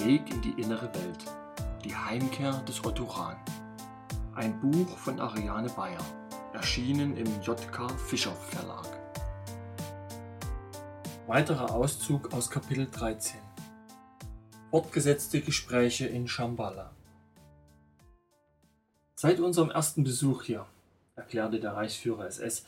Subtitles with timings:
[0.00, 1.24] Weg in die innere Welt.
[1.82, 3.36] Die Heimkehr des Otto Rahn.
[4.34, 6.04] Ein Buch von Ariane Bayer.
[6.52, 8.86] Erschienen im JK Fischer Verlag.
[11.26, 13.40] Weiterer Auszug aus Kapitel 13.
[14.70, 16.90] Fortgesetzte Gespräche in Shambhala.
[19.14, 20.66] Seit unserem ersten Besuch hier,
[21.14, 22.66] erklärte der Reichsführer SS,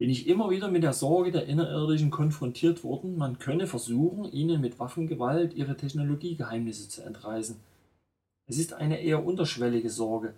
[0.00, 4.62] bin ich immer wieder mit der Sorge der Innerirdischen konfrontiert worden, man könne versuchen, ihnen
[4.62, 7.56] mit Waffengewalt ihre Technologiegeheimnisse zu entreißen.
[8.46, 10.32] Es ist eine eher unterschwellige Sorge,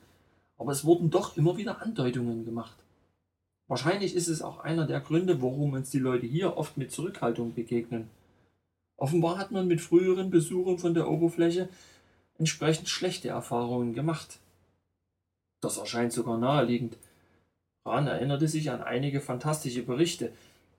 [0.58, 2.76] aber es wurden doch immer wieder Andeutungen gemacht.
[3.68, 7.54] Wahrscheinlich ist es auch einer der Gründe, warum uns die Leute hier oft mit Zurückhaltung
[7.54, 8.10] begegnen.
[8.96, 11.68] Offenbar hat man mit früheren Besuchern von der Oberfläche
[12.36, 14.40] entsprechend schlechte Erfahrungen gemacht.
[15.60, 16.96] Das erscheint sogar naheliegend.
[17.84, 20.32] Rahn erinnerte sich an einige fantastische Berichte,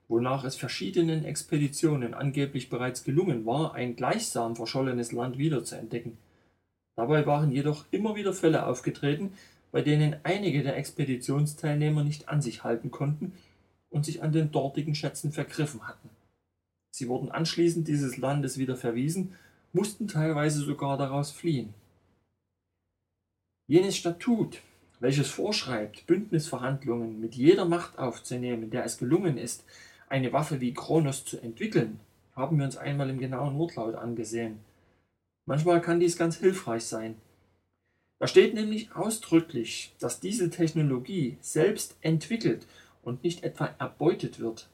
[0.08, 6.16] wonach es verschiedenen Expeditionen angeblich bereits gelungen war, ein gleichsam verschollenes Land wiederzuentdecken.
[6.96, 9.32] Dabei waren jedoch immer wieder Fälle aufgetreten,
[9.72, 13.32] bei denen einige der Expeditionsteilnehmer nicht an sich halten konnten
[13.90, 16.10] und sich an den dortigen Schätzen vergriffen hatten.
[16.90, 19.34] Sie wurden anschließend dieses Landes wieder verwiesen,
[19.72, 21.74] mussten teilweise sogar daraus fliehen.
[23.66, 24.60] Jenes Statut,
[25.00, 29.64] welches vorschreibt, Bündnisverhandlungen mit jeder Macht aufzunehmen, der es gelungen ist,
[30.08, 32.00] eine Waffe wie Kronos zu entwickeln,
[32.36, 34.60] haben wir uns einmal im genauen Wortlaut angesehen.
[35.46, 37.16] Manchmal kann dies ganz hilfreich sein.
[38.18, 42.66] Da steht nämlich ausdrücklich, dass diese Technologie selbst entwickelt
[43.02, 44.68] und nicht etwa erbeutet wird.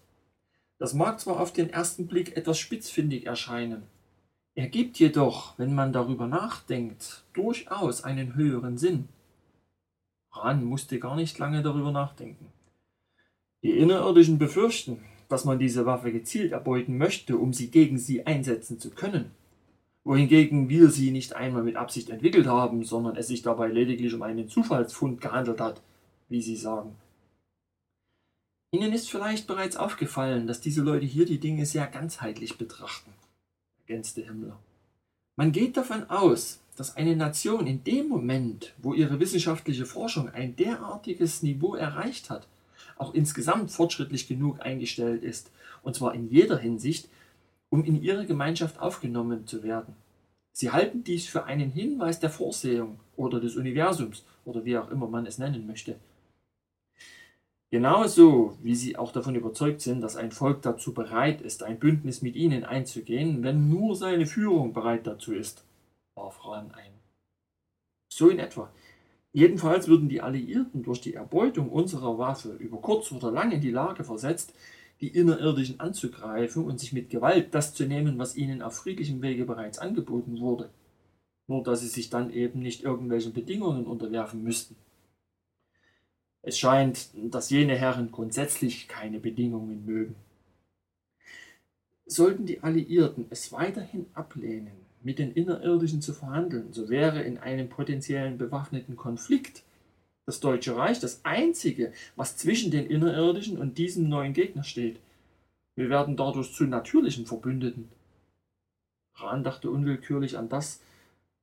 [0.78, 3.82] Das mag zwar auf den ersten Blick etwas spitzfindig erscheinen,
[4.54, 9.08] ergibt jedoch, wenn man darüber nachdenkt, durchaus einen höheren Sinn.
[10.32, 12.46] Ran musste gar nicht lange darüber nachdenken.
[13.62, 18.78] Die Innerirdischen befürchten, dass man diese Waffe gezielt erbeuten möchte, um sie gegen sie einsetzen
[18.78, 19.32] zu können.
[20.02, 24.22] Wohingegen wir sie nicht einmal mit Absicht entwickelt haben, sondern es sich dabei lediglich um
[24.22, 25.82] einen Zufallsfund gehandelt hat,
[26.28, 26.96] wie sie sagen.
[28.72, 33.12] Ihnen ist vielleicht bereits aufgefallen, dass diese Leute hier die Dinge sehr ganzheitlich betrachten,
[33.80, 34.58] ergänzte Himmler.
[35.36, 40.56] Man geht davon aus, dass eine Nation in dem Moment, wo ihre wissenschaftliche Forschung ein
[40.56, 42.48] derartiges Niveau erreicht hat,
[42.96, 45.50] auch insgesamt fortschrittlich genug eingestellt ist,
[45.82, 47.10] und zwar in jeder Hinsicht,
[47.68, 49.94] um in ihre Gemeinschaft aufgenommen zu werden.
[50.54, 55.06] Sie halten dies für einen Hinweis der Vorsehung oder des Universums oder wie auch immer
[55.06, 55.96] man es nennen möchte.
[57.70, 62.22] Genauso wie sie auch davon überzeugt sind, dass ein Volk dazu bereit ist, ein Bündnis
[62.22, 65.62] mit ihnen einzugehen, wenn nur seine Führung bereit dazu ist
[66.28, 66.92] Rahn ein.
[68.12, 68.70] So in etwa.
[69.32, 73.70] Jedenfalls würden die Alliierten durch die Erbeutung unserer Waffe über kurz oder lang in die
[73.70, 74.52] Lage versetzt,
[75.00, 79.44] die Innerirdischen anzugreifen und sich mit Gewalt das zu nehmen, was ihnen auf friedlichem Wege
[79.44, 80.68] bereits angeboten wurde.
[81.46, 84.76] Nur dass sie sich dann eben nicht irgendwelchen Bedingungen unterwerfen müssten.
[86.42, 90.16] Es scheint, dass jene Herren grundsätzlich keine Bedingungen mögen.
[92.06, 94.72] Sollten die Alliierten es weiterhin ablehnen,
[95.02, 99.62] mit den Innerirdischen zu verhandeln, so wäre in einem potenziellen bewaffneten Konflikt
[100.26, 105.00] das Deutsche Reich das einzige, was zwischen den Innerirdischen und diesem neuen Gegner steht.
[105.74, 107.88] Wir werden dadurch zu natürlichen Verbündeten.
[109.14, 110.80] Rahn dachte unwillkürlich an das,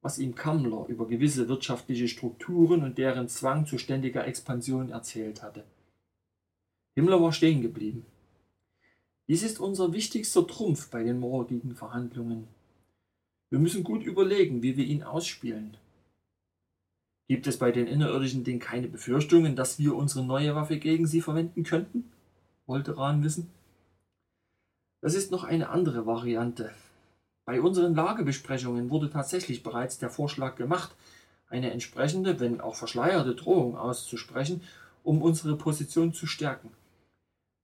[0.02, 5.64] was ihm Kammler über gewisse wirtschaftliche Strukturen und deren Zwang zu ständiger Expansion erzählt hatte.
[6.96, 8.06] Himmler war stehen geblieben.
[9.28, 12.48] Dies ist unser wichtigster Trumpf bei den morgigen Verhandlungen.
[13.50, 15.78] Wir müssen gut überlegen, wie wir ihn ausspielen.
[17.28, 21.22] Gibt es bei den Innerirdischen denn keine Befürchtungen, dass wir unsere neue Waffe gegen sie
[21.22, 22.12] verwenden könnten?
[22.66, 23.50] wollte Rahn wissen.
[25.02, 26.72] Das ist noch eine andere Variante.
[27.46, 30.96] Bei unseren Lagebesprechungen wurde tatsächlich bereits der Vorschlag gemacht,
[31.48, 34.62] eine entsprechende, wenn auch verschleierte Drohung auszusprechen,
[35.04, 36.72] um unsere Position zu stärken.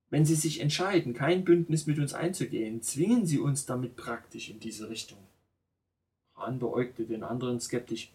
[0.09, 4.61] Wenn Sie sich entscheiden, kein Bündnis mit uns einzugehen, zwingen Sie uns damit praktisch in
[4.61, 5.17] diese Richtung.
[6.35, 8.11] Hahn beäugte den anderen skeptisch.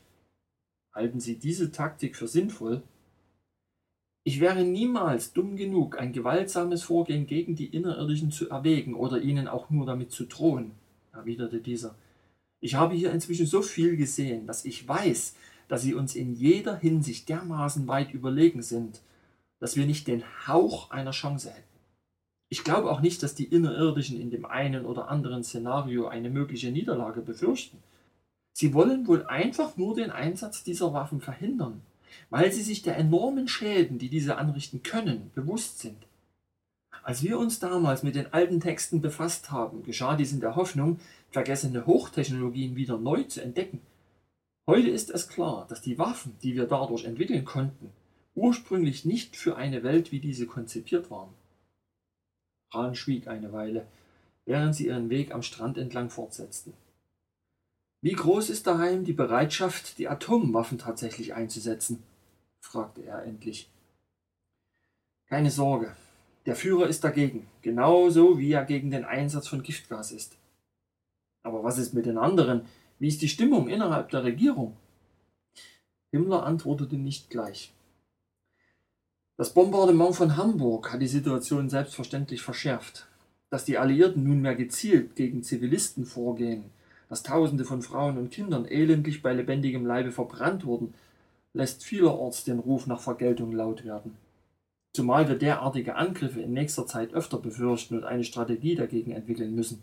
[0.93, 2.83] Halten Sie diese Taktik für sinnvoll?
[4.25, 9.49] Ich wäre niemals dumm genug, ein gewaltsames Vorgehen gegen die Innerirdischen zu erwägen oder ihnen
[9.49, 10.73] auch nur damit zu drohen,
[11.13, 11.95] erwiderte dieser.
[12.61, 15.35] Ich habe hier inzwischen so viel gesehen, dass ich weiß,
[15.69, 19.01] dass sie uns in jeder Hinsicht dermaßen weit überlegen sind,
[19.61, 21.79] dass wir nicht den Hauch einer Chance hätten.
[22.51, 26.71] Ich glaube auch nicht, dass die Innerirdischen in dem einen oder anderen Szenario eine mögliche
[26.71, 27.79] Niederlage befürchten.
[28.61, 31.81] Sie wollen wohl einfach nur den Einsatz dieser Waffen verhindern,
[32.29, 36.09] weil sie sich der enormen Schäden, die diese anrichten können, bewusst sind.
[37.05, 40.99] Als wir uns damals mit den alten Texten befasst haben, geschah dies in der Hoffnung,
[41.31, 43.81] vergessene Hochtechnologien wieder neu zu entdecken.
[44.67, 47.93] Heute ist es klar, dass die Waffen, die wir dadurch entwickeln konnten,
[48.35, 51.33] ursprünglich nicht für eine Welt wie diese konzipiert waren.
[52.73, 53.87] Rahn schwieg eine Weile,
[54.47, 56.73] während sie ihren Weg am Strand entlang fortsetzten.
[58.01, 62.03] Wie groß ist daheim die Bereitschaft, die Atomwaffen tatsächlich einzusetzen?
[62.61, 63.69] fragte er endlich.
[65.27, 65.97] Keine Sorge,
[66.47, 70.37] der Führer ist dagegen, genauso wie er gegen den Einsatz von Giftgas ist.
[71.43, 72.67] Aber was ist mit den anderen?
[72.99, 74.77] Wie ist die Stimmung innerhalb der Regierung?
[76.11, 77.73] Himmler antwortete nicht gleich.
[79.37, 83.07] Das Bombardement von Hamburg hat die Situation selbstverständlich verschärft.
[83.51, 86.65] Dass die Alliierten nunmehr gezielt gegen Zivilisten vorgehen,
[87.09, 90.95] dass Tausende von Frauen und Kindern elendlich bei lebendigem Leibe verbrannt wurden,
[91.55, 94.17] lässt vielerorts den Ruf nach Vergeltung laut werden.
[94.95, 99.83] Zumal wir derartige Angriffe in nächster Zeit öfter befürchten und eine Strategie dagegen entwickeln müssen.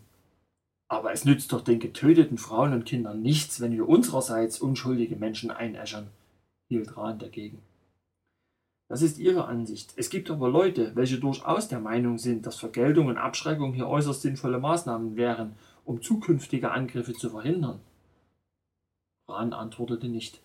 [0.88, 5.50] Aber es nützt doch den getöteten Frauen und Kindern nichts, wenn wir unsererseits unschuldige Menschen
[5.50, 6.08] einäschern,
[6.68, 7.58] hielt Rahn dagegen.
[8.88, 9.94] Das ist Ihre Ansicht.
[9.96, 14.22] Es gibt aber Leute, welche durchaus der Meinung sind, dass Vergeltung und Abschreckung hier äußerst
[14.22, 17.80] sinnvolle Maßnahmen wären, um zukünftige Angriffe zu verhindern.
[19.28, 20.40] Rahn antwortete nicht,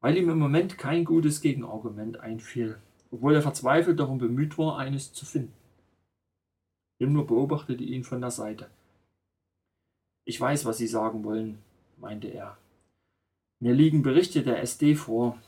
[0.00, 2.78] weil ihm im Moment kein gutes Gegenargument einfiel,
[3.10, 5.52] obwohl er verzweifelt darum bemüht war, eines zu finden.
[6.98, 8.70] Himmler beobachtete ihn von der Seite.
[10.24, 11.58] Ich weiß, was Sie sagen wollen,
[11.98, 12.56] meinte er.
[13.60, 15.38] Mir liegen Berichte der SD vor,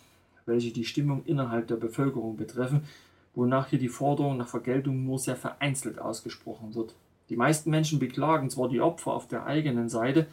[0.46, 2.86] welche die Stimmung innerhalb der Bevölkerung betreffen,
[3.34, 6.94] wonach hier die Forderung nach Vergeltung nur sehr vereinzelt ausgesprochen wird.
[7.28, 10.26] Die meisten Menschen beklagen zwar die Opfer auf der eigenen Seite,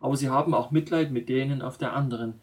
[0.00, 2.34] aber sie haben auch Mitleid mit denen auf der anderen.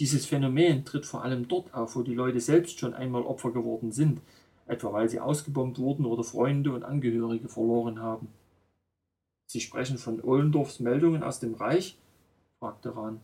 [0.00, 3.90] Dieses Phänomen tritt vor allem dort auf, wo die Leute selbst schon einmal Opfer geworden
[3.90, 4.20] sind,
[4.66, 8.28] etwa weil sie ausgebombt wurden oder Freunde und Angehörige verloren haben.
[9.46, 11.96] Sie sprechen von Ohlendorfs Meldungen aus dem Reich?
[12.58, 13.20] fragte Rahn.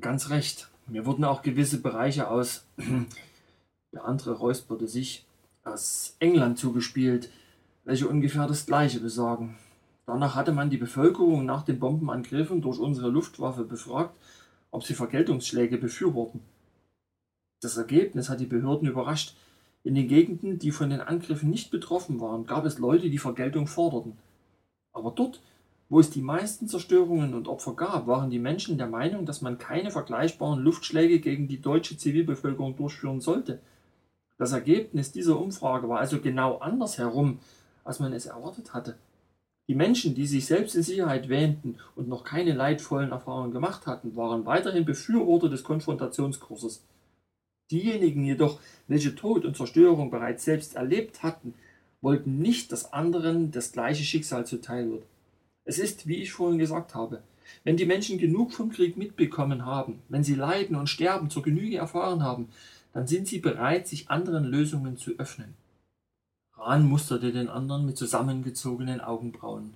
[0.00, 0.68] Ganz recht.
[0.86, 2.66] Mir wurden auch gewisse Bereiche aus,
[3.92, 5.26] der andere räusperte sich,
[5.64, 7.30] aus England zugespielt,
[7.84, 9.56] welche ungefähr das Gleiche besagen.
[10.06, 14.14] Danach hatte man die Bevölkerung nach den Bombenangriffen durch unsere Luftwaffe befragt,
[14.70, 16.40] ob sie Vergeltungsschläge befürworten.
[17.60, 19.36] Das Ergebnis hat die Behörden überrascht.
[19.84, 23.66] In den Gegenden, die von den Angriffen nicht betroffen waren, gab es Leute, die Vergeltung
[23.66, 24.16] forderten.
[24.92, 25.40] Aber dort,
[25.88, 29.58] wo es die meisten Zerstörungen und Opfer gab, waren die Menschen der Meinung, dass man
[29.58, 33.60] keine vergleichbaren Luftschläge gegen die deutsche Zivilbevölkerung durchführen sollte.
[34.38, 37.38] Das Ergebnis dieser Umfrage war also genau andersherum,
[37.84, 38.96] als man es erwartet hatte.
[39.68, 44.16] Die Menschen, die sich selbst in Sicherheit wähnten und noch keine leidvollen Erfahrungen gemacht hatten,
[44.16, 46.82] waren weiterhin Befürworter des Konfrontationskurses.
[47.70, 51.54] Diejenigen jedoch, welche Tod und Zerstörung bereits selbst erlebt hatten,
[52.00, 55.04] wollten nicht, dass anderen das gleiche Schicksal zuteil wird.
[55.64, 57.22] Es ist, wie ich vorhin gesagt habe,
[57.64, 61.76] wenn die Menschen genug vom Krieg mitbekommen haben, wenn sie Leiden und Sterben zur Genüge
[61.76, 62.48] erfahren haben,
[62.92, 65.54] dann sind sie bereit, sich anderen Lösungen zu öffnen.
[66.64, 69.74] Rahn musterte den anderen mit zusammengezogenen Augenbrauen.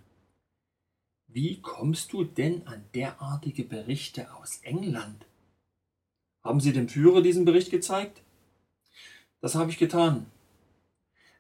[1.27, 5.27] Wie kommst du denn an derartige Berichte aus England?
[6.45, 8.23] Haben Sie dem Führer diesen Bericht gezeigt?
[9.41, 10.27] Das habe ich getan.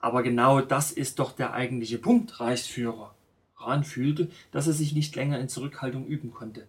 [0.00, 3.14] Aber genau das ist doch der eigentliche Punkt, Reichsführer.
[3.56, 6.66] Rahn fühlte, dass er sich nicht länger in Zurückhaltung üben konnte.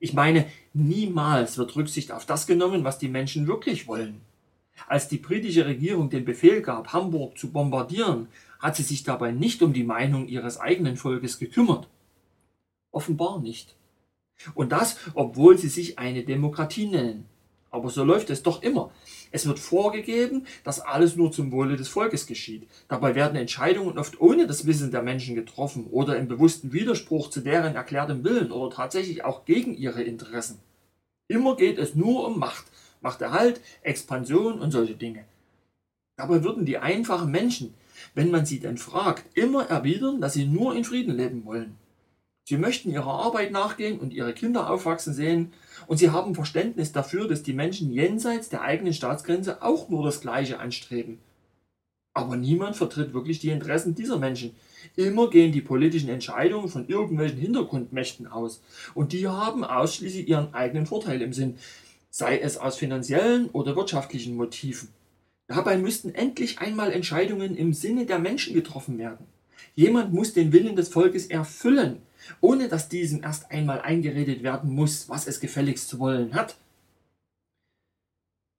[0.00, 4.20] Ich meine, niemals wird Rücksicht auf das genommen, was die Menschen wirklich wollen.
[4.86, 8.28] Als die britische Regierung den Befehl gab, Hamburg zu bombardieren,
[8.58, 11.88] hat sie sich dabei nicht um die Meinung ihres eigenen Volkes gekümmert.
[12.90, 13.76] Offenbar nicht.
[14.54, 17.26] Und das, obwohl sie sich eine Demokratie nennen.
[17.70, 18.90] Aber so läuft es doch immer.
[19.32, 22.68] Es wird vorgegeben, dass alles nur zum Wohle des Volkes geschieht.
[22.88, 27.40] Dabei werden Entscheidungen oft ohne das Wissen der Menschen getroffen oder im bewussten Widerspruch zu
[27.40, 30.58] deren erklärtem Willen oder tatsächlich auch gegen ihre Interessen.
[31.28, 32.64] Immer geht es nur um Macht,
[33.06, 35.24] Machterhalt, Expansion und solche Dinge.
[36.16, 37.72] Dabei würden die einfachen Menschen,
[38.16, 41.76] wenn man sie denn fragt, immer erwidern, dass sie nur in Frieden leben wollen.
[42.48, 45.52] Sie möchten ihrer Arbeit nachgehen und ihre Kinder aufwachsen sehen,
[45.86, 50.20] und sie haben Verständnis dafür, dass die Menschen jenseits der eigenen Staatsgrenze auch nur das
[50.20, 51.18] Gleiche anstreben.
[52.12, 54.56] Aber niemand vertritt wirklich die Interessen dieser Menschen.
[54.96, 58.62] Immer gehen die politischen Entscheidungen von irgendwelchen Hintergrundmächten aus,
[58.94, 61.58] und die haben ausschließlich ihren eigenen Vorteil im Sinn,
[62.16, 64.88] sei es aus finanziellen oder wirtschaftlichen Motiven.
[65.48, 69.26] Dabei müssten endlich einmal Entscheidungen im Sinne der Menschen getroffen werden.
[69.74, 72.00] Jemand muss den Willen des Volkes erfüllen
[72.40, 76.56] ohne dass diesem erst einmal eingeredet werden muss, was es gefälligst zu wollen hat.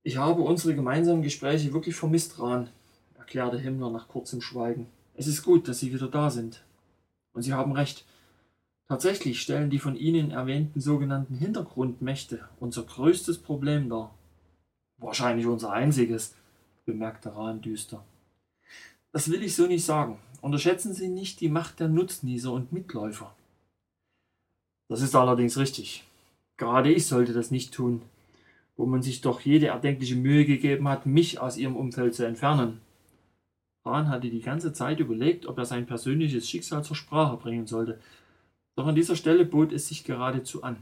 [0.04, 2.70] Ich habe unsere gemeinsamen Gespräche wirklich vermisst, Rahn,
[3.18, 4.88] erklärte Himmler nach kurzem Schweigen.
[5.16, 6.64] Es ist gut, dass Sie wieder da sind.
[7.34, 8.06] Und Sie haben recht.
[8.88, 14.14] Tatsächlich stellen die von Ihnen erwähnten sogenannten Hintergrundmächte unser größtes Problem dar.
[14.98, 16.36] Wahrscheinlich unser einziges,
[16.86, 18.04] bemerkte Rahn düster.
[19.12, 20.20] Das will ich so nicht sagen.
[20.42, 23.36] Unterschätzen Sie nicht die Macht der Nutznießer und Mitläufer.
[24.88, 26.06] Das ist allerdings richtig.
[26.56, 28.02] Gerade ich sollte das nicht tun,
[28.78, 32.80] wo man sich doch jede erdenkliche Mühe gegeben hat, mich aus ihrem Umfeld zu entfernen.
[33.86, 38.00] Rahn hatte die ganze Zeit überlegt, ob er sein persönliches Schicksal zur Sprache bringen sollte.
[38.78, 40.78] Doch an dieser Stelle bot es sich geradezu an.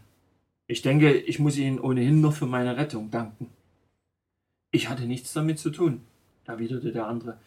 [0.68, 3.50] Ich denke, ich muss Ihnen ohnehin noch für meine Rettung danken.
[4.72, 6.02] Ich hatte nichts damit zu tun,
[6.44, 7.40] erwiderte der andere.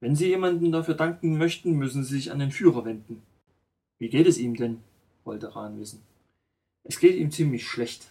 [0.00, 3.20] Wenn Sie jemanden dafür danken möchten, müssen Sie sich an den Führer wenden.
[3.98, 4.78] Wie geht es ihm denn?
[5.24, 6.00] wollte Rahn wissen.
[6.82, 8.10] Es geht ihm ziemlich schlecht.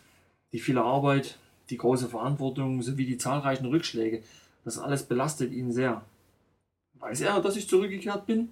[0.53, 1.39] Die viele Arbeit,
[1.71, 4.21] die große Verantwortung sowie die zahlreichen Rückschläge,
[4.63, 6.05] das alles belastet ihn sehr.
[6.99, 8.49] Weiß er, dass ich zurückgekehrt bin?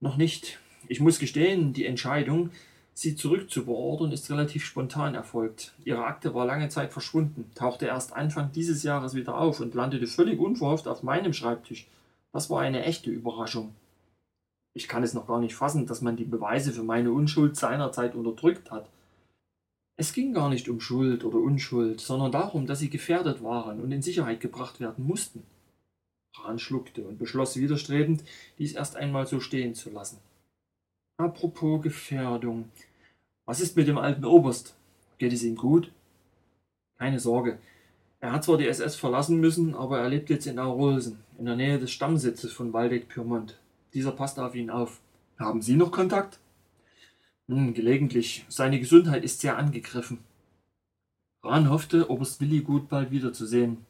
[0.00, 0.58] Noch nicht.
[0.90, 2.50] Ich muss gestehen, die Entscheidung,
[2.94, 5.72] sie zurückzubeordern, ist relativ spontan erfolgt.
[5.84, 10.08] Ihre Akte war lange Zeit verschwunden, tauchte erst Anfang dieses Jahres wieder auf und landete
[10.08, 11.86] völlig unverhofft auf meinem Schreibtisch.
[12.32, 13.72] Das war eine echte Überraschung.
[14.74, 18.16] Ich kann es noch gar nicht fassen, dass man die Beweise für meine Unschuld seinerzeit
[18.16, 18.90] unterdrückt hat.
[19.96, 23.92] Es ging gar nicht um Schuld oder Unschuld, sondern darum, dass sie gefährdet waren und
[23.92, 25.44] in Sicherheit gebracht werden mussten.
[26.34, 28.24] Rahn schluckte und beschloss widerstrebend,
[28.58, 30.18] dies erst einmal so stehen zu lassen.
[31.20, 32.70] Apropos Gefährdung.
[33.44, 34.74] Was ist mit dem alten Oberst?
[35.18, 35.92] Geht es ihm gut?
[36.96, 37.58] Keine Sorge.
[38.20, 41.56] Er hat zwar die SS verlassen müssen, aber er lebt jetzt in Aurolsen, in der
[41.56, 43.58] Nähe des Stammsitzes von Waldeck-Pyrmont.
[43.92, 45.02] Dieser passt auf ihn auf.
[45.38, 46.38] Haben Sie noch Kontakt?
[47.48, 48.46] Hm, gelegentlich.
[48.48, 50.20] Seine Gesundheit ist sehr angegriffen.
[51.42, 53.84] Rahn hoffte, Oberst Willi gut bald wiederzusehen.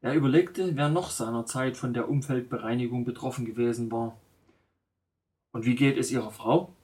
[0.00, 4.16] Er überlegte, wer noch seinerzeit von der Umfeldbereinigung betroffen gewesen war.
[5.52, 6.74] Und wie geht es Ihrer Frau?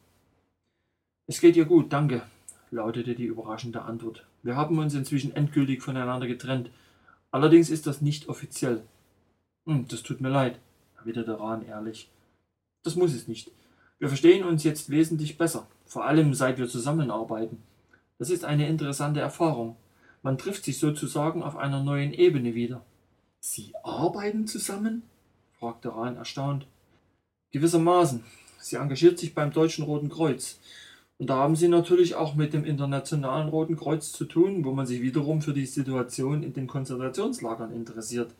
[1.27, 2.23] Es geht ihr gut, danke,
[2.71, 4.27] lautete die überraschende Antwort.
[4.43, 6.71] Wir haben uns inzwischen endgültig voneinander getrennt.
[7.31, 8.83] Allerdings ist das nicht offiziell.
[9.67, 10.59] Hm, das tut mir leid,
[10.97, 12.11] erwiderte Rahn ehrlich.
[12.83, 13.51] Das muss es nicht.
[13.99, 17.63] Wir verstehen uns jetzt wesentlich besser vor allem seit wir zusammenarbeiten.
[18.19, 19.77] Das ist eine interessante Erfahrung.
[20.23, 22.85] Man trifft sich sozusagen auf einer neuen Ebene wieder.
[23.41, 25.03] Sie arbeiten zusammen?
[25.59, 26.67] fragte Rahn erstaunt.
[27.53, 28.23] Gewissermaßen.
[28.59, 30.59] Sie engagiert sich beim Deutschen Roten Kreuz.
[31.19, 34.87] Und da haben Sie natürlich auch mit dem Internationalen Roten Kreuz zu tun, wo man
[34.87, 38.33] sich wiederum für die Situation in den Konzentrationslagern interessiert.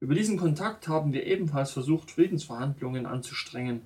[0.00, 3.82] Über diesen Kontakt haben wir ebenfalls versucht, Friedensverhandlungen anzustrengen.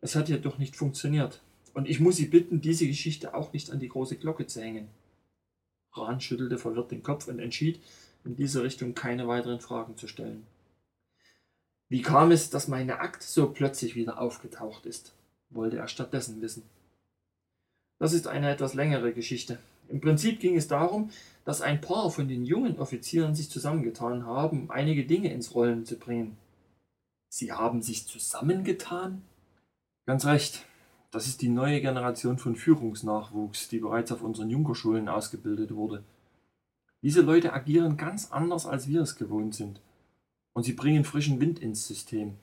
[0.00, 1.40] Es hat jedoch nicht funktioniert.
[1.72, 4.88] Und ich muss Sie bitten, diese Geschichte auch nicht an die große Glocke zu hängen.
[5.92, 7.80] Rahn schüttelte verwirrt den Kopf und entschied,
[8.24, 10.44] in diese Richtung keine weiteren Fragen zu stellen.
[11.88, 15.14] Wie kam es, dass meine Akt so plötzlich wieder aufgetaucht ist?
[15.50, 16.62] wollte er stattdessen wissen.
[17.98, 19.58] Das ist eine etwas längere Geschichte.
[19.88, 21.10] Im Prinzip ging es darum,
[21.44, 25.86] dass ein paar von den jungen Offizieren sich zusammengetan haben, um einige Dinge ins Rollen
[25.86, 26.36] zu bringen.
[27.30, 29.22] Sie haben sich zusammengetan?
[30.06, 30.64] Ganz recht.
[31.10, 36.04] Das ist die neue Generation von Führungsnachwuchs, die bereits auf unseren Junkerschulen ausgebildet wurde.
[37.00, 39.80] Diese Leute agieren ganz anders, als wir es gewohnt sind.
[40.54, 42.34] Und sie bringen frischen Wind ins System.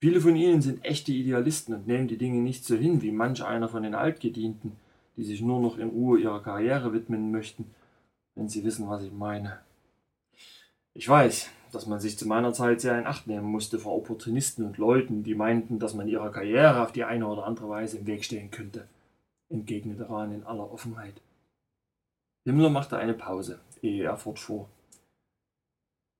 [0.00, 3.44] Viele von ihnen sind echte Idealisten und nehmen die Dinge nicht so hin wie manch
[3.44, 4.76] einer von den Altgedienten,
[5.16, 7.66] die sich nur noch in Ruhe ihrer Karriere widmen möchten,
[8.34, 9.58] wenn sie wissen, was ich meine.
[10.94, 14.64] Ich weiß, dass man sich zu meiner Zeit sehr in Acht nehmen musste vor Opportunisten
[14.64, 18.06] und Leuten, die meinten, dass man ihrer Karriere auf die eine oder andere Weise im
[18.06, 18.88] Weg stehen könnte,
[19.50, 21.20] entgegnete Rahn in aller Offenheit.
[22.44, 24.66] Himmler machte eine Pause, ehe er fortfuhr.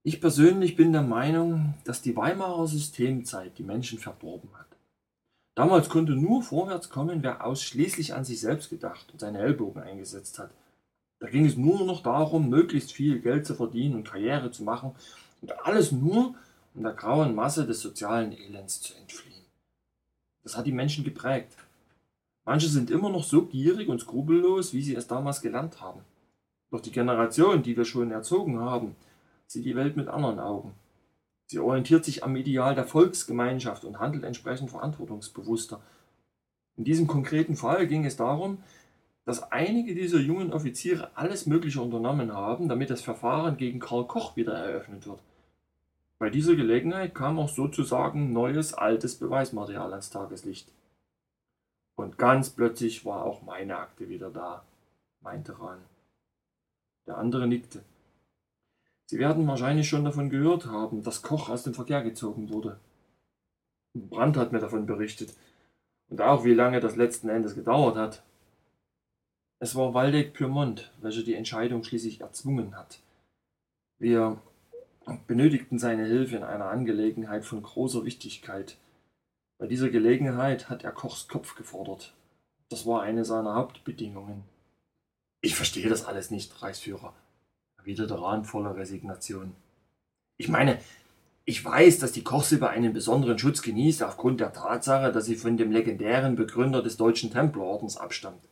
[0.02, 4.66] Ich persönlich bin der Meinung, dass die Weimarer Systemzeit die Menschen verdorben hat.
[5.54, 10.38] Damals konnte nur vorwärts kommen, wer ausschließlich an sich selbst gedacht und seine Ellbogen eingesetzt
[10.38, 10.52] hat.
[11.19, 14.92] Da ging es nur noch darum, möglichst viel Geld zu verdienen und Karriere zu machen
[15.42, 16.35] und alles nur,
[16.75, 19.45] um der grauen Masse des sozialen Elends zu entfliehen.
[20.42, 21.52] Das hat die Menschen geprägt.
[22.47, 26.00] Manche sind immer noch so gierig und skrupellos, wie sie es damals gelernt haben.
[26.71, 28.97] Doch die Generation, die wir schon erzogen haben,
[29.50, 30.75] sieht die Welt mit anderen Augen.
[31.47, 35.80] Sie orientiert sich am Ideal der Volksgemeinschaft und handelt entsprechend verantwortungsbewusster.
[36.76, 38.59] In diesem konkreten Fall ging es darum,
[39.25, 44.37] dass einige dieser jungen Offiziere alles Mögliche unternommen haben, damit das Verfahren gegen Karl Koch
[44.37, 45.21] wieder eröffnet wird.
[46.21, 50.71] Bei dieser Gelegenheit kam auch sozusagen neues, altes Beweismaterial ans Tageslicht.
[51.97, 54.62] Und ganz plötzlich war auch meine Akte wieder da,
[55.23, 55.80] meinte Rahn.
[57.09, 57.83] Der andere nickte.
[59.11, 62.79] Sie werden wahrscheinlich schon davon gehört haben, dass Koch aus dem Verkehr gezogen wurde.
[63.93, 65.35] Brandt hat mir davon berichtet.
[66.11, 68.23] Und auch wie lange das letzten Endes gedauert hat.
[69.59, 73.00] Es war Waldeck Pyrmont, welcher die Entscheidung schließlich erzwungen hat.
[73.99, 74.40] Wir
[75.26, 78.76] benötigten seine Hilfe in einer Angelegenheit von großer Wichtigkeit.
[79.59, 82.14] Bei dieser Gelegenheit hat er Kochs Kopf gefordert.
[82.69, 84.45] Das war eine seiner Hauptbedingungen.
[85.40, 87.12] Ich verstehe das alles nicht, Reichsführer,
[87.81, 89.53] erwiderte Rahn voller Resignation.
[90.37, 90.79] Ich meine,
[91.45, 95.57] ich weiß, dass die Kochsippe einen besonderen Schutz genießt aufgrund der Tatsache, dass sie von
[95.57, 98.43] dem legendären Begründer des deutschen Templerordens abstammt.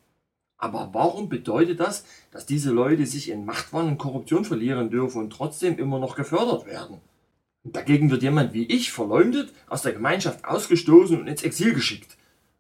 [0.57, 5.31] Aber warum bedeutet das, dass diese Leute sich in Machtwahn und Korruption verlieren dürfen und
[5.31, 7.01] trotzdem immer noch gefördert werden?
[7.63, 12.17] Dagegen wird jemand wie ich verleumdet, aus der Gemeinschaft ausgestoßen und ins Exil geschickt,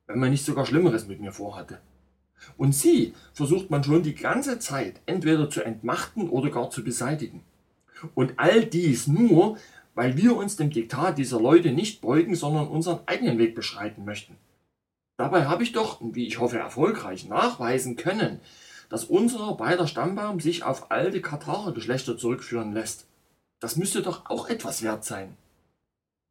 [0.06, 1.80] wenn man nicht sogar Schlimmeres mit mir vorhatte.
[2.56, 7.42] Und sie versucht man schon die ganze Zeit entweder zu entmachten oder gar zu beseitigen.
[8.14, 9.58] Und all dies nur,
[9.94, 14.36] weil wir uns dem Diktat dieser Leute nicht beugen, sondern unseren eigenen Weg beschreiten möchten.
[15.16, 18.40] Dabei habe ich doch, wie ich hoffe erfolgreich, nachweisen können,
[18.88, 23.06] dass unser beider Stammbaum sich auf alte Katharer-Geschlechter zurückführen lässt.
[23.60, 25.36] Das müsste doch auch etwas wert sein.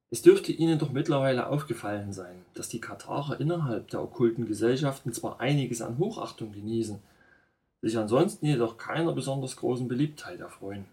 [0.09, 5.39] Es dürfte Ihnen doch mittlerweile aufgefallen sein, dass die Katharer innerhalb der okkulten Gesellschaften zwar
[5.39, 6.99] einiges an Hochachtung genießen,
[7.81, 10.85] sich ansonsten jedoch keiner besonders großen Beliebtheit erfreuen.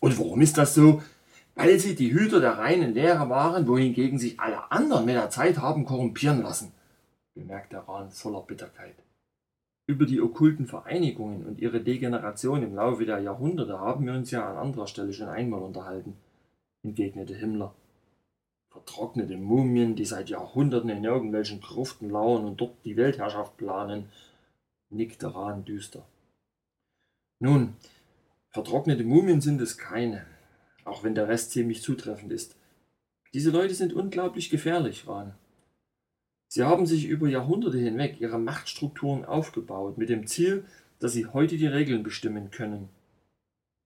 [0.00, 1.02] Und warum ist das so?
[1.54, 5.58] Weil sie die Hüter der reinen Lehre waren, wohingegen sich alle anderen mit der Zeit
[5.58, 6.72] haben korrumpieren lassen
[7.38, 8.96] bemerkte Rahn voller Bitterkeit.
[9.86, 14.46] Über die okkulten Vereinigungen und ihre Degeneration im Laufe der Jahrhunderte haben wir uns ja
[14.46, 16.16] an anderer Stelle schon einmal unterhalten,
[16.82, 17.74] entgegnete Himmler.
[18.78, 24.08] Vertrocknete Mumien, die seit Jahrhunderten in irgendwelchen Gruften lauern und dort die Weltherrschaft planen,
[24.88, 26.06] nickte Rahn düster.
[27.40, 27.74] Nun,
[28.50, 30.24] vertrocknete Mumien sind es keine,
[30.84, 32.54] auch wenn der Rest ziemlich zutreffend ist.
[33.34, 35.34] Diese Leute sind unglaublich gefährlich, Rahn.
[36.46, 40.64] Sie haben sich über Jahrhunderte hinweg ihre Machtstrukturen aufgebaut, mit dem Ziel,
[41.00, 42.88] dass sie heute die Regeln bestimmen können.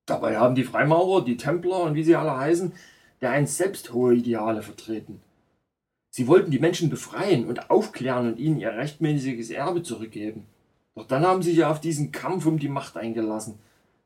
[0.05, 2.75] Dabei haben die Freimaurer, die Templer und wie sie alle heißen,
[3.23, 5.21] der einst selbst hohe Ideale vertreten.
[6.11, 10.45] Sie wollten die Menschen befreien und aufklären und ihnen ihr rechtmäßiges Erbe zurückgeben.
[10.95, 13.59] Doch dann haben sie ja auf diesen Kampf um die Macht eingelassen.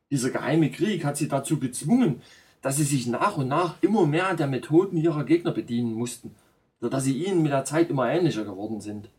[0.09, 2.21] Dieser geheime Krieg hat sie dazu gezwungen,
[2.61, 6.33] dass sie sich nach und nach immer mehr der Methoden ihrer Gegner bedienen mussten
[6.79, 9.09] sodass sie ihnen mit der Zeit immer ähnlicher geworden sind.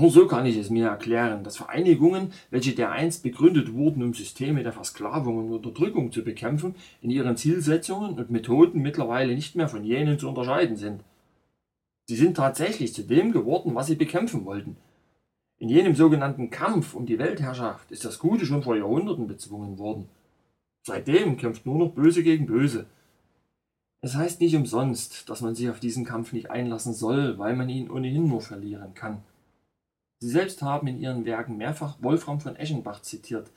[0.00, 4.62] Nur so kann ich es mir erklären, dass Vereinigungen, welche dereinst begründet wurden, um Systeme
[4.62, 9.84] der Versklavung und Unterdrückung zu bekämpfen, in ihren Zielsetzungen und Methoden mittlerweile nicht mehr von
[9.84, 11.04] jenen zu unterscheiden sind.
[12.06, 14.78] Sie sind tatsächlich zu dem geworden, was sie bekämpfen wollten.
[15.58, 20.08] In jenem sogenannten Kampf um die Weltherrschaft ist das Gute schon vor Jahrhunderten bezwungen worden.
[20.82, 22.86] Seitdem kämpft nur noch Böse gegen Böse.
[24.00, 27.68] Es heißt nicht umsonst, dass man sich auf diesen Kampf nicht einlassen soll, weil man
[27.68, 29.22] ihn ohnehin nur verlieren kann.
[30.20, 33.50] Sie selbst haben in ihren Werken mehrfach Wolfram von Eschenbach zitiert,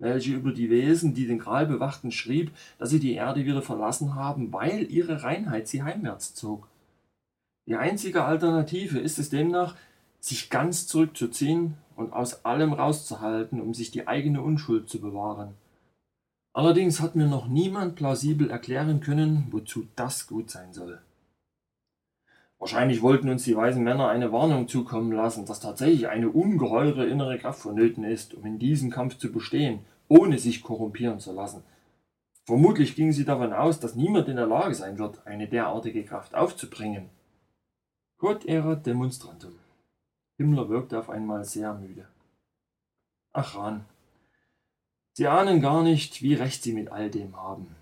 [0.00, 4.16] welche über die Wesen, die den Gral bewachten, schrieb, dass sie die Erde wieder verlassen
[4.16, 6.68] haben, weil ihre Reinheit sie heimwärts zog.
[7.66, 9.76] Die einzige Alternative ist es demnach,
[10.18, 15.54] sich ganz zurückzuziehen und aus allem rauszuhalten, um sich die eigene Unschuld zu bewahren.
[16.52, 21.00] Allerdings hat mir noch niemand plausibel erklären können, wozu das gut sein soll.
[22.58, 27.38] Wahrscheinlich wollten uns die weisen Männer eine Warnung zukommen lassen, dass tatsächlich eine ungeheure innere
[27.38, 31.62] Kraft vonnöten ist, um in diesem Kampf zu bestehen, ohne sich korrumpieren zu lassen.
[32.44, 36.34] Vermutlich gingen sie davon aus, dass niemand in der Lage sein wird, eine derartige Kraft
[36.34, 37.10] aufzubringen.
[38.18, 39.52] Quod erat demonstrantum.
[40.36, 42.08] Himmler wirkte auf einmal sehr müde.
[43.32, 43.84] Ach Ran,
[45.12, 47.74] Sie ahnen gar nicht, wie recht Sie mit all dem haben.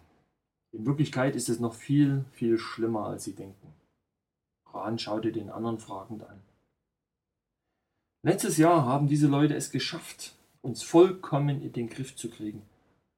[0.73, 3.76] In Wirklichkeit ist es noch viel, viel schlimmer, als Sie denken.
[4.73, 6.41] Rahn schaute den anderen fragend an.
[8.23, 12.63] Letztes Jahr haben diese Leute es geschafft, uns vollkommen in den Griff zu kriegen.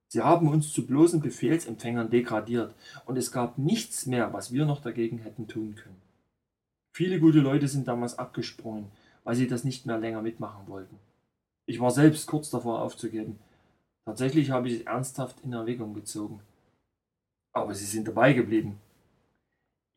[0.09, 2.75] Sie haben uns zu bloßen Befehlsempfängern degradiert
[3.07, 6.01] und es gab nichts mehr, was wir noch dagegen hätten tun können.
[6.95, 8.91] Viele gute Leute sind damals abgesprungen,
[9.25, 10.99] weil sie das nicht mehr länger mitmachen wollten.
[11.67, 13.39] Ich war selbst kurz davor aufzugeben,
[14.09, 16.41] Tatsächlich habe ich es ernsthaft in Erwägung gezogen.
[17.53, 18.81] Aber sie sind dabei geblieben.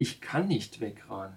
[0.02, 1.34] Ich kann nicht wegrahen.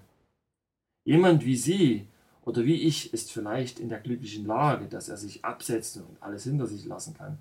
[1.05, 2.07] Jemand wie Sie
[2.47, 6.45] oder wie ich ist vielleicht in der glücklichen Lage, dass er sich absetzen und alles
[6.45, 7.37] hinter sich lassen kann.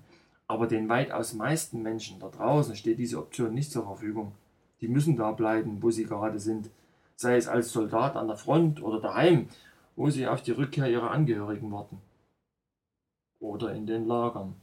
[0.48, 4.32] Aber den weitaus meisten Menschen da draußen steht diese Option nicht zur Verfügung.
[4.82, 6.68] Die müssen da bleiben, wo sie gerade sind,
[7.16, 9.48] sei es als Soldat an der Front oder daheim,
[9.96, 12.02] wo sie auf die Rückkehr ihrer Angehörigen warten.
[13.40, 14.56] Oder in den Lagern.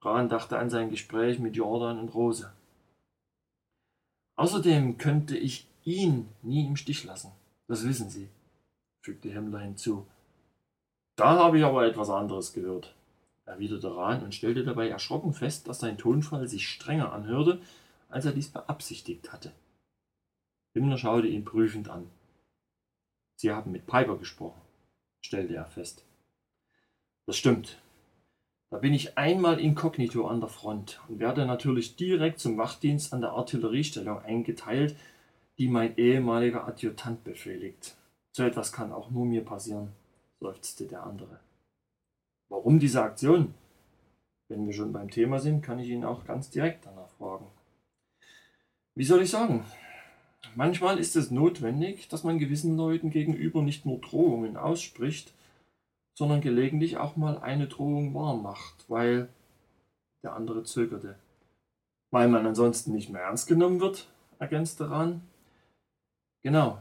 [0.00, 2.50] Rahn dachte an sein Gespräch mit Jordan und Rose.
[4.42, 7.30] Außerdem könnte ich ihn nie im Stich lassen.
[7.68, 8.28] Das wissen Sie,
[9.00, 10.04] fügte Himmler hinzu.
[11.14, 12.92] Da habe ich aber etwas anderes gehört,
[13.44, 17.62] erwiderte Rahn und stellte dabei erschrocken fest, dass sein Tonfall sich strenger anhörte,
[18.08, 19.52] als er dies beabsichtigt hatte.
[20.74, 22.10] Himmler schaute ihn prüfend an.
[23.36, 24.60] Sie haben mit Piper gesprochen,
[25.20, 26.04] stellte er fest.
[27.26, 27.80] Das stimmt.
[28.72, 33.20] Da bin ich einmal inkognito an der Front und werde natürlich direkt zum Wachdienst an
[33.20, 34.96] der Artilleriestellung eingeteilt,
[35.58, 37.94] die mein ehemaliger Adjutant befehligt.
[38.34, 39.92] So etwas kann auch nur mir passieren,
[40.40, 41.38] seufzte der andere.
[42.48, 43.52] Warum diese Aktion?
[44.48, 47.48] Wenn wir schon beim Thema sind, kann ich ihn auch ganz direkt danach fragen.
[48.94, 49.66] Wie soll ich sagen?
[50.54, 55.34] Manchmal ist es notwendig, dass man gewissen Leuten gegenüber nicht nur Drohungen ausspricht,
[56.14, 59.28] sondern gelegentlich auch mal eine Drohung wahr macht, weil
[60.22, 61.16] der andere zögerte.
[62.10, 65.22] Weil man ansonsten nicht mehr ernst genommen wird, ergänzte Rahn.
[66.42, 66.80] Genau.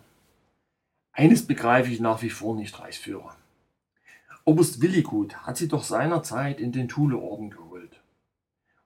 [1.14, 3.36] Eines begreife ich nach wie vor nicht, Reichsführer.
[4.44, 8.02] Oberst Willigut hat sie doch seinerzeit in den Thuleorden geholt.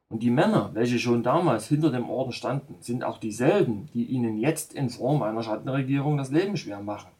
[0.09, 4.37] Und die Männer, welche schon damals hinter dem Orden standen, sind auch dieselben, die ihnen
[4.37, 7.14] jetzt in Form einer Schattenregierung das Leben schwer machen.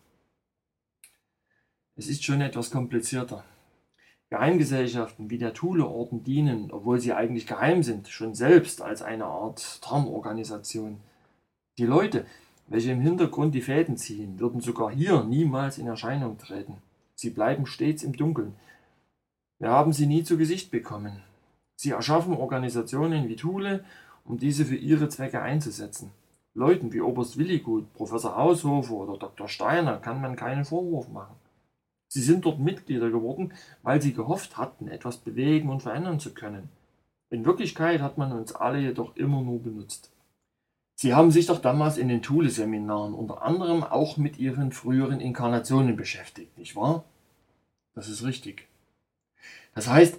[1.98, 3.46] Es ist schon etwas komplizierter.
[4.30, 9.82] Geheimgesellschaften wie der Thule-Orden dienen, obwohl sie eigentlich geheim sind, schon selbst als eine Art
[9.82, 10.98] Tarnorganisation.
[11.78, 12.26] Die Leute,
[12.68, 16.82] welche im Hintergrund die Fäden ziehen, würden sogar hier niemals in Erscheinung treten.
[17.16, 18.56] Sie bleiben stets im Dunkeln.
[19.60, 21.24] Wir haben sie nie zu Gesicht bekommen.
[21.78, 23.86] Sie erschaffen Organisationen wie Thule,
[24.26, 26.12] um diese für ihre Zwecke einzusetzen.
[26.54, 29.48] Leuten wie Oberst Willigut, Professor Haushofer oder Dr.
[29.48, 31.36] Steiner kann man keinen Vorwurf machen.
[32.16, 33.52] Sie sind dort Mitglieder geworden,
[33.84, 36.70] weil sie gehofft hatten, etwas bewegen und verändern zu können.
[37.30, 40.14] In Wirklichkeit hat man uns alle jedoch immer nur benutzt.
[40.94, 45.98] Sie haben sich doch damals in den Thule-Seminaren unter anderem auch mit Ihren früheren Inkarnationen
[45.98, 47.04] beschäftigt, nicht wahr?
[47.96, 48.70] Das ist richtig.
[49.74, 50.18] Das heißt,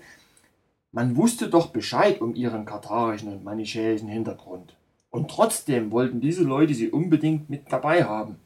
[0.93, 4.77] man wusste doch Bescheid um Ihren katharischen und manichäischen Hintergrund.
[5.09, 8.37] Und trotzdem wollten diese Leute Sie unbedingt mit dabei haben.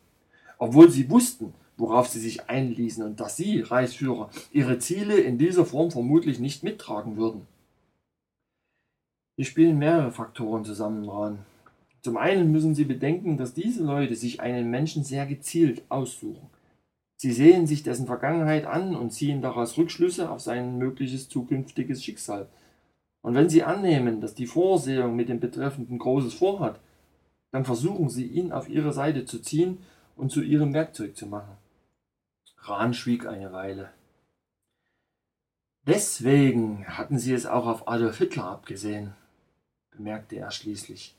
[0.57, 5.65] Obwohl sie wussten, worauf sie sich einließen und dass sie, Reichsführer, ihre Ziele in dieser
[5.65, 7.47] Form vermutlich nicht mittragen würden.
[9.37, 11.39] Hier spielen mehrere Faktoren zusammen ran.
[12.03, 16.49] Zum einen müssen Sie bedenken, dass diese Leute sich einen Menschen sehr gezielt aussuchen.
[17.17, 22.49] Sie sehen sich dessen Vergangenheit an und ziehen daraus Rückschlüsse auf sein mögliches zukünftiges Schicksal.
[23.23, 26.81] Und wenn Sie annehmen, dass die Vorsehung mit dem Betreffenden Großes vorhat,
[27.51, 29.79] dann versuchen Sie ihn auf Ihre Seite zu ziehen
[30.17, 31.57] und zu Ihrem Werkzeug zu machen.
[32.71, 33.91] Rahn schwieg eine Weile.
[35.87, 39.15] Deswegen hatten Sie es auch auf Adolf Hitler abgesehen,
[39.91, 41.17] bemerkte er schließlich.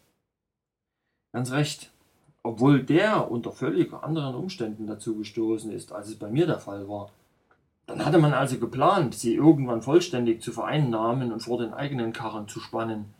[1.33, 1.91] Ganz recht,
[2.43, 6.87] obwohl der unter völlig anderen Umständen dazu gestoßen ist, als es bei mir der Fall
[6.87, 7.11] war.
[7.85, 12.47] Dann hatte man also geplant, sie irgendwann vollständig zu vereinnahmen und vor den eigenen Karren
[12.47, 13.13] zu spannen.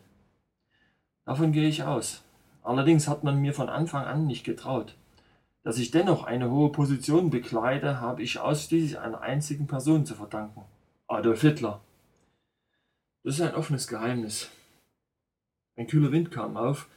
[1.24, 2.22] Davon gehe ich aus.
[2.62, 4.94] Allerdings hat man mir von Anfang an nicht getraut.
[5.64, 10.64] Dass ich dennoch eine hohe Position bekleide, habe ich ausschließlich einer einzigen Person zu verdanken.
[11.06, 11.80] Adolf Hitler.
[13.22, 14.50] Das ist ein offenes Geheimnis.
[15.76, 16.88] Ein kühler Wind kam auf,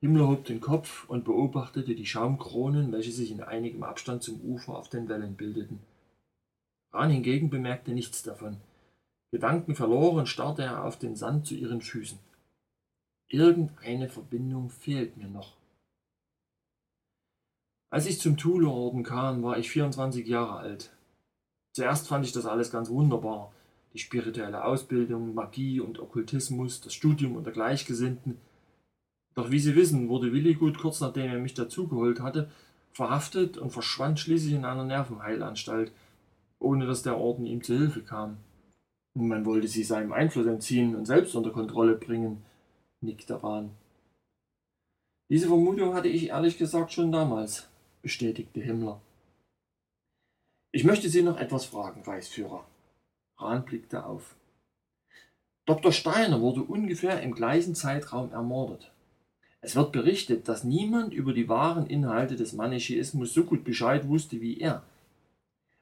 [0.00, 4.76] Himmler hob den Kopf und beobachtete die Schaumkronen, welche sich in einigem Abstand zum Ufer
[4.76, 5.80] auf den Wellen bildeten.
[6.92, 8.58] Rahn hingegen bemerkte nichts davon.
[9.30, 12.18] Gedanken verloren starrte er auf den Sand zu ihren Füßen.
[13.28, 15.57] Irgendeine Verbindung fehlt mir noch.
[17.90, 20.90] Als ich zum Thule-Orden kam, war ich 24 Jahre alt.
[21.72, 23.50] Zuerst fand ich das alles ganz wunderbar.
[23.94, 28.36] Die spirituelle Ausbildung, Magie und Okkultismus, das Studium unter Gleichgesinnten.
[29.34, 32.50] Doch wie Sie wissen, wurde Willigut kurz nachdem er mich dazugeholt hatte,
[32.92, 35.90] verhaftet und verschwand schließlich in einer Nervenheilanstalt,
[36.58, 38.36] ohne dass der Orden ihm zu Hilfe kam.
[39.14, 42.44] Man wollte sie seinem Einfluss entziehen und selbst unter Kontrolle bringen,
[43.00, 43.70] nickte Rahn.
[45.30, 47.68] Diese Vermutung hatte ich ehrlich gesagt schon damals
[48.02, 49.00] bestätigte Himmler.
[50.72, 52.64] Ich möchte Sie noch etwas fragen, Reichsführer.
[53.38, 54.36] Rahn blickte auf.
[55.64, 55.92] Dr.
[55.92, 58.92] Steiner wurde ungefähr im gleichen Zeitraum ermordet.
[59.60, 64.40] Es wird berichtet, dass niemand über die wahren Inhalte des Manichäismus so gut Bescheid wusste
[64.40, 64.82] wie er.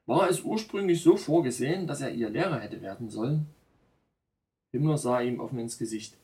[0.07, 3.47] War es ursprünglich so vorgesehen, dass er ihr Lehrer hätte werden sollen?
[4.73, 6.17] Himmler sah ihm offen ins Gesicht.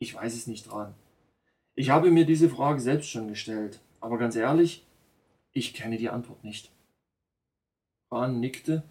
[0.00, 0.94] Ich weiß es nicht, Rahn.
[1.74, 3.80] Ich habe mir diese Frage selbst schon gestellt.
[4.00, 4.86] Aber ganz ehrlich,
[5.52, 6.70] ich kenne die Antwort nicht.
[8.10, 8.82] Rahn nickte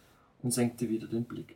[0.44, 1.56] und senkte wieder den Blick.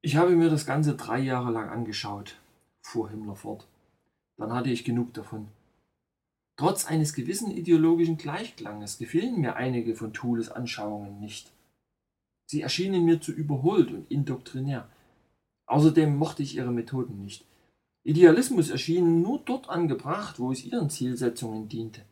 [0.00, 2.36] Ich habe mir das Ganze drei Jahre lang angeschaut,
[2.82, 3.66] fuhr Himmler fort.
[4.36, 5.48] Dann hatte ich genug davon.
[6.56, 11.52] Trotz eines gewissen ideologischen Gleichklanges gefielen mir einige von Thules Anschauungen nicht.
[12.46, 14.88] Sie erschienen mir zu überholt und indoktrinär.
[15.66, 17.44] Außerdem mochte ich ihre Methoden nicht.
[18.04, 22.02] Idealismus erschien nur dort angebracht, wo es ihren Zielsetzungen diente.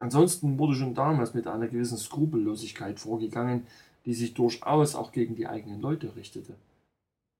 [0.00, 3.66] Ansonsten wurde schon damals mit einer gewissen Skrupellosigkeit vorgegangen,
[4.04, 6.54] die sich durchaus auch gegen die eigenen Leute richtete.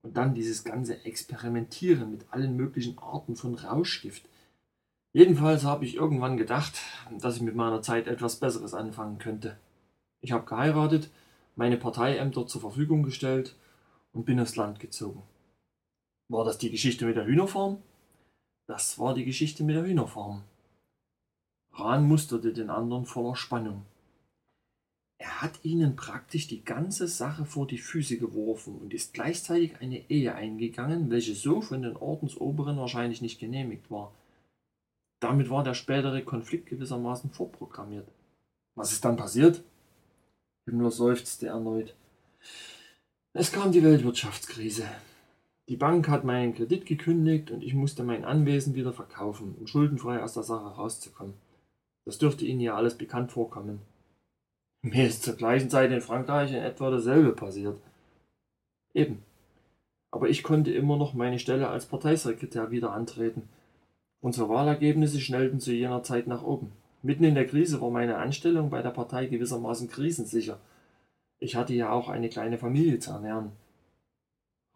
[0.01, 4.23] Und dann dieses ganze Experimentieren mit allen möglichen Arten von Rauschgift.
[5.13, 6.79] Jedenfalls habe ich irgendwann gedacht,
[7.19, 9.57] dass ich mit meiner Zeit etwas Besseres anfangen könnte.
[10.21, 11.09] Ich habe geheiratet,
[11.55, 13.55] meine Parteiämter zur Verfügung gestellt
[14.11, 15.21] und bin aufs Land gezogen.
[16.29, 17.81] War das die Geschichte mit der Hühnerfarm?
[18.67, 20.43] Das war die Geschichte mit der Hühnerfarm.
[21.73, 23.83] Rahn musterte den anderen voller Spannung.
[25.17, 30.07] Er hat ihnen praktisch die ganze Sache vor die Füße geworfen und ist gleichzeitig eine
[30.09, 34.13] Ehe eingegangen, welche so von den Ordensoberen wahrscheinlich nicht genehmigt war.
[35.19, 38.07] Damit war der spätere Konflikt gewissermaßen vorprogrammiert.
[38.75, 39.63] Was ist dann passiert?
[40.65, 41.95] Himmler seufzte erneut.
[43.33, 44.87] Es kam die Weltwirtschaftskrise.
[45.69, 50.23] Die Bank hat meinen Kredit gekündigt und ich musste mein Anwesen wieder verkaufen, um schuldenfrei
[50.23, 51.35] aus der Sache rauszukommen.
[52.05, 53.79] Das dürfte Ihnen ja alles bekannt vorkommen.
[54.81, 57.79] Mir ist zur gleichen Zeit in Frankreich in etwa dasselbe passiert.
[58.95, 59.21] Eben.
[60.09, 63.47] Aber ich konnte immer noch meine Stelle als Parteisekretär wieder antreten.
[64.21, 66.71] Unsere Wahlergebnisse schnellten zu jener Zeit nach oben.
[67.03, 70.59] Mitten in der Krise war meine Anstellung bei der Partei gewissermaßen krisensicher.
[71.37, 73.51] Ich hatte ja auch eine kleine Familie zu ernähren.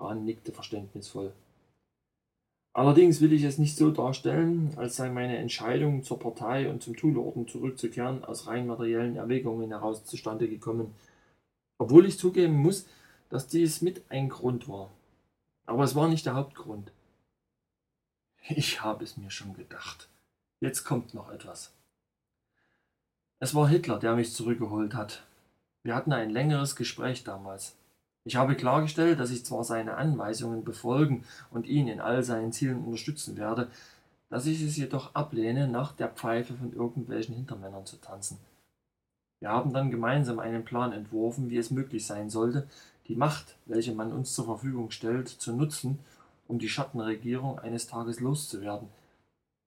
[0.04, 1.34] Rahn nickte verständnisvoll.
[2.76, 6.96] Allerdings will ich es nicht so darstellen, als sei meine Entscheidung, zur Partei und zum
[6.96, 10.96] Thule-Orden zurückzukehren, aus rein materiellen Erwägungen heraus zustande gekommen.
[11.78, 12.88] Obwohl ich zugeben muss,
[13.30, 14.90] dass dies mit ein Grund war.
[15.66, 16.92] Aber es war nicht der Hauptgrund.
[18.50, 20.10] Ich habe es mir schon gedacht.
[20.60, 21.74] Jetzt kommt noch etwas.
[23.40, 25.24] Es war Hitler, der mich zurückgeholt hat.
[25.84, 27.76] Wir hatten ein längeres Gespräch damals.
[28.26, 32.84] Ich habe klargestellt, dass ich zwar seine Anweisungen befolgen und ihn in all seinen Zielen
[32.86, 33.70] unterstützen werde,
[34.30, 38.40] dass ich es jedoch ablehne, nach der Pfeife von irgendwelchen Hintermännern zu tanzen.
[39.40, 42.68] Wir haben dann gemeinsam einen Plan entworfen, wie es möglich sein sollte,
[43.10, 46.00] die Macht, welche man uns zur Verfügung stellt, zu nutzen,
[46.48, 48.88] um die Schattenregierung eines Tages loszuwerden,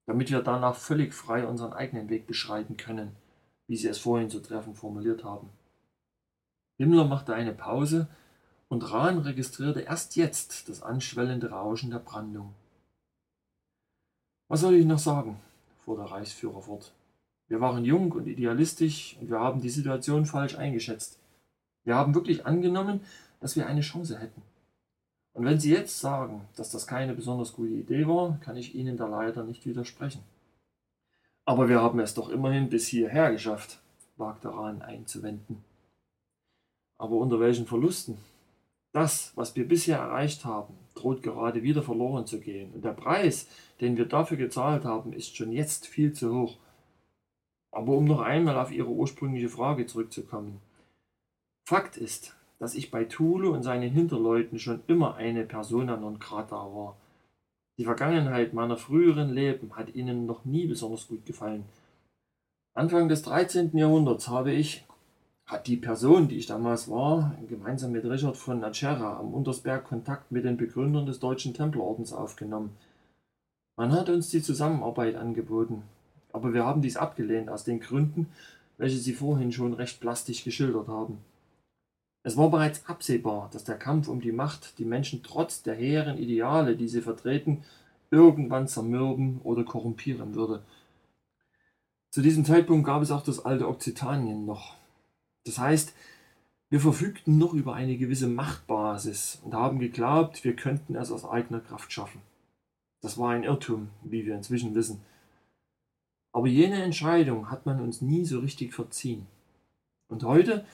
[0.07, 3.15] damit wir danach völlig frei unseren eigenen Weg beschreiten können,
[3.67, 5.51] wie Sie es vorhin so treffend formuliert haben.
[6.79, 8.09] Himmler machte eine Pause
[8.69, 12.55] und Rahn registrierte erst jetzt das anschwellende Rauschen der Brandung.
[14.49, 15.41] Was soll ich noch sagen?
[15.81, 16.93] fuhr der Reichsführer fort.
[17.49, 21.21] Wir waren jung und idealistisch und wir haben die Situation falsch eingeschätzt.
[21.85, 23.01] Wir haben wirklich angenommen,
[23.41, 24.43] dass wir eine Chance hätten.
[25.33, 28.97] Und wenn Sie jetzt sagen, dass das keine besonders gute Idee war, kann ich Ihnen
[28.97, 30.23] da leider nicht widersprechen.
[31.45, 33.79] Aber wir haben es doch immerhin bis hierher geschafft,
[34.17, 35.63] wagte Rahn einzuwenden.
[36.99, 38.19] Aber unter welchen Verlusten?
[38.97, 42.73] Das, was wir bisher erreicht haben, droht gerade wieder verloren zu gehen.
[42.73, 43.47] Und der Preis,
[43.79, 46.57] den wir dafür gezahlt haben, ist schon jetzt viel zu hoch.
[47.73, 50.63] Aber um noch einmal auf Ihre ursprüngliche Frage zurückzukommen.
[51.69, 56.57] Fakt ist, dass ich bei Thule und seinen Hinterleuten schon immer eine Persona non grata
[56.57, 56.97] war.
[57.77, 61.67] Die Vergangenheit meiner früheren Leben hat ihnen noch nie besonders gut gefallen.
[62.73, 63.77] Anfang des 13.
[63.77, 64.87] Jahrhunderts habe ich,
[65.47, 70.33] hat die Person, die ich damals war, gemeinsam mit Richard von Acerra am Untersberg Kontakt
[70.33, 72.77] mit den Begründern des Deutschen Templerordens aufgenommen.
[73.77, 75.83] Man hat uns die Zusammenarbeit angeboten,
[76.33, 78.29] aber wir haben dies abgelehnt aus den Gründen,
[78.77, 81.19] welche Sie vorhin schon recht plastisch geschildert haben.
[82.25, 86.19] Es war bereits absehbar, dass der Kampf um die Macht die Menschen trotz der hehren
[86.19, 87.63] Ideale, die sie vertreten,
[88.11, 90.63] irgendwann zermürben oder korrumpieren würde.
[92.11, 94.75] Zu diesem Zeitpunkt gab es auch das alte Okzitanien noch,
[95.47, 95.95] das heißt,
[96.69, 101.61] wir verfügten noch über eine gewisse Machtbasis und haben geglaubt, wir könnten es aus eigener
[101.61, 102.21] Kraft schaffen.
[103.01, 105.01] Das war ein Irrtum, wie wir inzwischen wissen.
[106.33, 109.27] Aber jene Entscheidung hat man uns nie so richtig verziehen.
[110.09, 110.67] Und heute,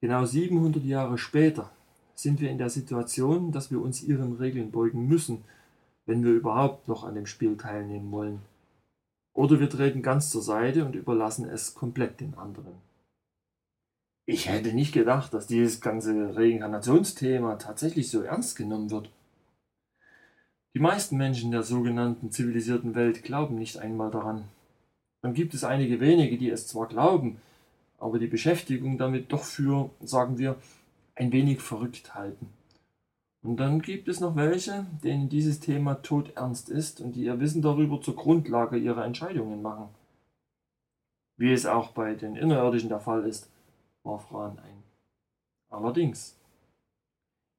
[0.00, 1.70] genau 700 Jahre später,
[2.14, 5.44] sind wir in der Situation, dass wir uns ihren Regeln beugen müssen,
[6.06, 8.40] wenn wir überhaupt noch an dem Spiel teilnehmen wollen.
[9.34, 12.87] Oder wir treten ganz zur Seite und überlassen es komplett den anderen.
[14.30, 19.10] Ich hätte nicht gedacht, dass dieses ganze Reinkarnationsthema tatsächlich so ernst genommen wird.
[20.74, 24.44] Die meisten Menschen der sogenannten zivilisierten Welt glauben nicht einmal daran.
[25.22, 27.40] Dann gibt es einige wenige, die es zwar glauben,
[27.96, 30.56] aber die Beschäftigung damit doch für, sagen wir,
[31.14, 32.50] ein wenig verrückt halten.
[33.42, 37.62] Und dann gibt es noch welche, denen dieses Thema todernst ist und die ihr Wissen
[37.62, 39.88] darüber zur Grundlage ihrer Entscheidungen machen.
[41.38, 43.48] Wie es auch bei den Innerirdischen der Fall ist,
[44.08, 44.82] warf Rahn ein.
[45.68, 46.36] Allerdings.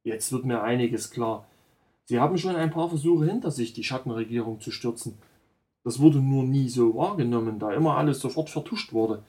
[0.03, 1.45] Jetzt wird mir einiges klar.
[2.05, 5.17] Sie haben schon ein paar Versuche hinter sich, die Schattenregierung zu stürzen.
[5.83, 9.23] Das wurde nur nie so wahrgenommen, da immer alles sofort vertuscht wurde.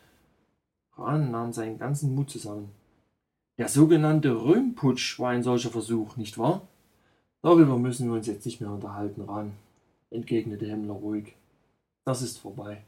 [0.97, 2.71] Rahn nahm seinen ganzen Mut zusammen.
[3.59, 6.63] Der sogenannte Röhmputsch war ein solcher Versuch, nicht wahr?
[7.43, 9.53] Darüber müssen wir uns jetzt nicht mehr unterhalten, Rahn,
[10.11, 11.35] entgegnete Himmler ruhig.
[12.05, 12.83] Das ist vorbei.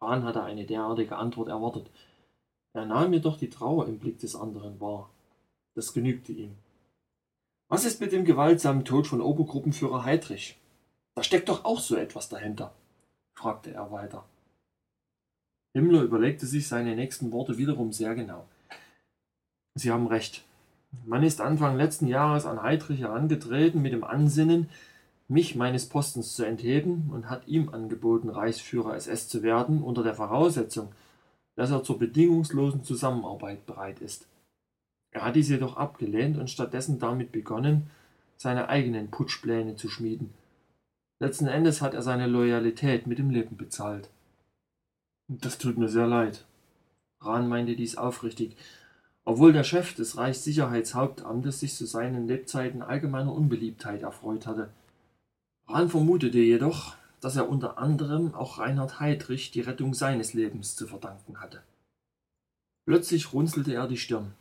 [0.00, 1.90] Rahn hatte eine derartige Antwort erwartet.
[2.74, 5.10] Er nahm jedoch die Trauer im Blick des anderen wahr.
[5.74, 6.56] Das genügte ihm.
[7.68, 10.58] Was ist mit dem gewaltsamen Tod von Obergruppenführer Heidrich?
[11.14, 12.72] Da steckt doch auch so etwas dahinter,
[13.34, 14.24] fragte er weiter.
[15.74, 18.46] Himmler überlegte sich seine nächsten Worte wiederum sehr genau.
[19.74, 20.44] Sie haben recht.
[21.06, 24.68] Man ist Anfang letzten Jahres an Heidrich herangetreten mit dem Ansinnen,
[25.28, 30.14] mich meines Postens zu entheben und hat ihm angeboten, Reichsführer SS zu werden, unter der
[30.14, 30.92] Voraussetzung,
[31.54, 34.26] dass er zur bedingungslosen Zusammenarbeit bereit ist.
[35.10, 37.90] Er hat dies jedoch abgelehnt und stattdessen damit begonnen,
[38.36, 40.32] seine eigenen Putschpläne zu schmieden.
[41.20, 44.10] Letzten Endes hat er seine Loyalität mit dem Leben bezahlt.
[45.28, 46.44] Das tut mir sehr leid.
[47.20, 48.56] Rahn meinte dies aufrichtig,
[49.24, 54.70] obwohl der Chef des Reichssicherheitshauptamtes sich zu seinen Lebzeiten allgemeiner Unbeliebtheit erfreut hatte.
[55.68, 60.88] Rahn vermutete jedoch, dass er unter anderem auch Reinhard Heydrich die Rettung seines Lebens zu
[60.88, 61.62] verdanken hatte.
[62.84, 64.34] Plötzlich runzelte er die Stirn.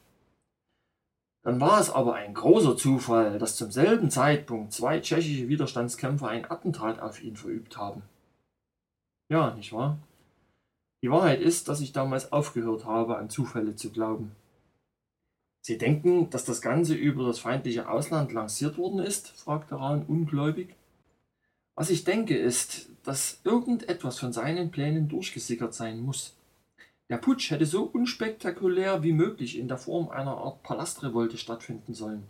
[1.44, 6.50] Dann war es aber ein großer Zufall, dass zum selben Zeitpunkt zwei tschechische Widerstandskämpfer ein
[6.50, 8.02] Attentat auf ihn verübt haben.
[9.30, 10.00] Ja, nicht wahr?
[11.04, 14.36] Die Wahrheit ist, dass ich damals aufgehört habe, an Zufälle zu glauben.
[15.63, 19.30] Sie denken, dass das Ganze über das feindliche Ausland lanciert worden ist?
[19.30, 20.76] fragte Rahn ungläubig.
[21.75, 26.36] Was ich denke, ist, dass irgendetwas von seinen Plänen durchgesickert sein muss.
[27.10, 32.23] Der Putsch hätte so unspektakulär wie möglich in der Form einer Art Palastrevolte stattfinden sollen.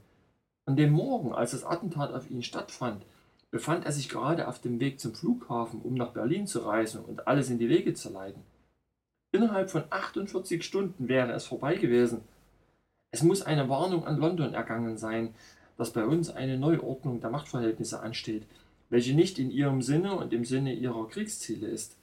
[0.66, 3.06] An dem Morgen, als das Attentat auf ihn stattfand,
[3.52, 7.28] befand er sich gerade auf dem Weg zum Flughafen, um nach Berlin zu reisen und
[7.28, 8.42] alles in die Wege zu leiten.
[9.34, 12.22] Innerhalb von 48 Stunden wäre es vorbei gewesen.
[13.12, 15.36] Es muss eine Warnung an London ergangen sein,
[15.78, 18.48] dass bei uns eine Neuordnung der Machtverhältnisse ansteht,
[18.92, 21.98] welche nicht in ihrem Sinne und im Sinne ihrer Kriegsziele ist.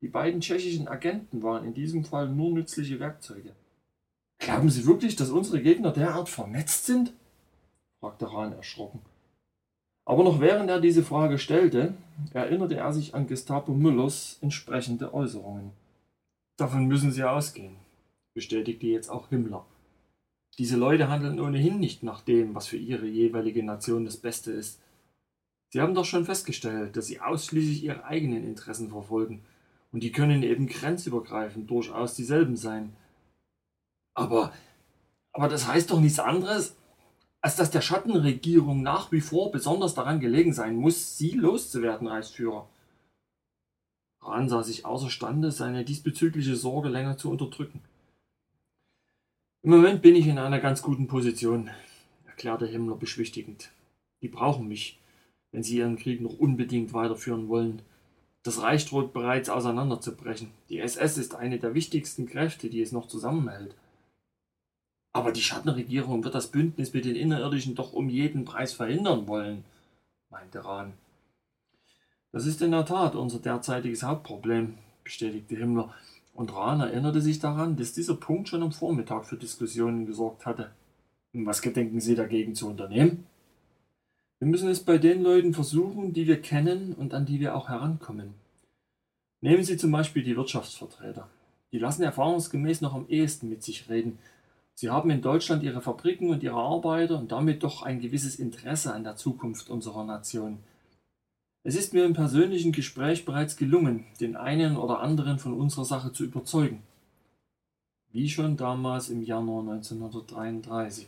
[0.00, 3.52] Die beiden tschechischen Agenten waren in diesem Fall nur nützliche Werkzeuge.
[4.38, 7.12] Glauben Sie wirklich, dass unsere Gegner derart vernetzt sind?
[8.00, 9.00] fragte Rahn erschrocken.
[10.06, 11.94] Aber noch während er diese Frage stellte,
[12.32, 15.70] erinnerte er sich an Gestapo Müllers entsprechende Äußerungen.
[16.56, 17.76] Davon müssen Sie ausgehen,
[18.34, 19.64] bestätigte jetzt auch Himmler.
[20.58, 24.80] Diese Leute handeln ohnehin nicht nach dem, was für ihre jeweilige Nation das Beste ist.
[25.74, 29.42] Sie haben doch schon festgestellt, dass sie ausschließlich ihre eigenen Interessen verfolgen,
[29.90, 32.94] und die können eben grenzübergreifend durchaus dieselben sein.
[34.14, 34.52] Aber,
[35.32, 36.76] aber das heißt doch nichts anderes,
[37.40, 42.68] als dass der Schattenregierung nach wie vor besonders daran gelegen sein muss, sie loszuwerden, Reichsführer.
[44.22, 47.82] Rahn sah sich außerstande, seine diesbezügliche Sorge länger zu unterdrücken.
[49.62, 51.68] Im Moment bin ich in einer ganz guten Position,
[52.26, 53.72] erklärte Himmler beschwichtigend.
[54.22, 55.00] Die brauchen mich,
[55.54, 57.80] wenn sie ihren Krieg noch unbedingt weiterführen wollen.
[58.42, 60.50] Das Reich droht bereits auseinanderzubrechen.
[60.68, 63.76] Die SS ist eine der wichtigsten Kräfte, die es noch zusammenhält.
[65.12, 69.64] Aber die Schattenregierung wird das Bündnis mit den Innerirdischen doch um jeden Preis verhindern wollen,
[70.28, 70.94] meinte Rahn.
[72.32, 75.94] Das ist in der Tat unser derzeitiges Hauptproblem, bestätigte Himmler,
[76.32, 80.72] und Rahn erinnerte sich daran, dass dieser Punkt schon am Vormittag für Diskussionen gesorgt hatte.
[81.32, 83.28] Was gedenken Sie dagegen zu unternehmen?
[84.40, 87.68] Wir müssen es bei den Leuten versuchen, die wir kennen und an die wir auch
[87.68, 88.34] herankommen.
[89.40, 91.28] Nehmen Sie zum Beispiel die Wirtschaftsvertreter.
[91.72, 94.18] Die lassen erfahrungsgemäß noch am ehesten mit sich reden.
[94.74, 98.92] Sie haben in Deutschland ihre Fabriken und ihre Arbeiter und damit doch ein gewisses Interesse
[98.92, 100.58] an der Zukunft unserer Nation.
[101.62, 106.12] Es ist mir im persönlichen Gespräch bereits gelungen, den einen oder anderen von unserer Sache
[106.12, 106.82] zu überzeugen.
[108.12, 111.06] Wie schon damals im Januar 1933.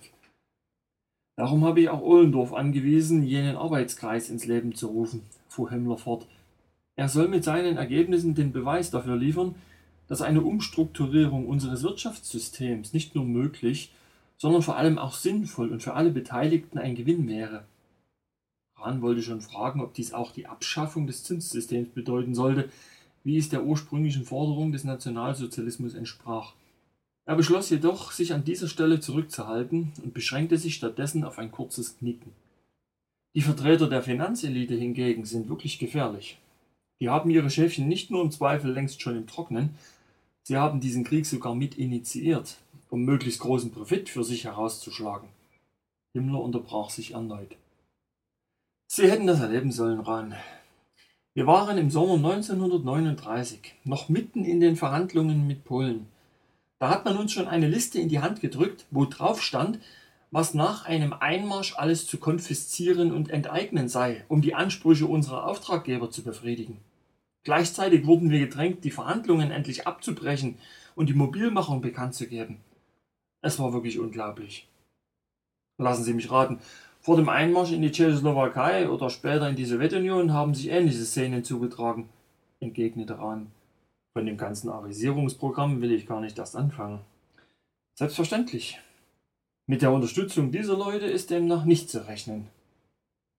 [1.36, 6.26] Darum habe ich auch Ohlendorf angewiesen, jenen Arbeitskreis ins Leben zu rufen, fuhr Himmler fort.
[6.96, 9.54] Er soll mit seinen Ergebnissen den Beweis dafür liefern,
[10.08, 13.92] dass eine Umstrukturierung unseres Wirtschaftssystems nicht nur möglich,
[14.38, 17.64] sondern vor allem auch sinnvoll und für alle Beteiligten ein Gewinn wäre.
[18.76, 22.70] Hahn wollte schon fragen, ob dies auch die Abschaffung des Zinssystems bedeuten sollte,
[23.24, 26.54] wie es der ursprünglichen Forderung des Nationalsozialismus entsprach.
[27.26, 31.98] Er beschloss jedoch, sich an dieser Stelle zurückzuhalten und beschränkte sich stattdessen auf ein kurzes
[31.98, 32.32] Knicken.
[33.34, 36.38] Die Vertreter der Finanzelite hingegen sind wirklich gefährlich.
[37.00, 39.74] Die haben ihre Schäfchen nicht nur im Zweifel längst schon im Trocknen,
[40.44, 42.58] sie haben diesen Krieg sogar mit initiiert,
[42.90, 45.28] um möglichst großen Profit für sich herauszuschlagen.
[46.14, 47.56] Himmler unterbrach sich erneut.
[48.86, 50.34] Sie hätten das erleben sollen, Rahn.
[51.34, 56.06] Wir waren im Sommer 1939 noch mitten in den Verhandlungen mit Polen.
[56.78, 59.78] Da hat man uns schon eine Liste in die Hand gedrückt, wo drauf stand,
[60.30, 66.10] was nach einem Einmarsch alles zu konfiszieren und enteignen sei, um die Ansprüche unserer Auftraggeber
[66.10, 66.78] zu befriedigen.
[67.44, 70.58] Gleichzeitig wurden wir gedrängt, die Verhandlungen endlich abzubrechen
[70.94, 72.58] und die Mobilmachung bekannt zu geben.
[73.40, 74.68] Es war wirklich unglaublich.
[75.78, 76.58] Lassen Sie mich raten,
[77.00, 81.44] vor dem Einmarsch in die Tschechoslowakei oder später in die Sowjetunion haben sich ähnliche Szenen
[81.44, 82.08] zugetragen,
[82.58, 83.52] entgegnete Rahn.
[84.16, 87.00] Von dem ganzen Arisierungsprogramm will ich gar nicht erst anfangen.
[87.98, 88.80] Selbstverständlich.
[89.66, 92.48] Mit der Unterstützung dieser Leute ist demnach nicht zu rechnen.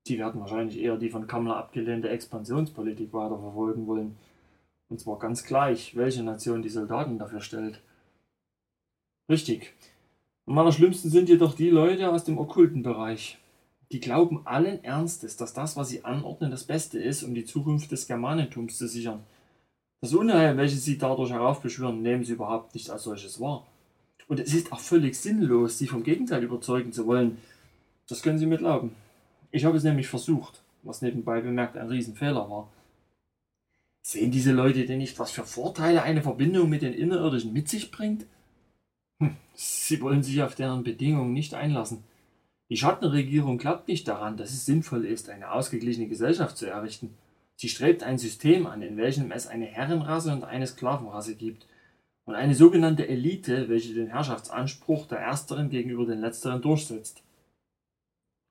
[0.05, 4.17] Sie werden wahrscheinlich eher die von Kammler abgelehnte Expansionspolitik weiterverfolgen wollen.
[4.87, 7.81] Und zwar ganz gleich, welche Nation die Soldaten dafür stellt.
[9.31, 9.73] Richtig.
[10.45, 13.39] Am allerschlimmsten sind jedoch die Leute aus dem okkulten Bereich.
[13.91, 17.91] Die glauben allen Ernstes, dass das, was sie anordnen, das Beste ist, um die Zukunft
[17.91, 19.23] des Germanentums zu sichern.
[20.01, 23.65] Das Unheil, welches sie dadurch heraufbeschwören, nehmen sie überhaupt nicht als solches wahr.
[24.27, 27.37] Und es ist auch völlig sinnlos, sie vom Gegenteil überzeugen zu wollen.
[28.07, 28.95] Das können Sie mir glauben.
[29.51, 32.71] Ich habe es nämlich versucht, was nebenbei bemerkt ein Riesenfehler war.
[34.01, 37.91] Sehen diese Leute denn nicht, was für Vorteile eine Verbindung mit den Innerirdischen mit sich
[37.91, 38.25] bringt?
[39.19, 42.03] Hm, sie wollen sich auf deren Bedingungen nicht einlassen.
[42.69, 47.17] Die Schattenregierung glaubt nicht daran, dass es sinnvoll ist, eine ausgeglichene Gesellschaft zu errichten.
[47.57, 51.65] Sie strebt ein System an, in welchem es eine Herrenrasse und eine Sklavenrasse gibt
[52.25, 57.23] und eine sogenannte Elite, welche den Herrschaftsanspruch der Ersteren gegenüber den Letzteren durchsetzt.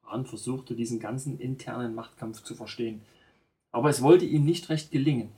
[0.04, 3.00] Hahn versuchte diesen ganzen internen Machtkampf zu verstehen,
[3.70, 5.30] aber es wollte ihm nicht recht gelingen.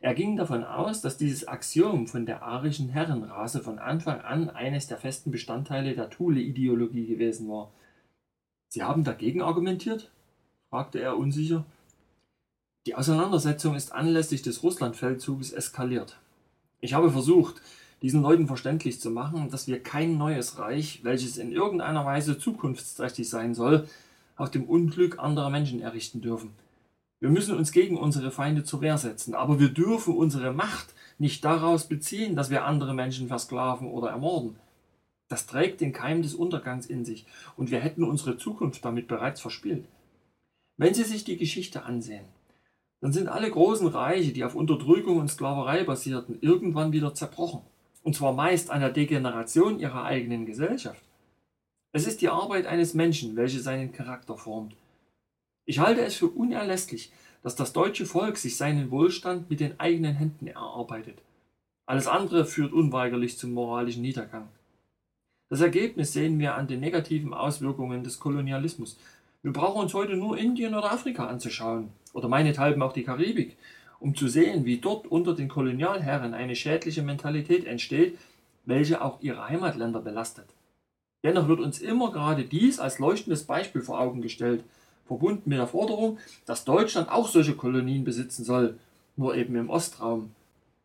[0.00, 4.88] Er ging davon aus, dass dieses Axiom von der arischen Herrenrasse von Anfang an eines
[4.88, 7.70] der festen Bestandteile der Thule-Ideologie gewesen war.
[8.66, 10.10] Sie haben dagegen argumentiert?
[10.70, 11.64] fragte er unsicher.
[12.84, 16.18] Die Auseinandersetzung ist anlässlich des Russlandfeldzuges eskaliert.
[16.80, 17.62] Ich habe versucht,
[18.02, 23.28] diesen Leuten verständlich zu machen, dass wir kein neues Reich, welches in irgendeiner Weise zukunftsträchtig
[23.30, 23.88] sein soll,
[24.34, 26.50] auf dem Unglück anderer Menschen errichten dürfen.
[27.20, 31.44] Wir müssen uns gegen unsere Feinde zur Wehr setzen, aber wir dürfen unsere Macht nicht
[31.44, 34.56] daraus beziehen, dass wir andere Menschen versklaven oder ermorden.
[35.28, 37.26] Das trägt den Keim des Untergangs in sich,
[37.56, 39.84] und wir hätten unsere Zukunft damit bereits verspielt.
[40.78, 42.24] Wenn Sie sich die Geschichte ansehen,
[43.02, 47.62] dann sind alle großen Reiche, die auf Unterdrückung und Sklaverei basierten, irgendwann wieder zerbrochen.
[48.04, 51.02] Und zwar meist an der Degeneration ihrer eigenen Gesellschaft.
[51.90, 54.76] Es ist die Arbeit eines Menschen, welche seinen Charakter formt.
[55.64, 60.14] Ich halte es für unerlässlich, dass das deutsche Volk sich seinen Wohlstand mit den eigenen
[60.14, 61.18] Händen erarbeitet.
[61.86, 64.46] Alles andere führt unweigerlich zum moralischen Niedergang.
[65.48, 68.96] Das Ergebnis sehen wir an den negativen Auswirkungen des Kolonialismus.
[69.42, 73.56] Wir brauchen uns heute nur Indien oder Afrika anzuschauen, oder meinethalben auch die Karibik,
[73.98, 78.18] um zu sehen, wie dort unter den Kolonialherren eine schädliche Mentalität entsteht,
[78.66, 80.46] welche auch ihre Heimatländer belastet.
[81.24, 84.62] Dennoch wird uns immer gerade dies als leuchtendes Beispiel vor Augen gestellt,
[85.06, 88.78] verbunden mit der Forderung, dass Deutschland auch solche Kolonien besitzen soll,
[89.16, 90.30] nur eben im Ostraum.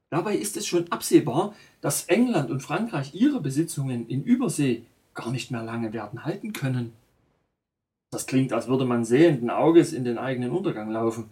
[0.10, 4.84] Dabei ist es schon absehbar, dass England und Frankreich ihre Besitzungen in Übersee
[5.14, 6.94] gar nicht mehr lange werden halten können.
[8.10, 11.30] Das klingt, als würde man sehenden Auges in den eigenen Untergang laufen.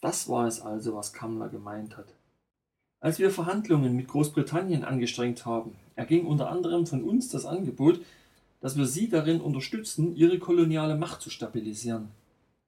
[0.00, 2.14] Das war es also, was Kammler gemeint hat.
[3.00, 8.00] Als wir Verhandlungen mit Großbritannien angestrengt haben, erging unter anderem von uns das Angebot,
[8.60, 12.08] dass wir sie darin unterstützen, ihre koloniale Macht zu stabilisieren.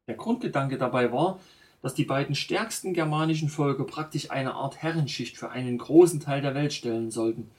[0.07, 1.41] Der Grundgedanke dabei war,
[1.83, 6.55] dass die beiden stärksten germanischen Völker praktisch eine Art Herrenschicht für einen großen Teil der
[6.55, 7.51] Welt stellen sollten.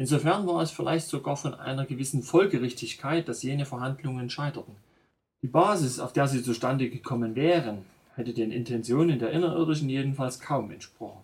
[0.00, 4.74] Insofern war es vielleicht sogar von einer gewissen Folgerichtigkeit, dass jene Verhandlungen scheiterten.
[5.42, 7.84] Die Basis, auf der sie zustande gekommen wären,
[8.14, 11.20] hätte den Intentionen der Innerirdischen jedenfalls kaum entsprochen.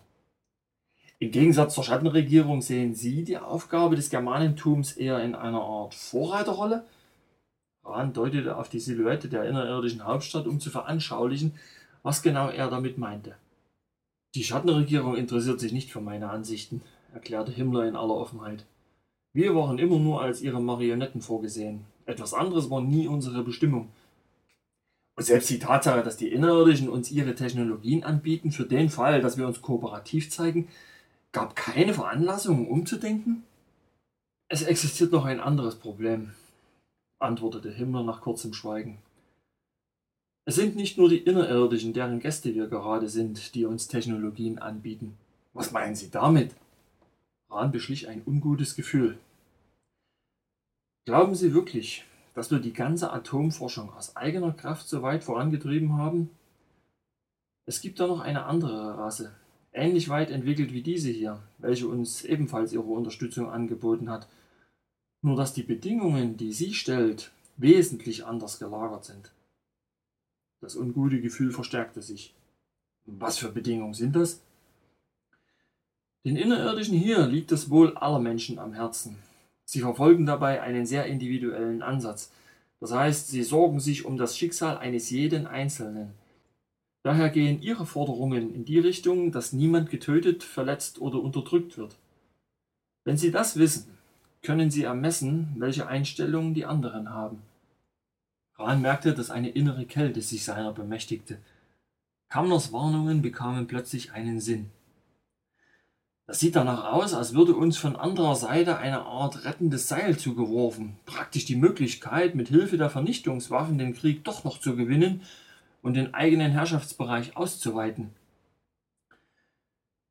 [1.17, 6.85] Im Gegensatz zur Schattenregierung sehen Sie die Aufgabe des Germanentums eher in einer Art Vorreiterrolle.
[7.83, 11.53] Rahn deutete auf die Silhouette der innerirdischen Hauptstadt, um zu veranschaulichen,
[12.03, 13.37] was genau er damit meinte.
[14.35, 16.83] Die Schattenregierung interessiert sich nicht für meine Ansichten,
[17.13, 18.65] erklärte Himmler in aller Offenheit.
[19.33, 21.85] Wir waren immer nur als ihre Marionetten vorgesehen.
[22.05, 23.89] Etwas anderes war nie unsere Bestimmung.
[25.15, 29.37] Und selbst die Tatsache, dass die Innerirdischen uns ihre Technologien anbieten, für den Fall, dass
[29.37, 30.67] wir uns kooperativ zeigen,
[31.31, 33.43] gab keine Veranlassung, umzudenken?
[34.47, 36.31] Es existiert noch ein anderes Problem,
[37.19, 38.99] antwortete Himmler nach kurzem Schweigen.
[40.45, 45.17] Es sind nicht nur die Innerirdischen, deren Gäste wir gerade sind, die uns Technologien anbieten.
[45.53, 46.55] Was meinen Sie damit?
[47.49, 49.17] Rahn beschlich ein ungutes Gefühl.
[51.05, 56.29] Glauben Sie wirklich, dass wir die ganze Atomforschung aus eigener Kraft so weit vorangetrieben haben?
[57.65, 59.33] Es gibt da noch eine andere Rasse,
[59.73, 64.27] ähnlich weit entwickelt wie diese hier, welche uns ebenfalls ihre Unterstützung angeboten hat,
[65.21, 69.31] nur dass die Bedingungen, die sie stellt, wesentlich anders gelagert sind.
[70.61, 72.35] Das ungute Gefühl verstärkte sich.
[73.05, 74.41] Was für Bedingungen sind das?
[76.27, 79.15] Den Innerirdischen hier liegt das Wohl aller Menschen am Herzen.
[79.63, 82.33] Sie verfolgen dabei einen sehr individuellen Ansatz.
[82.81, 86.09] Das heißt, sie sorgen sich um das Schicksal eines jeden Einzelnen.
[87.01, 91.95] Daher gehen ihre Forderungen in die Richtung, dass niemand getötet, verletzt oder unterdrückt wird.
[93.05, 93.97] Wenn Sie das wissen,
[94.41, 97.41] können Sie ermessen, welche Einstellungen die anderen haben.
[98.57, 101.37] Rahn merkte, dass eine innere Kälte sich seiner bemächtigte.
[102.27, 104.71] Kamners Warnungen bekamen plötzlich einen Sinn.
[106.27, 110.97] Das sieht danach aus, als würde uns von anderer Seite eine Art rettendes Seil zugeworfen,
[111.05, 115.21] praktisch die Möglichkeit, mit Hilfe der Vernichtungswaffen den Krieg doch noch zu gewinnen
[115.81, 118.09] und den eigenen Herrschaftsbereich auszuweiten.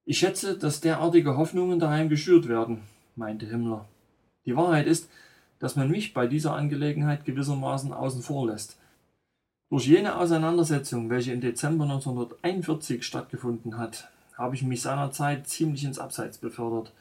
[0.07, 2.81] Ich schätze, dass derartige Hoffnungen daheim geschürt werden,
[3.15, 3.87] meinte Himmler.
[4.47, 5.11] Die Wahrheit ist,
[5.59, 8.79] dass man mich bei dieser Angelegenheit gewissermaßen außen vor lässt.
[9.69, 15.99] Durch jene Auseinandersetzung, welche im Dezember 1941 stattgefunden hat, habe ich mich seinerzeit ziemlich ins
[15.99, 16.93] Abseits befördert.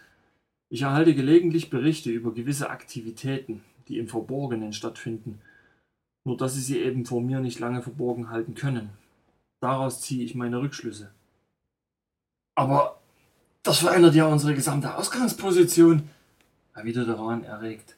[0.70, 5.42] Ich erhalte gelegentlich Berichte über gewisse Aktivitäten, die im Verborgenen stattfinden,
[6.24, 8.90] nur dass sie sie eben vor mir nicht lange verborgen halten können.
[9.60, 11.12] Daraus ziehe ich meine Rückschlüsse.
[12.56, 13.00] Aber
[13.64, 16.10] das verändert ja unsere gesamte Ausgangsposition,
[16.74, 17.96] erwiderte Rahn erregt.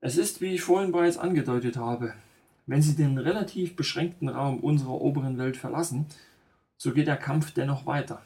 [0.00, 2.12] Es ist, wie ich vorhin bereits angedeutet habe,
[2.66, 6.06] wenn Sie den relativ beschränkten Raum unserer oberen Welt verlassen,
[6.82, 8.20] so geht der Kampf dennoch weiter.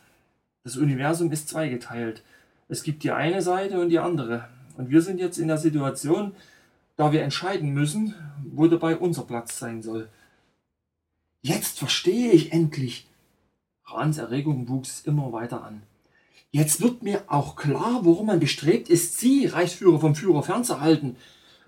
[0.65, 2.23] Das Universum ist zweigeteilt.
[2.69, 4.49] Es gibt die eine Seite und die andere.
[4.79, 6.35] Und wir sind jetzt in der Situation,
[6.97, 8.15] da wir entscheiden müssen,
[8.51, 10.09] wo dabei unser Platz sein soll.
[11.43, 13.07] Jetzt verstehe ich endlich.
[13.85, 15.83] Rahns Erregung wuchs immer weiter an.
[16.51, 21.17] Jetzt wird mir auch klar, worum man bestrebt ist, Sie, Reichsführer, vom Führer fernzuhalten.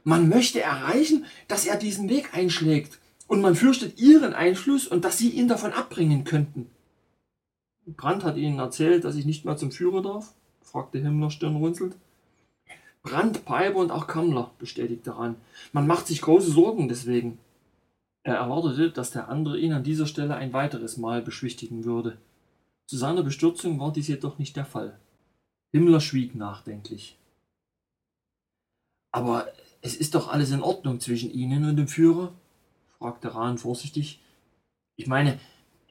[0.05, 5.19] Man möchte erreichen, dass er diesen Weg einschlägt, und man fürchtet Ihren Einfluss und dass
[5.19, 6.71] Sie ihn davon abbringen könnten.
[7.97, 10.35] Brandt hat Ihnen erzählt, dass ich nicht mehr zum Führer darf?
[10.63, 11.97] fragte Himmler stirnrunzelnd.
[13.03, 15.37] Brandt, Piper und auch Kammler, bestätigte Rahn.
[15.73, 17.39] Man macht sich große Sorgen deswegen.
[18.23, 22.19] Er erwartete, dass der andere ihn an dieser Stelle ein weiteres Mal beschwichtigen würde.
[22.87, 24.99] Zu seiner Bestürzung war dies jedoch nicht der Fall.
[25.73, 27.17] Himmler schwieg nachdenklich.
[29.13, 29.47] Aber
[29.81, 32.33] es ist doch alles in Ordnung zwischen Ihnen und dem Führer?
[32.99, 34.21] fragte Rahn vorsichtig.
[34.97, 35.39] Ich meine,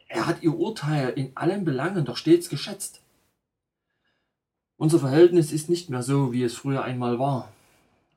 [0.07, 3.01] er hat ihr Urteil in allen Belangen doch stets geschätzt.
[4.77, 7.51] Unser Verhältnis ist nicht mehr so, wie es früher einmal war,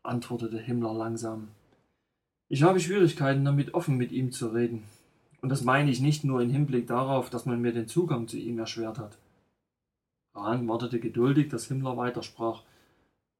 [0.02, 1.48] antwortete Himmler langsam.
[2.48, 4.82] Ich habe Schwierigkeiten damit, offen mit ihm zu reden.
[5.40, 8.36] Und das meine ich nicht nur im Hinblick darauf, dass man mir den Zugang zu
[8.36, 9.16] ihm erschwert hat.
[10.34, 12.62] Rahn wartete geduldig, dass Himmler weitersprach.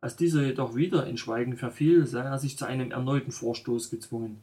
[0.01, 4.40] Als dieser jedoch wieder in Schweigen verfiel, sah er sich zu einem erneuten Vorstoß gezwungen.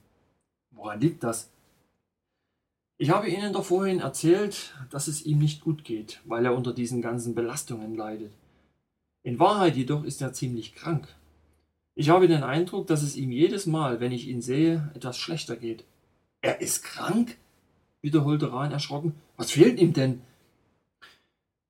[0.72, 1.50] Woran liegt das?
[3.00, 6.74] Ich habe Ihnen doch vorhin erzählt, dass es ihm nicht gut geht, weil er unter
[6.74, 8.32] diesen ganzen Belastungen leidet.
[9.22, 11.08] In Wahrheit jedoch ist er ziemlich krank.
[11.94, 15.56] Ich habe den Eindruck, dass es ihm jedes Mal, wenn ich ihn sehe, etwas schlechter
[15.56, 15.84] geht.
[16.42, 17.38] Er ist krank?
[18.02, 19.14] wiederholte Rahn erschrocken.
[19.36, 20.22] Was fehlt ihm denn?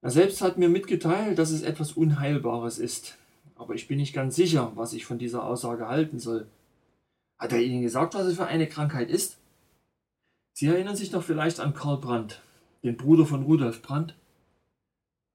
[0.01, 3.17] Er selbst hat mir mitgeteilt, dass es etwas Unheilbares ist.
[3.55, 6.47] Aber ich bin nicht ganz sicher, was ich von dieser Aussage halten soll.
[7.39, 9.37] Hat er Ihnen gesagt, was es für eine Krankheit ist?
[10.59, 12.41] Sie erinnern sich doch vielleicht an Karl Brandt,
[12.83, 14.15] den Bruder von Rudolf Brandt?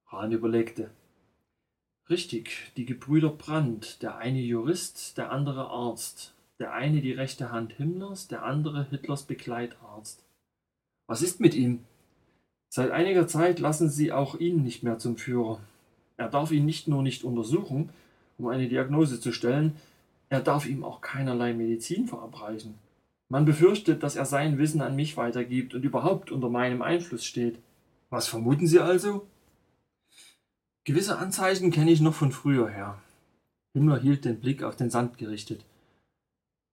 [0.09, 0.91] Hahn überlegte.
[2.11, 7.75] Richtig, die Gebrüder Brandt, der eine Jurist, der andere Arzt, der eine die rechte Hand
[7.75, 10.25] Himmlers, der andere Hitlers Begleitarzt.
[11.07, 11.85] Was ist mit ihm?
[12.69, 15.61] Seit einiger Zeit lassen sie auch ihn nicht mehr zum Führer.
[16.17, 17.91] Er darf ihn nicht nur nicht untersuchen,
[18.39, 19.77] um eine Diagnose zu stellen,
[20.31, 22.75] er darf ihm auch keinerlei Medizin verabreichen.
[23.33, 27.59] Man befürchtet, dass er sein Wissen an mich weitergibt und überhaupt unter meinem Einfluss steht.
[28.11, 29.27] Was vermuten Sie also?
[30.85, 32.99] Gewisse Anzeichen kenne ich noch von früher her.
[33.73, 35.65] Himmler hielt den Blick auf den Sand gerichtet.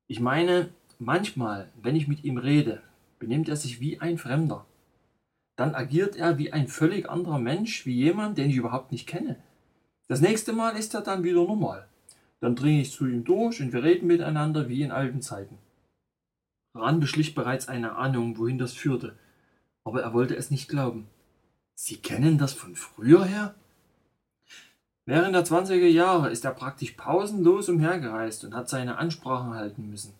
[0.07, 2.81] Ich meine, manchmal, wenn ich mit ihm rede,
[3.19, 4.65] benimmt er sich wie ein Fremder.
[5.55, 9.37] Dann agiert er wie ein völlig anderer Mensch, wie jemand, den ich überhaupt nicht kenne.
[10.09, 11.87] Das nächste Mal ist er dann wieder normal.
[12.41, 15.57] Dann dringe ich zu ihm durch und wir reden miteinander wie in alten Zeiten.
[16.73, 19.15] Rahn beschlich bereits eine Ahnung, wohin das führte,
[19.83, 21.07] aber er wollte es nicht glauben.
[21.75, 23.55] Sie kennen das von früher her?
[25.05, 30.13] Während der 20er Jahre ist er praktisch pausenlos umhergereist und hat seine Ansprachen halten müssen.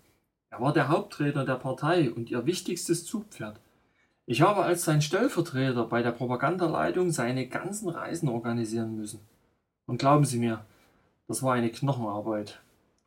[0.50, 3.60] Er war der Hauptredner der Partei und ihr wichtigstes Zugpferd.
[4.26, 9.20] Ich habe als sein Stellvertreter bei der Propagandaleitung seine ganzen Reisen organisieren müssen.
[9.86, 10.66] Und glauben Sie mir,
[11.28, 12.60] das war eine Knochenarbeit.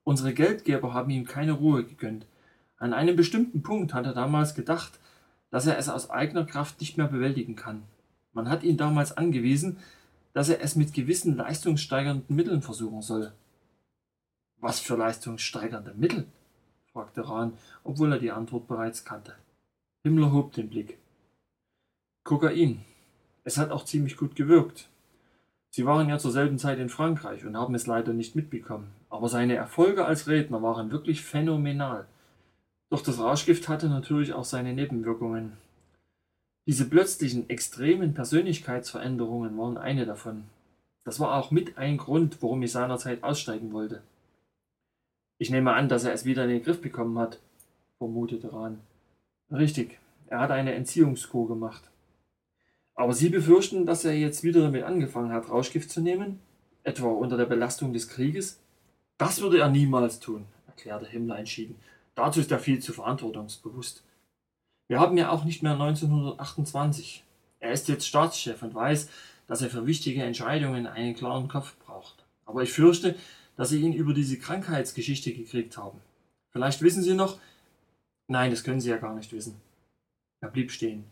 [0.05, 2.27] Unsere Geldgeber haben ihm keine Ruhe gegönnt.
[2.83, 4.99] An einem bestimmten Punkt hat er damals gedacht,
[5.51, 7.85] dass er es aus eigener Kraft nicht mehr bewältigen kann.
[8.33, 9.77] Man hat ihn damals angewiesen,
[10.33, 13.31] dass er es mit gewissen leistungssteigernden Mitteln versuchen soll.
[14.57, 16.27] Was für leistungssteigernde Mittel?
[16.93, 17.53] fragte Rahn,
[17.85, 19.37] obwohl er die Antwort bereits kannte.
[20.03, 20.99] Himmler hob den Blick.
[22.25, 22.81] Kokain.
[23.45, 24.89] Es hat auch ziemlich gut gewirkt.
[25.71, 29.29] Sie waren ja zur selben Zeit in Frankreich und haben es leider nicht mitbekommen, aber
[29.29, 32.09] seine Erfolge als Redner waren wirklich phänomenal.
[32.93, 35.55] Doch das Rauschgift hatte natürlich auch seine Nebenwirkungen.
[36.67, 40.45] Diese plötzlichen, extremen Persönlichkeitsveränderungen waren eine davon.
[41.03, 44.03] Das war auch mit ein Grund, warum ich seinerzeit aussteigen wollte.
[45.39, 47.39] Ich nehme an, dass er es wieder in den Griff bekommen hat,
[47.97, 48.81] vermutete Rahn.
[49.51, 51.85] Richtig, er hat eine Entziehungskur gemacht.
[52.95, 56.41] Aber Sie befürchten, dass er jetzt wieder damit angefangen hat, Rauschgift zu nehmen?
[56.83, 58.61] Etwa unter der Belastung des Krieges?
[59.17, 61.77] Das würde er niemals tun, erklärte Himmler entschieden.
[62.15, 64.05] Dazu ist er viel zu verantwortungsbewusst.
[64.89, 67.25] Wir haben ja auch nicht mehr 1928.
[67.61, 69.09] Er ist jetzt Staatschef und weiß,
[69.47, 72.25] dass er für wichtige Entscheidungen einen klaren Kopf braucht.
[72.45, 73.17] Aber ich fürchte,
[73.57, 76.01] dass Sie ihn über diese Krankheitsgeschichte gekriegt haben.
[76.51, 77.39] Vielleicht wissen Sie noch.
[78.29, 79.61] Nein, das können Sie ja gar nicht wissen.
[80.41, 81.05] Er blieb stehen.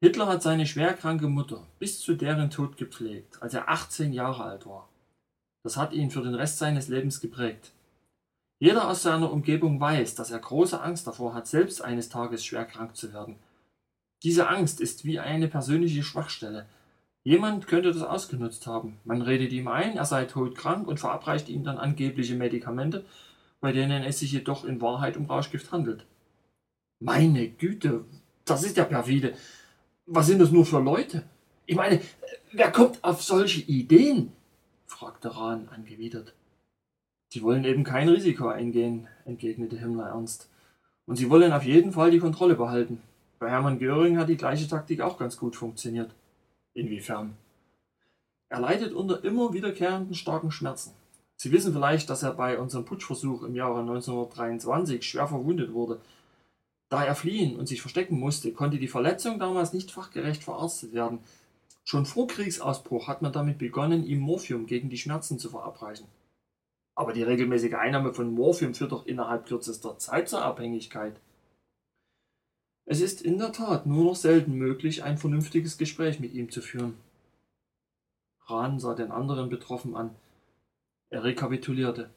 [0.00, 4.66] Hitler hat seine schwerkranke Mutter bis zu deren Tod gepflegt, als er 18 Jahre alt
[4.66, 4.88] war.
[5.62, 7.72] Das hat ihn für den Rest seines Lebens geprägt.
[8.58, 12.64] Jeder aus seiner Umgebung weiß, dass er große Angst davor hat, selbst eines Tages schwer
[12.64, 13.36] krank zu werden.
[14.22, 16.66] Diese Angst ist wie eine persönliche Schwachstelle.
[17.22, 18.98] Jemand könnte das ausgenutzt haben.
[19.04, 23.04] Man redet ihm ein, er sei todkrank und verabreicht ihm dann angebliche Medikamente,
[23.60, 26.06] bei denen es sich jedoch in Wahrheit um Rauschgift handelt.
[26.98, 28.04] Meine Güte,
[28.46, 29.34] das ist ja perfide.
[30.06, 31.24] Was sind das nur für Leute?
[31.66, 32.00] Ich meine,
[32.52, 34.32] wer kommt auf solche Ideen?
[34.86, 36.32] fragte Rahn angewidert.
[37.28, 40.48] Sie wollen eben kein Risiko eingehen, entgegnete Himmler ernst.
[41.06, 43.00] Und sie wollen auf jeden Fall die Kontrolle behalten.
[43.38, 46.10] Bei Hermann Göring hat die gleiche Taktik auch ganz gut funktioniert.
[46.74, 47.36] Inwiefern?
[48.48, 50.92] Er leidet unter immer wiederkehrenden starken Schmerzen.
[51.36, 56.00] Sie wissen vielleicht, dass er bei unserem Putschversuch im Jahre 1923 schwer verwundet wurde.
[56.88, 61.18] Da er fliehen und sich verstecken musste, konnte die Verletzung damals nicht fachgerecht verarztet werden.
[61.84, 66.06] Schon vor Kriegsausbruch hat man damit begonnen, ihm Morphium gegen die Schmerzen zu verabreichen.
[66.96, 71.20] Aber die regelmäßige Einnahme von Morphium führt doch innerhalb kürzester Zeit zur Abhängigkeit.
[72.86, 76.62] Es ist in der Tat nur noch selten möglich, ein vernünftiges Gespräch mit ihm zu
[76.62, 76.94] führen.
[78.46, 80.14] Rahn sah den anderen betroffen an.
[81.10, 82.10] Er rekapitulierte.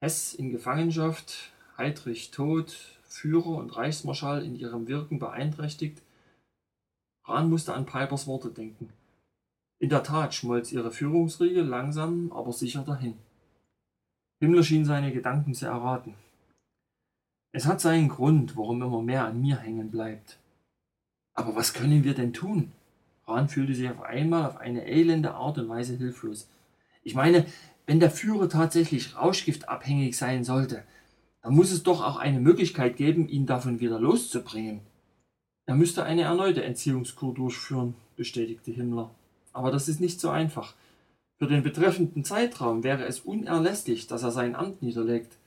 [0.00, 6.02] Hess in Gefangenschaft, Heydrich tot, Führer und Reichsmarschall in ihrem Wirken beeinträchtigt.
[7.24, 8.92] Rahn musste an Pipers Worte denken.
[9.78, 13.14] In der Tat schmolz ihre Führungsriege langsam, aber sicher dahin.
[14.40, 16.14] Himmler schien seine Gedanken zu erraten.
[17.52, 20.38] Es hat seinen Grund, warum immer mehr an mir hängen bleibt.
[21.34, 22.72] Aber was können wir denn tun?
[23.26, 26.48] Rahn fühlte sich auf einmal auf eine elende Art und Weise hilflos.
[27.02, 27.46] Ich meine,
[27.86, 30.84] wenn der Führer tatsächlich rauschgiftabhängig sein sollte,
[31.42, 34.80] dann muss es doch auch eine Möglichkeit geben, ihn davon wieder loszubringen.
[35.66, 39.10] Er müsste eine erneute Entziehungskur durchführen, bestätigte Himmler.
[39.54, 40.74] Aber das ist nicht so einfach.
[41.38, 45.38] Für den betreffenden Zeitraum wäre es unerlässlich, dass er sein Amt niederlegt.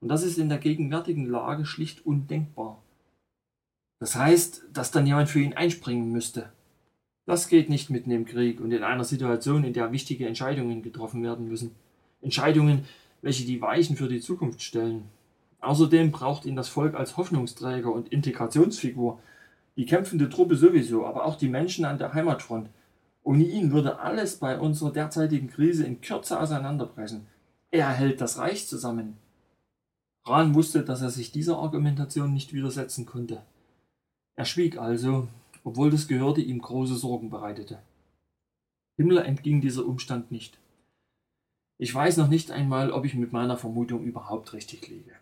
[0.00, 2.80] Und das ist in der gegenwärtigen Lage schlicht undenkbar.
[3.98, 6.52] Das heißt, dass dann jemand für ihn einspringen müsste.
[7.26, 11.22] Das geht nicht mitten im Krieg und in einer Situation, in der wichtige Entscheidungen getroffen
[11.22, 11.74] werden müssen.
[12.20, 12.84] Entscheidungen,
[13.22, 15.04] welche die Weichen für die Zukunft stellen.
[15.60, 19.18] Außerdem braucht ihn das Volk als Hoffnungsträger und Integrationsfigur.
[19.76, 22.68] Die kämpfende Truppe sowieso, aber auch die Menschen an der Heimatfront.
[23.24, 27.26] Ohne ihn würde alles bei unserer derzeitigen Krise in Kürze auseinanderbrechen.
[27.70, 29.16] Er hält das Reich zusammen.
[30.26, 33.42] Rahn wusste, dass er sich dieser Argumentation nicht widersetzen konnte.
[34.36, 35.28] Er schwieg also,
[35.64, 37.78] obwohl das Gehörte ihm große Sorgen bereitete.
[38.96, 40.58] Himmler entging dieser Umstand nicht.
[41.78, 45.12] Ich weiß noch nicht einmal, ob ich mit meiner Vermutung überhaupt richtig liege,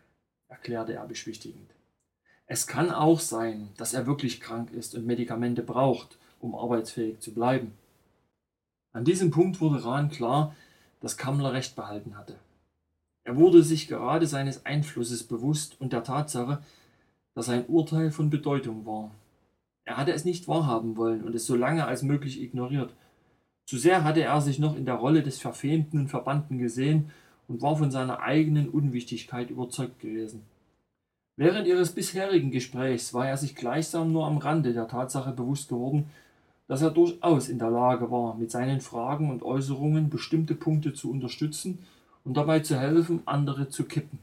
[0.48, 1.70] erklärte er beschwichtigend.
[2.46, 7.32] Es kann auch sein, dass er wirklich krank ist und Medikamente braucht, um arbeitsfähig zu
[7.32, 7.72] bleiben.
[8.92, 10.54] An diesem Punkt wurde Rahn klar,
[11.00, 12.36] dass Kammler recht behalten hatte.
[13.24, 16.62] Er wurde sich gerade seines Einflusses bewusst und der Tatsache,
[17.34, 19.10] dass sein Urteil von Bedeutung war.
[19.84, 22.92] Er hatte es nicht wahrhaben wollen und es so lange als möglich ignoriert.
[23.64, 27.10] Zu sehr hatte er sich noch in der Rolle des Verfemten und Verbannten gesehen
[27.48, 30.42] und war von seiner eigenen Unwichtigkeit überzeugt gewesen.
[31.36, 36.10] Während ihres bisherigen Gesprächs war er sich gleichsam nur am Rande der Tatsache bewusst geworden,
[36.72, 41.10] dass er durchaus in der Lage war, mit seinen Fragen und Äußerungen bestimmte Punkte zu
[41.10, 41.80] unterstützen
[42.24, 44.18] und dabei zu helfen, andere zu kippen.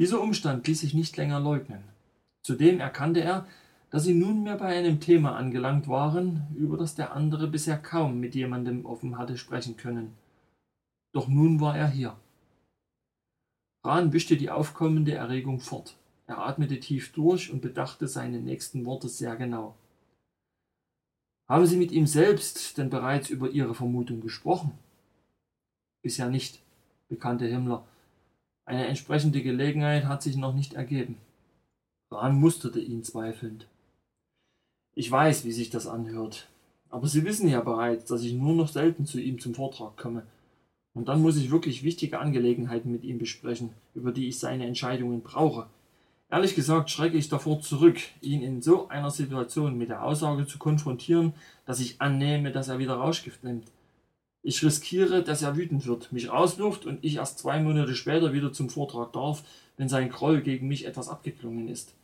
[0.00, 1.84] Dieser Umstand ließ sich nicht länger leugnen.
[2.42, 3.46] Zudem erkannte er,
[3.90, 8.34] dass sie nunmehr bei einem Thema angelangt waren, über das der andere bisher kaum mit
[8.34, 10.16] jemandem offen hatte sprechen können.
[11.12, 12.16] Doch nun war er hier.
[13.84, 15.94] Rahn wischte die aufkommende Erregung fort.
[16.26, 19.76] Er atmete tief durch und bedachte seine nächsten Worte sehr genau.
[21.50, 24.70] Haben Sie mit ihm selbst denn bereits über Ihre Vermutung gesprochen?
[26.00, 26.60] Bisher nicht,
[27.08, 27.84] bekannte Himmler.
[28.66, 31.16] Eine entsprechende Gelegenheit hat sich noch nicht ergeben.
[32.12, 33.66] Rahn musterte ihn zweifelnd.
[34.94, 36.46] Ich weiß, wie sich das anhört.
[36.88, 40.22] Aber Sie wissen ja bereits, dass ich nur noch selten zu ihm zum Vortrag komme.
[40.94, 45.22] Und dann muss ich wirklich wichtige Angelegenheiten mit ihm besprechen, über die ich seine Entscheidungen
[45.22, 45.66] brauche.
[46.30, 50.58] Ehrlich gesagt schrecke ich davor zurück, ihn in so einer Situation mit der Aussage zu
[50.58, 51.34] konfrontieren,
[51.66, 53.66] dass ich annehme, dass er wieder Rauschgift nimmt.
[54.42, 58.52] Ich riskiere, dass er wütend wird, mich rauswirft und ich erst zwei Monate später wieder
[58.52, 59.42] zum Vortrag darf,
[59.76, 61.94] wenn sein Groll gegen mich etwas abgeklungen ist.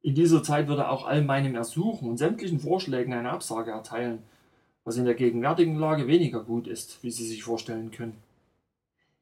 [0.00, 4.22] In dieser Zeit würde er auch all meinem Ersuchen und sämtlichen Vorschlägen eine Absage erteilen
[4.86, 8.16] was in der gegenwärtigen Lage weniger gut ist, wie Sie sich vorstellen können.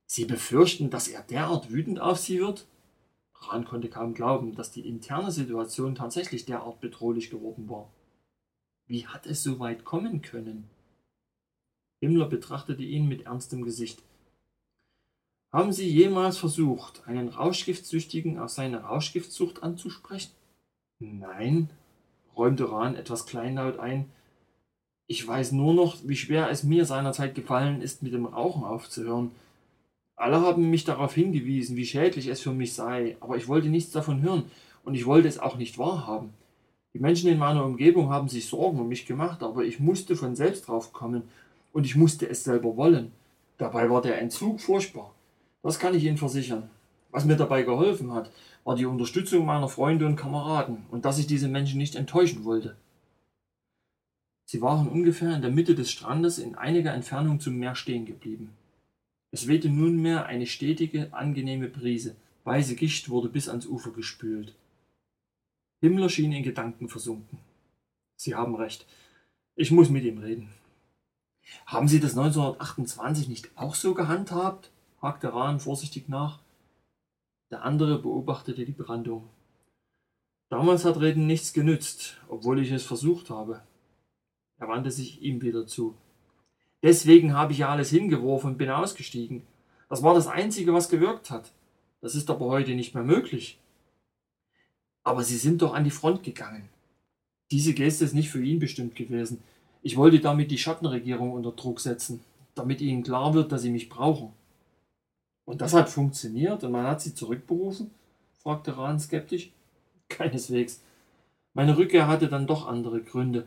[0.07, 2.66] Sie befürchten, dass er derart wütend auf Sie wird?
[3.49, 7.90] Rahn konnte kaum glauben, dass die interne Situation tatsächlich derart bedrohlich geworden war.
[8.86, 10.68] Wie hat es so weit kommen können?
[12.01, 14.03] Himmler betrachtete ihn mit ernstem Gesicht.
[15.53, 20.32] Haben Sie jemals versucht, einen Rauschgiftsüchtigen auf seine Rauschgiftsucht anzusprechen?
[20.99, 21.70] Nein,
[22.36, 24.11] räumte Rahn etwas kleinlaut ein,
[25.07, 29.32] ich weiß nur noch, wie schwer es mir seinerzeit gefallen ist, mit dem Rauchen aufzuhören.
[30.16, 33.90] Alle haben mich darauf hingewiesen, wie schädlich es für mich sei, aber ich wollte nichts
[33.90, 34.44] davon hören
[34.84, 36.30] und ich wollte es auch nicht wahrhaben.
[36.94, 40.36] Die Menschen in meiner Umgebung haben sich Sorgen um mich gemacht, aber ich musste von
[40.36, 41.22] selbst drauf kommen
[41.72, 43.10] und ich musste es selber wollen.
[43.58, 45.12] Dabei war der Entzug furchtbar.
[45.62, 46.70] Das kann ich Ihnen versichern.
[47.10, 48.30] Was mir dabei geholfen hat,
[48.64, 52.76] war die Unterstützung meiner Freunde und Kameraden und dass ich diese Menschen nicht enttäuschen wollte.
[54.46, 58.50] Sie waren ungefähr in der Mitte des Strandes in einiger Entfernung zum Meer stehen geblieben.
[59.35, 62.14] Es wehte nunmehr eine stetige, angenehme Brise.
[62.45, 64.55] Weiße Gischt wurde bis ans Ufer gespült.
[65.80, 67.41] Himmler schien in Gedanken versunken.
[68.14, 68.87] Sie haben recht.
[69.57, 70.51] Ich muss mit ihm reden.
[71.66, 74.70] Haben Sie das 1928 nicht auch so gehandhabt?
[75.03, 76.39] hakte Rahn vorsichtig nach.
[77.51, 79.28] Der andere beobachtete die Brandung.
[80.49, 83.64] Damals hat Reden nichts genützt, obwohl ich es versucht habe.
[84.59, 85.97] Er wandte sich ihm wieder zu.
[86.85, 89.43] Deswegen habe ich ja alles hingeworfen und bin ausgestiegen.
[89.89, 91.51] Das war das Einzige, was gewirkt hat.
[92.03, 93.59] Das ist aber heute nicht mehr möglich.
[95.03, 96.68] Aber Sie sind doch an die Front gegangen.
[97.51, 99.43] Diese Geste ist nicht für ihn bestimmt gewesen.
[99.80, 102.20] Ich wollte damit die Schattenregierung unter Druck setzen,
[102.55, 104.35] damit ihnen klar wird, dass sie mich brauchen.
[105.47, 107.93] Und das hat funktioniert und man hat sie zurückberufen?
[108.43, 109.53] fragte Rahn skeptisch.
[110.11, 110.82] Keineswegs.
[111.55, 113.47] Meine Rückkehr hatte dann doch andere Gründe.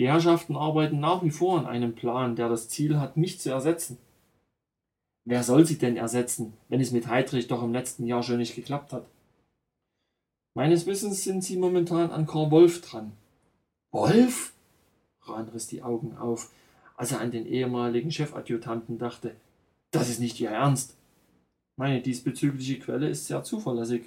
[0.00, 3.50] Die Herrschaften arbeiten nach wie vor an einem Plan, der das Ziel hat, mich zu
[3.50, 3.98] ersetzen.
[5.26, 8.54] Wer soll sie denn ersetzen, wenn es mit Heydrich doch im letzten Jahr schon nicht
[8.54, 9.04] geklappt hat?
[10.54, 13.12] Meines Wissens sind sie momentan an Karl Wolf dran.
[13.90, 14.54] Wolf?
[15.20, 16.50] Rahn riss die Augen auf,
[16.96, 19.36] als er an den ehemaligen Chefadjutanten dachte.
[19.90, 20.96] Das ist nicht Ihr Ernst.
[21.76, 24.04] Meine diesbezügliche Quelle ist sehr zuverlässig.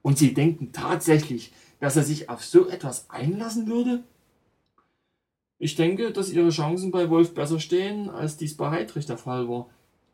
[0.00, 4.02] Und Sie denken tatsächlich, dass er sich auf so etwas einlassen würde?
[5.58, 9.48] Ich denke, dass ihre Chancen bei Wolf besser stehen, als dies bei Heidrich der Fall
[9.48, 9.68] war.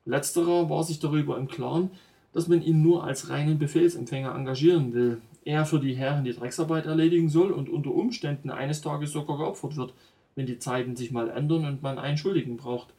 [0.04, 1.90] Letzterer war sich darüber im Klaren,
[2.32, 6.86] dass man ihn nur als reinen Befehlsempfänger engagieren will, er für die Herren die Drecksarbeit
[6.86, 9.94] erledigen soll und unter Umständen eines Tages sogar geopfert wird,
[10.34, 12.92] wenn die Zeiten sich mal ändern und man einen Schuldigen braucht.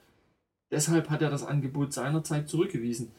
[0.71, 3.11] Deshalb hat er das Angebot seinerzeit zurückgewiesen.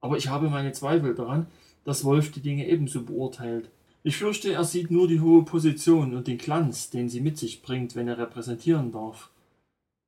[0.00, 1.46] Aber ich habe meine Zweifel daran,
[1.84, 3.70] dass Wolf die Dinge ebenso beurteilt.
[4.06, 7.60] Ich fürchte, er sieht nur die hohe Position und den Glanz, den sie mit sich
[7.62, 9.30] bringt, wenn er repräsentieren darf.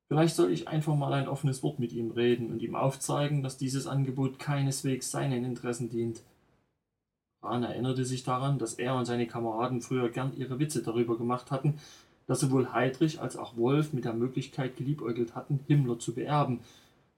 [0.06, 3.56] Vielleicht soll ich einfach mal ein offenes Wort mit ihm reden und ihm aufzeigen, dass
[3.56, 6.22] dieses Angebot keineswegs seinen Interessen dient.
[7.42, 11.50] Rahn erinnerte sich daran, dass er und seine Kameraden früher gern ihre Witze darüber gemacht
[11.50, 11.74] hatten,
[12.28, 16.60] dass sowohl Heidrich als auch Wolf mit der Möglichkeit geliebäugelt hatten, Himmler zu beerben,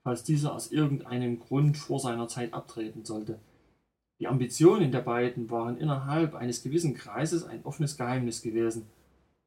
[0.03, 3.39] falls dieser aus irgendeinem Grund vor seiner Zeit abtreten sollte.
[4.21, 8.87] Die Ambitionen der beiden waren innerhalb eines gewissen Kreises ein offenes Geheimnis gewesen.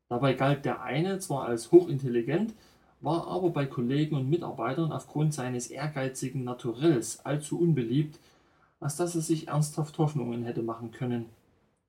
[0.09, 2.53] Dabei galt der eine zwar als hochintelligent,
[2.99, 8.17] war aber bei Kollegen und Mitarbeitern aufgrund seines ehrgeizigen Naturells allzu unbeliebt,
[8.80, 11.28] als dass er sich ernsthaft Hoffnungen hätte machen können.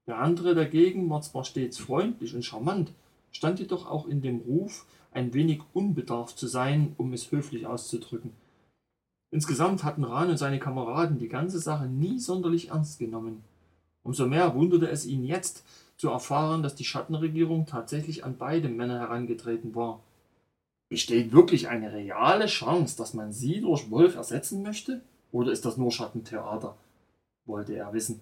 [0.06, 2.92] Der andere dagegen war zwar stets freundlich und charmant,
[3.32, 8.32] stand jedoch auch in dem Ruf, ein wenig unbedarft zu sein, um es höflich auszudrücken.
[9.34, 13.42] Insgesamt hatten Rahn und seine Kameraden die ganze Sache nie sonderlich ernst genommen.
[14.04, 15.64] Umso mehr wunderte es ihn jetzt,
[15.96, 19.98] zu erfahren, dass die Schattenregierung tatsächlich an beide Männer herangetreten war.
[20.88, 25.00] Besteht wirklich eine reale Chance, dass man sie durch Wolf ersetzen möchte?
[25.32, 26.76] Oder ist das nur Schattentheater?
[27.44, 28.20] wollte er wissen.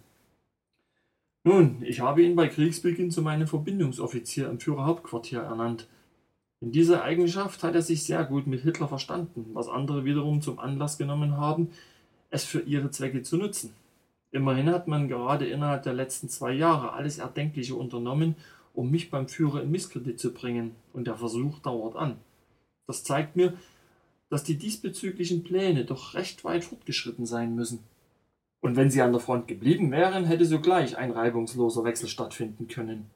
[1.45, 5.89] Nun, ich habe ihn bei Kriegsbeginn zu meinem Verbindungsoffizier im Führerhauptquartier ernannt.
[6.63, 10.61] In dieser Eigenschaft hat er sich sehr gut mit Hitler verstanden, was andere wiederum zum
[10.61, 11.73] Anlass genommen haben,
[12.31, 13.75] es für ihre Zwecke zu nutzen.
[14.31, 18.37] Immerhin hat man gerade innerhalb der letzten zwei Jahre alles Erdenkliche unternommen,
[18.75, 22.17] um mich beim Führer in Misskredit zu bringen, und der Versuch dauert an.
[22.87, 23.55] Das zeigt mir,
[24.31, 27.81] dass die diesbezüglichen Pläne doch recht weit fortgeschritten sein müssen.
[28.61, 33.11] Und wenn sie an der Front geblieben wären, hätte sogleich ein reibungsloser Wechsel stattfinden können.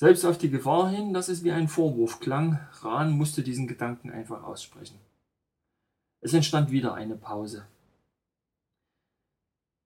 [0.00, 4.10] Selbst auf die Gefahr hin, dass es wie ein Vorwurf klang, Rahn musste diesen Gedanken
[4.10, 4.96] einfach aussprechen.
[6.20, 7.66] Es entstand wieder eine Pause.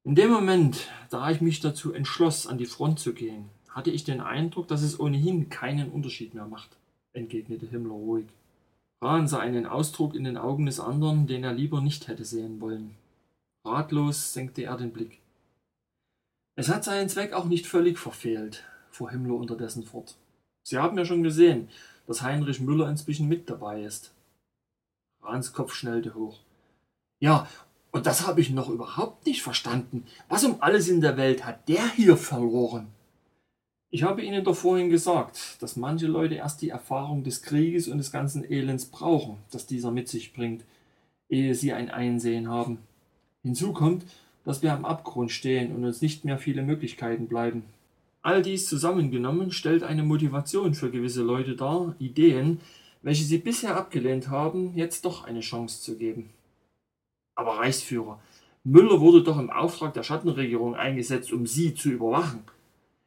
[0.04, 4.04] In dem Moment, da ich mich dazu entschloss, an die Front zu gehen, hatte ich
[4.04, 6.76] den Eindruck, dass es ohnehin keinen Unterschied mehr macht,
[7.14, 8.26] entgegnete Himmler ruhig.
[9.00, 12.60] Rahn sah einen Ausdruck in den Augen des anderen, den er lieber nicht hätte sehen
[12.60, 12.96] wollen.
[13.64, 15.20] Ratlos senkte er den Blick.
[16.54, 20.16] Es hat seinen Zweck auch nicht völlig verfehlt, fuhr Himmler unterdessen fort.
[20.62, 21.68] Sie haben ja schon gesehen,
[22.07, 24.12] dass Heinrich Müller inzwischen mit dabei ist.
[25.22, 26.40] Rahns Kopf schnellte hoch.
[27.20, 27.49] Ja,
[27.90, 30.05] und das habe ich noch überhaupt nicht verstanden.
[30.28, 32.88] Was um alles in der Welt hat der hier verloren?
[33.90, 37.99] Ich habe Ihnen doch vorhin gesagt, dass manche Leute erst die Erfahrung des Krieges und
[37.99, 40.64] des ganzen Elends brauchen, das dieser mit sich bringt,
[41.28, 42.78] ehe sie ein Einsehen haben.
[43.43, 44.05] Hinzu kommt,
[44.45, 47.64] dass wir am Abgrund stehen und uns nicht mehr viele Möglichkeiten bleiben.
[48.22, 52.60] All dies zusammengenommen stellt eine Motivation für gewisse Leute dar, Ideen,
[53.02, 56.30] welche sie bisher abgelehnt haben, jetzt doch eine Chance zu geben.
[57.34, 58.20] Aber Reichsführer,
[58.62, 62.44] Müller wurde doch im Auftrag der Schattenregierung eingesetzt, um Sie zu überwachen.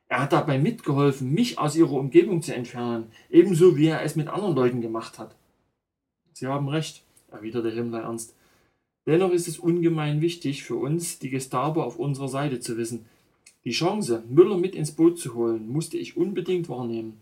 [0.09, 4.27] Er hat dabei mitgeholfen, mich aus ihrer Umgebung zu entfernen, ebenso wie er es mit
[4.27, 5.33] anderen Leuten gemacht hat.
[6.33, 8.35] Sie haben recht, erwiderte Himmler ernst.
[9.07, 13.05] Dennoch ist es ungemein wichtig für uns, die Gestapo auf unserer Seite zu wissen.
[13.65, 17.19] Die Chance, Müller mit ins Boot zu holen, musste ich unbedingt wahrnehmen.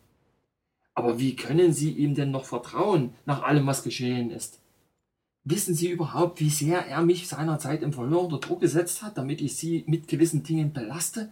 [0.94, 4.60] Aber wie können Sie ihm denn noch vertrauen, nach allem, was geschehen ist?
[5.46, 9.42] Wissen Sie überhaupt, wie sehr er mich seinerzeit im Verhör unter Druck gesetzt hat, damit
[9.42, 11.32] ich Sie mit gewissen Dingen belaste?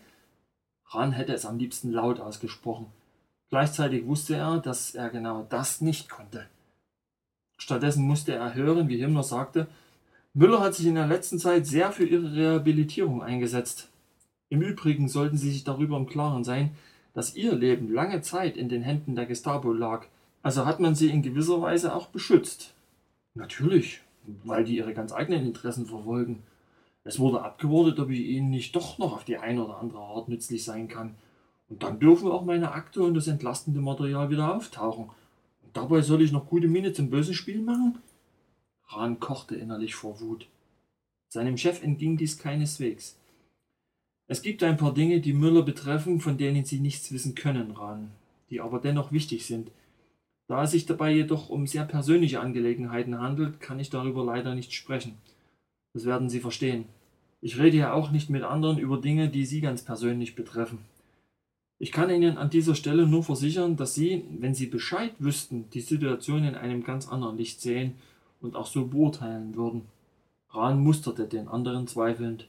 [0.88, 2.88] Rahn hätte es am liebsten laut ausgesprochen.
[3.50, 6.48] Gleichzeitig wusste er, dass er genau das nicht konnte.
[7.58, 9.68] Stattdessen musste er hören, wie Himmler sagte,
[10.34, 13.91] Müller hat sich in der letzten Zeit sehr für ihre Rehabilitierung eingesetzt.
[14.52, 16.72] Im Übrigen sollten Sie sich darüber im Klaren sein,
[17.14, 20.08] dass Ihr Leben lange Zeit in den Händen der Gestapo lag.
[20.44, 22.74] Also hat man Sie in gewisser Weise auch beschützt.
[23.34, 24.02] Natürlich,
[24.44, 26.44] weil die ihre ganz eigenen Interessen verfolgen.
[27.06, 30.28] Es wurde abgewortet, ob ich Ihnen nicht doch noch auf die eine oder andere Art
[30.28, 31.16] nützlich sein kann.
[31.70, 35.06] Und dann dürfen auch meine Akte und das entlastende Material wieder auftauchen.
[35.64, 38.00] Und dabei soll ich noch gute Miene zum bösen Spiel machen?
[38.90, 40.48] Rahn kochte innerlich vor Wut.
[41.30, 43.16] Seinem Chef entging dies keineswegs.
[44.32, 48.12] Es gibt ein paar Dinge, die Müller betreffen, von denen Sie nichts wissen können, Rahn,
[48.50, 49.72] die aber dennoch wichtig sind.
[50.48, 54.72] Da es sich dabei jedoch um sehr persönliche Angelegenheiten handelt, kann ich darüber leider nicht
[54.72, 55.18] sprechen.
[55.94, 56.86] Das werden Sie verstehen.
[57.42, 60.78] Ich rede ja auch nicht mit anderen über Dinge, die Sie ganz persönlich betreffen.
[61.78, 65.82] Ich kann Ihnen an dieser Stelle nur versichern, dass Sie, wenn Sie Bescheid wüssten, die
[65.82, 67.96] Situation in einem ganz anderen Licht sehen
[68.40, 69.82] und auch so beurteilen würden.
[70.52, 72.48] Rahn musterte den anderen zweifelnd.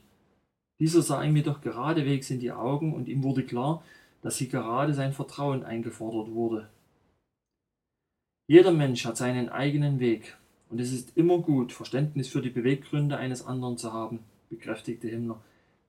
[0.79, 3.83] Dieser sah ihm jedoch geradewegs in die Augen und ihm wurde klar,
[4.21, 6.69] dass hier gerade sein Vertrauen eingefordert wurde.
[8.47, 10.37] Jeder Mensch hat seinen eigenen Weg,
[10.69, 14.19] und es ist immer gut, Verständnis für die Beweggründe eines anderen zu haben,
[14.49, 15.39] bekräftigte Himmler.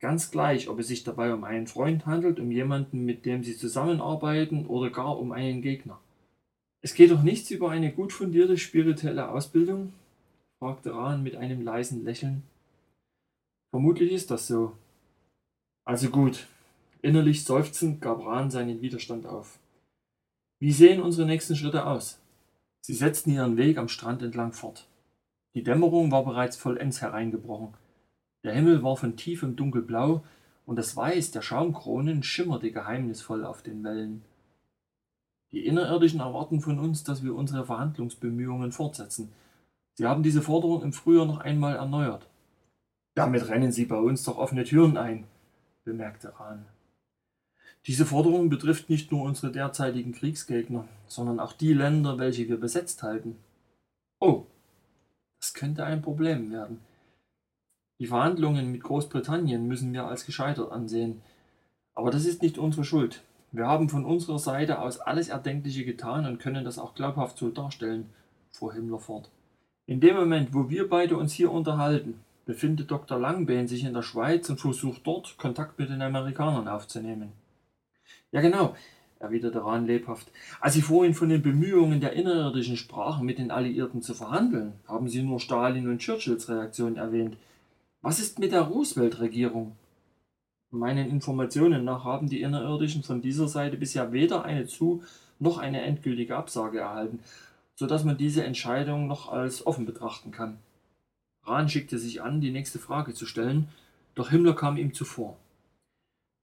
[0.01, 3.57] Ganz gleich, ob es sich dabei um einen Freund handelt, um jemanden, mit dem Sie
[3.57, 5.99] zusammenarbeiten oder gar um einen Gegner.
[6.82, 9.95] Es geht doch nichts über eine gut fundierte spirituelle Ausbildung?
[10.59, 12.43] fragte Rahn mit einem leisen Lächeln.
[13.75, 14.70] Vermutlich ist das so.
[15.85, 16.47] Also gut.
[17.03, 19.59] Innerlich seufzend gab Rahn seinen Widerstand auf.
[20.61, 22.20] Wie sehen unsere nächsten Schritte aus?
[22.83, 24.87] Sie setzten ihren Weg am Strand entlang fort.
[25.55, 27.75] Die Dämmerung war bereits vollends hereingebrochen.
[28.45, 30.22] Der Himmel war von tiefem Dunkelblau
[30.66, 34.22] und das Weiß der Schaumkronen schimmerte geheimnisvoll auf den Wellen.
[35.51, 39.33] Die Innerirdischen erwarten von uns, dass wir unsere Verhandlungsbemühungen fortsetzen.
[39.95, 42.29] Sie haben diese Forderung im Frühjahr noch einmal erneuert.
[43.15, 45.25] Damit rennen Sie bei uns doch offene Türen ein,
[45.85, 46.67] bemerkte Rahn.
[47.87, 53.03] Diese Forderung betrifft nicht nur unsere derzeitigen Kriegsgegner, sondern auch die Länder, welche wir besetzt
[53.03, 53.37] halten.
[54.21, 54.47] Oh,
[55.39, 56.81] das könnte ein Problem werden.
[58.01, 61.21] Die Verhandlungen mit Großbritannien müssen wir als gescheitert ansehen.
[61.95, 63.23] Aber das ist nicht unsere Schuld.
[63.53, 67.51] Wir haben von unserer Seite aus alles Erdenkliche getan und können das auch glaubhaft so
[67.51, 68.11] darstellen,
[68.51, 69.31] fuhr Himmler fort.
[69.87, 73.19] In dem Moment, wo wir beide uns hier unterhalten, befindet Dr.
[73.19, 77.33] Langbehn sich in der Schweiz und versucht dort Kontakt mit den Amerikanern aufzunehmen.
[78.33, 78.75] Ja genau,
[79.19, 80.31] erwiderte Rahn lebhaft.
[80.61, 85.09] Als Sie vorhin von den Bemühungen der Innerirdischen sprachen, mit den Alliierten zu verhandeln, haben
[85.09, 87.37] Sie nur Stalin und Churchills Reaktion erwähnt.
[88.03, 89.77] Was ist mit der Roosevelt-Regierung?
[90.71, 95.03] Meinen Informationen nach haben die Innerirdischen von dieser Seite bisher weder eine Zu-
[95.39, 97.21] noch eine endgültige Absage erhalten,
[97.77, 100.59] so dass man diese Entscheidung noch als offen betrachten kann.
[101.47, 103.69] Rahn schickte sich an, die nächste Frage zu stellen,
[104.15, 105.37] doch Himmler kam ihm zuvor.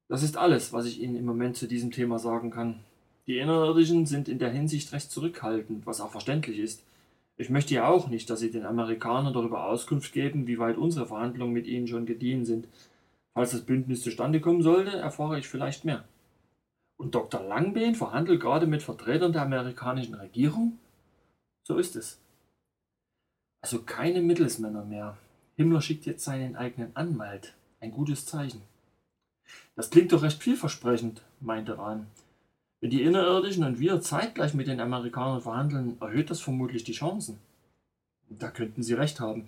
[0.07, 2.79] Das ist alles, was ich Ihnen im Moment zu diesem Thema sagen kann.
[3.27, 6.83] Die Innerirdischen sind in der Hinsicht recht zurückhaltend, was auch verständlich ist.
[7.37, 11.07] Ich möchte ja auch nicht, dass Sie den Amerikanern darüber Auskunft geben, wie weit unsere
[11.07, 12.67] Verhandlungen mit ihnen schon gediehen sind.
[13.33, 16.03] Falls das Bündnis zustande kommen sollte, erfahre ich vielleicht mehr.
[16.97, 17.41] Und Dr.
[17.41, 20.77] Langbehn verhandelt gerade mit Vertretern der amerikanischen Regierung?
[21.63, 22.19] So ist es.
[23.61, 25.17] Also keine Mittelsmänner mehr.
[25.55, 27.53] Himmler schickt jetzt seinen eigenen Anwalt.
[27.79, 28.61] Ein gutes Zeichen.
[29.75, 32.07] Das klingt doch recht vielversprechend, meinte Rahn.
[32.79, 37.37] Wenn die Innerirdischen und wir zeitgleich mit den Amerikanern verhandeln, erhöht das vermutlich die Chancen.
[38.29, 39.45] Da könnten Sie recht haben.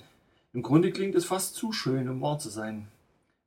[0.53, 2.87] Im Grunde klingt es fast zu schön, um wahr zu sein.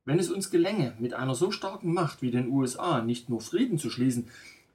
[0.03, 3.77] Wenn es uns gelänge, mit einer so starken Macht wie den USA nicht nur Frieden
[3.77, 4.27] zu schließen,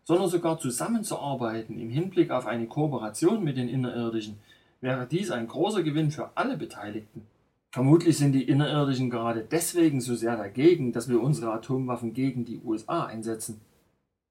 [0.04, 4.38] sondern sogar zusammenzuarbeiten im Hinblick auf eine Kooperation mit den Innerirdischen,
[4.82, 7.26] wäre dies ein großer Gewinn für alle Beteiligten.
[7.70, 12.60] Vermutlich sind die Innerirdischen gerade deswegen so sehr dagegen, dass wir unsere Atomwaffen gegen die
[12.62, 13.62] USA einsetzen.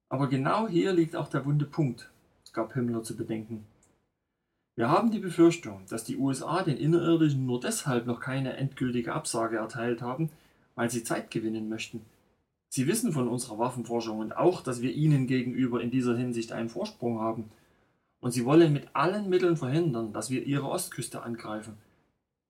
[0.10, 2.12] Aber genau hier liegt auch der wunde Punkt,
[2.54, 3.66] gab Himmler zu bedenken.
[4.76, 9.58] Wir haben die Befürchtung, dass die USA den Innerirdischen nur deshalb noch keine endgültige Absage
[9.58, 10.30] erteilt haben,
[10.76, 12.02] weil sie Zeit gewinnen möchten.
[12.70, 16.70] Sie wissen von unserer Waffenforschung und auch, dass wir ihnen gegenüber in dieser Hinsicht einen
[16.70, 17.52] Vorsprung haben.
[18.22, 21.78] Und sie wollen mit allen Mitteln verhindern, dass wir ihre Ostküste angreifen.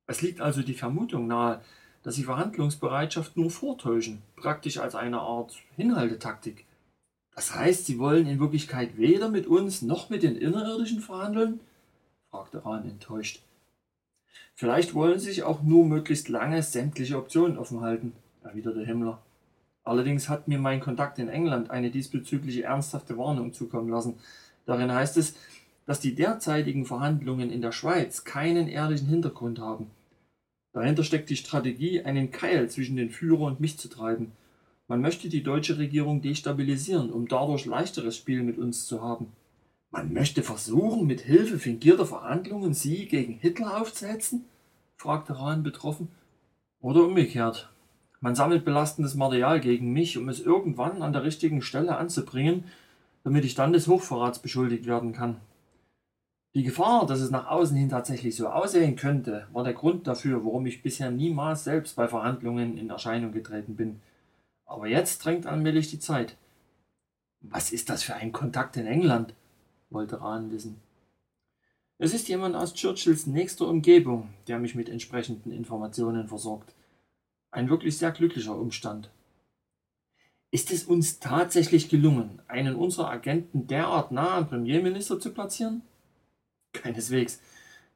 [0.05, 1.61] Es liegt also die Vermutung nahe,
[2.03, 6.65] dass sie Verhandlungsbereitschaft nur vortäuschen, praktisch als eine Art Hinhaltetaktik.
[7.35, 11.59] Das heißt, sie wollen in Wirklichkeit weder mit uns noch mit den Innerirdischen verhandeln?
[12.29, 13.41] fragte Rahn enttäuscht.
[14.53, 18.13] Vielleicht wollen sie sich auch nur möglichst lange sämtliche Optionen offen halten,
[18.43, 19.21] erwiderte Himmler.
[19.83, 24.19] Allerdings hat mir mein Kontakt in England eine diesbezügliche ernsthafte Warnung zukommen lassen.
[24.65, 25.35] Darin heißt es,
[25.91, 29.87] dass die derzeitigen Verhandlungen in der Schweiz keinen ehrlichen Hintergrund haben.
[30.71, 34.31] Dahinter steckt die Strategie, einen Keil zwischen den Führer und mich zu treiben.
[34.87, 39.33] Man möchte die deutsche Regierung destabilisieren, um dadurch leichteres Spiel mit uns zu haben.
[39.89, 44.45] Man möchte versuchen, mit Hilfe fingierter Verhandlungen sie gegen Hitler aufzuhetzen?
[44.95, 46.07] fragte Rahn betroffen.
[46.79, 47.69] Oder umgekehrt.
[48.21, 52.63] Man sammelt belastendes Material gegen mich, um es irgendwann an der richtigen Stelle anzubringen,
[53.25, 55.35] damit ich dann des Hochverrats beschuldigt werden kann.
[56.53, 60.43] Die Gefahr, dass es nach außen hin tatsächlich so aussehen könnte, war der Grund dafür,
[60.43, 64.01] warum ich bisher niemals selbst bei Verhandlungen in Erscheinung getreten bin.
[64.65, 66.35] Aber jetzt drängt allmählich die Zeit.
[67.39, 69.33] Was ist das für ein Kontakt in England?
[69.89, 70.81] wollte Rahn wissen.
[71.97, 76.73] Es ist jemand aus Churchills nächster Umgebung, der mich mit entsprechenden Informationen versorgt.
[77.51, 79.09] Ein wirklich sehr glücklicher Umstand.
[80.49, 85.81] Ist es uns tatsächlich gelungen, einen unserer Agenten derart nah am Premierminister zu platzieren?
[86.73, 87.41] Keineswegs.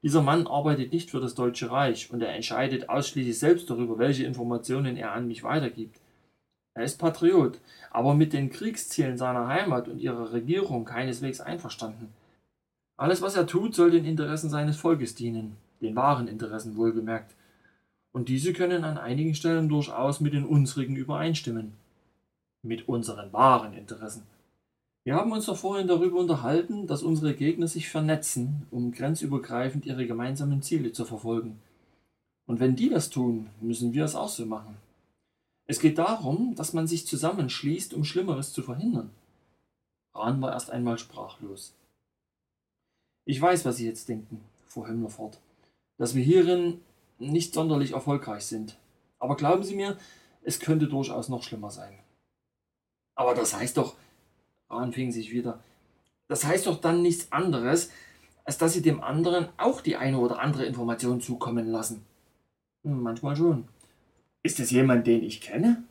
[0.01, 4.23] Dieser Mann arbeitet nicht für das Deutsche Reich und er entscheidet ausschließlich selbst darüber, welche
[4.23, 5.99] Informationen er an mich weitergibt.
[6.75, 7.59] Er ist Patriot,
[7.89, 12.09] aber mit den Kriegszielen seiner Heimat und ihrer Regierung keineswegs einverstanden.
[12.97, 17.33] Alles, was er tut, soll den Interessen seines Volkes dienen, den wahren Interessen wohlgemerkt.
[18.11, 21.73] Und diese können an einigen Stellen durchaus mit den unsrigen übereinstimmen.
[22.61, 24.23] Mit unseren wahren Interessen.
[25.05, 30.07] Wir haben uns doch vorhin darüber unterhalten, dass unsere Gegner sich vernetzen, um grenzübergreifend ihre
[30.07, 31.61] gemeinsamen Ziele zu verfolgen.
[32.47, 34.77] Und wenn die das tun, müssen wir es auch so machen.
[35.67, 39.11] Es geht darum, dass man sich zusammenschließt, um Schlimmeres zu verhindern.
[40.15, 41.75] Rahn war erst einmal sprachlos.
[43.25, 45.39] Ich weiß, was Sie jetzt denken, fuhr Himmler fort.
[45.97, 46.81] dass wir hierin
[47.19, 48.77] nicht sonderlich erfolgreich sind.
[49.19, 49.97] Aber glauben Sie mir,
[50.41, 51.97] es könnte durchaus noch schlimmer sein.
[53.15, 53.95] Aber das heißt doch,
[54.69, 55.59] Rahn fing sich wieder,
[56.27, 57.91] das heißt doch dann nichts anderes,
[58.43, 62.03] als dass Sie dem anderen auch die eine oder andere Information zukommen lassen.
[62.83, 63.65] Hm, manchmal schon.
[64.43, 65.83] Ist es jemand, den ich kenne?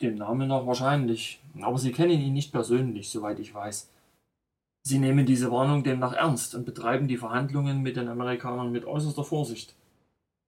[0.00, 1.40] Dem Namen nach wahrscheinlich.
[1.60, 3.90] Aber Sie kennen ihn nicht persönlich, soweit ich weiß.
[4.82, 9.24] Sie nehmen diese Warnung demnach ernst und betreiben die Verhandlungen mit den Amerikanern mit äußerster
[9.24, 9.74] Vorsicht.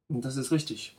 [0.09, 0.97] Und das ist richtig.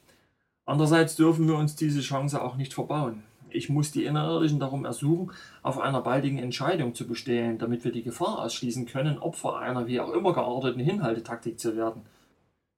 [0.66, 3.24] Andererseits dürfen wir uns diese Chance auch nicht verbauen.
[3.52, 5.32] Ich muss die Innerirdischen darum ersuchen,
[5.62, 10.00] auf einer baldigen Entscheidung zu bestehen, damit wir die Gefahr ausschließen können, Opfer einer wie
[10.00, 12.02] auch immer gearteten Hinhaltetaktik zu werden.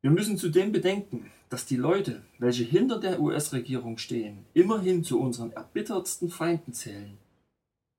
[0.02, 5.52] Wir müssen zudem bedenken, dass die Leute, welche hinter der US-Regierung stehen, immerhin zu unseren
[5.52, 7.18] erbittertsten Feinden zählen.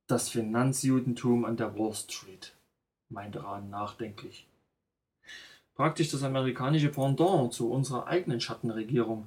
[0.09, 2.57] Das Finanzjudentum an der Wall Street,
[3.09, 4.49] meinte Rahn nachdenklich.
[5.75, 9.27] Praktisch das amerikanische Pendant zu unserer eigenen Schattenregierung.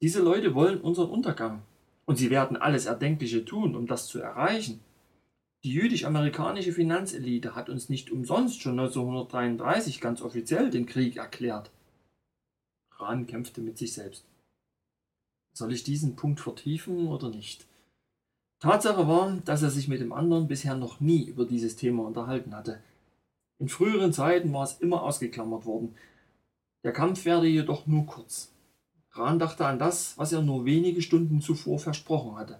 [0.00, 1.62] Diese Leute wollen unseren Untergang
[2.08, 4.80] und sie werden alles Erdenkliche tun, um das zu erreichen.
[5.62, 11.70] Die jüdisch-amerikanische Finanzelite hat uns nicht umsonst schon 1933 ganz offiziell den Krieg erklärt.
[12.92, 14.24] Rahn kämpfte mit sich selbst.
[15.52, 17.66] Soll ich diesen Punkt vertiefen oder nicht?
[18.58, 22.56] Tatsache war, dass er sich mit dem anderen bisher noch nie über dieses Thema unterhalten
[22.56, 22.80] hatte.
[23.58, 25.94] In früheren Zeiten war es immer ausgeklammert worden.
[26.84, 28.50] Der Kampf werde jedoch nur kurz.
[29.12, 32.58] Rahn dachte an das, was er nur wenige Stunden zuvor versprochen hatte.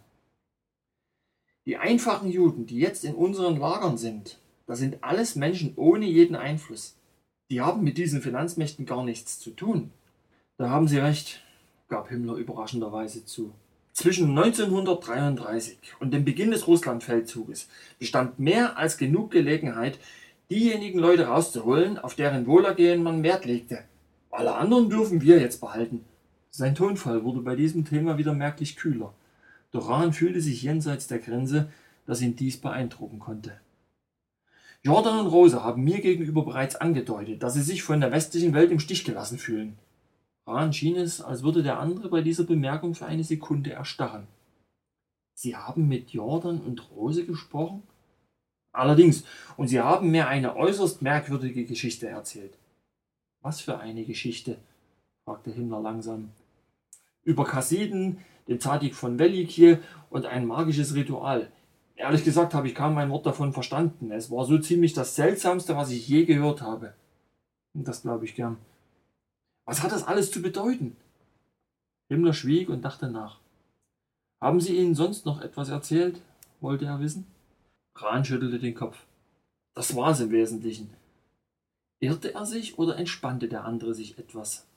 [1.66, 6.36] Die einfachen Juden, die jetzt in unseren Lagern sind, das sind alles Menschen ohne jeden
[6.36, 6.96] Einfluss.
[7.50, 9.90] Die haben mit diesen Finanzmächten gar nichts zu tun.
[10.56, 11.42] Da haben Sie recht,
[11.88, 13.52] gab Himmler überraschenderweise zu.
[13.92, 17.68] Zwischen 1933 und dem Beginn des Russlandfeldzuges
[17.98, 19.98] bestand mehr als genug Gelegenheit,
[20.50, 23.84] diejenigen Leute rauszuholen, auf deren Wohlergehen man Wert legte.
[24.30, 26.04] Alle anderen dürfen wir jetzt behalten.
[26.58, 29.14] Sein Tonfall wurde bei diesem Thema wieder merklich kühler.
[29.70, 31.70] Doch Rahn fühlte sich jenseits der Grenze,
[32.04, 33.60] dass ihn dies beeindrucken konnte.
[34.82, 38.72] Jordan und Rose haben mir gegenüber bereits angedeutet, dass sie sich von der westlichen Welt
[38.72, 39.78] im Stich gelassen fühlen.
[40.48, 44.26] Rahn schien es, als würde der andere bei dieser Bemerkung für eine Sekunde erstarren.
[45.34, 47.84] Sie haben mit Jordan und Rose gesprochen?
[48.72, 49.22] Allerdings,
[49.56, 52.58] und Sie haben mir eine äußerst merkwürdige Geschichte erzählt.
[53.42, 54.58] Was für eine Geschichte?
[55.24, 56.32] fragte Himmler langsam.
[57.24, 61.50] Über Kassiden, den Zadik von Velikje und ein magisches Ritual.
[61.96, 64.12] Ehrlich gesagt habe ich kaum ein Wort davon verstanden.
[64.12, 66.94] Es war so ziemlich das Seltsamste, was ich je gehört habe.
[67.74, 68.56] Das glaube ich gern.
[69.64, 70.96] Was hat das alles zu bedeuten?
[72.08, 73.40] Himmler schwieg und dachte nach.
[74.40, 76.22] Haben Sie Ihnen sonst noch etwas erzählt?
[76.60, 77.26] wollte er wissen.
[77.96, 79.04] Rahn schüttelte den Kopf.
[79.74, 80.90] Das war es im Wesentlichen.
[82.00, 84.67] Irrte er sich oder entspannte der andere sich etwas?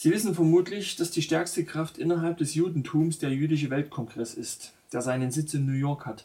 [0.00, 5.02] Sie wissen vermutlich, dass die stärkste Kraft innerhalb des Judentums der jüdische Weltkongress ist, der
[5.02, 6.24] seinen Sitz in New York hat.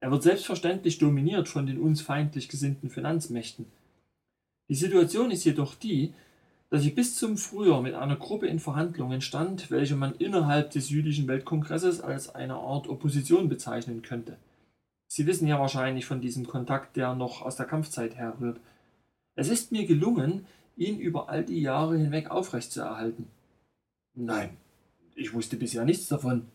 [0.00, 3.66] Er wird selbstverständlich dominiert von den uns feindlich gesinnten Finanzmächten.
[4.70, 6.14] Die Situation ist jedoch die,
[6.70, 10.88] dass ich bis zum Frühjahr mit einer Gruppe in Verhandlungen stand, welche man innerhalb des
[10.88, 14.38] jüdischen Weltkongresses als eine Art Opposition bezeichnen könnte.
[15.06, 18.58] Sie wissen ja wahrscheinlich von diesem Kontakt, der noch aus der Kampfzeit herrührt.
[19.34, 20.46] Es ist mir gelungen,
[20.76, 23.26] ihn über all die Jahre hinweg aufrechtzuerhalten.
[24.14, 24.56] Nein,
[25.14, 26.46] ich wusste bisher nichts davon,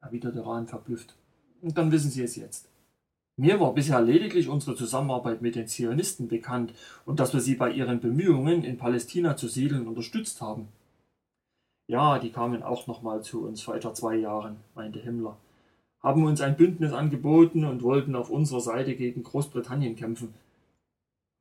[0.00, 1.14] erwiderte Rahn verblüfft.
[1.62, 2.68] Und dann wissen Sie es jetzt.
[3.38, 6.72] Mir war bisher lediglich unsere Zusammenarbeit mit den Zionisten bekannt
[7.04, 10.68] und dass wir sie bei ihren Bemühungen, in Palästina zu siedeln, unterstützt haben.
[11.86, 15.36] Ja, die kamen auch nochmal zu uns vor etwa zwei Jahren, meinte Himmler,
[16.02, 20.32] haben uns ein Bündnis angeboten und wollten auf unserer Seite gegen Großbritannien kämpfen.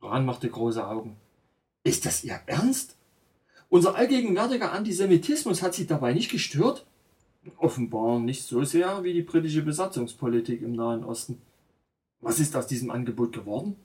[0.02, 1.16] Rahn machte große Augen.
[1.86, 2.98] Ist das Ihr Ernst?
[3.70, 6.84] Unser allgegenwärtiger Antisemitismus hat Sie dabei nicht gestört?
[7.58, 11.40] Offenbar nicht so sehr wie die britische Besatzungspolitik im Nahen Osten.
[12.22, 13.76] Was ist aus diesem Angebot geworden?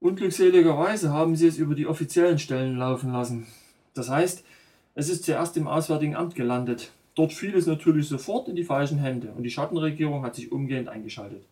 [0.00, 3.46] Unglückseligerweise haben sie es über die offiziellen Stellen laufen lassen.
[3.94, 4.42] Das heißt,
[4.96, 6.90] es ist zuerst im Auswärtigen Amt gelandet.
[7.14, 10.88] Dort fiel es natürlich sofort in die falschen Hände und die Schattenregierung hat sich umgehend
[10.88, 11.44] eingeschaltet.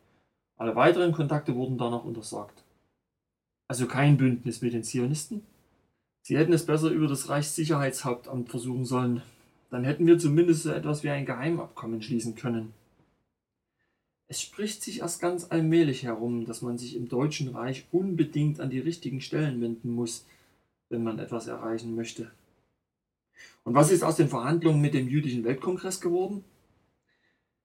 [0.57, 2.64] Alle weiteren Kontakte wurden danach untersagt.
[3.69, 5.43] Also kein Bündnis mit den Zionisten?
[6.23, 9.23] Sie hätten es besser über das Reichssicherheitshauptamt versuchen sollen.
[9.71, 12.73] Dann hätten wir zumindest so etwas wie ein Geheimabkommen schließen können.
[14.27, 18.71] Es spricht sich erst ganz allmählich herum, dass man sich im Deutschen Reich unbedingt an
[18.71, 20.27] die richtigen Stellen wenden muss,
[20.89, 22.31] wenn man etwas erreichen möchte.
[23.65, 26.45] Und was ist aus den Verhandlungen mit dem jüdischen Weltkongress geworden?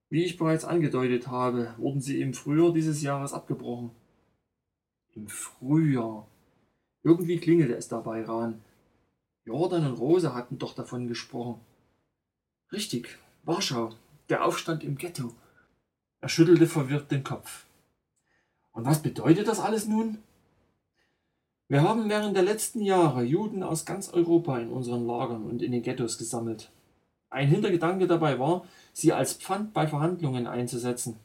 [0.09, 3.91] Wie ich bereits angedeutet habe, wurden sie im Frühjahr dieses Jahres abgebrochen.
[5.19, 6.27] Im Frühjahr.
[7.03, 8.61] Irgendwie klingelte es dabei Rahn.
[9.43, 11.59] Jordan und Rose hatten doch davon gesprochen.
[12.71, 13.91] Richtig, Warschau,
[14.29, 15.33] der Aufstand im Ghetto.
[16.21, 17.65] Er schüttelte verwirrt den Kopf.
[18.71, 20.19] Und was bedeutet das alles nun?
[21.67, 25.73] Wir haben während der letzten Jahre Juden aus ganz Europa in unseren Lagern und in
[25.73, 26.71] den Ghettos gesammelt.
[27.29, 31.17] Ein Hintergedanke dabei war, sie als Pfand bei Verhandlungen einzusetzen.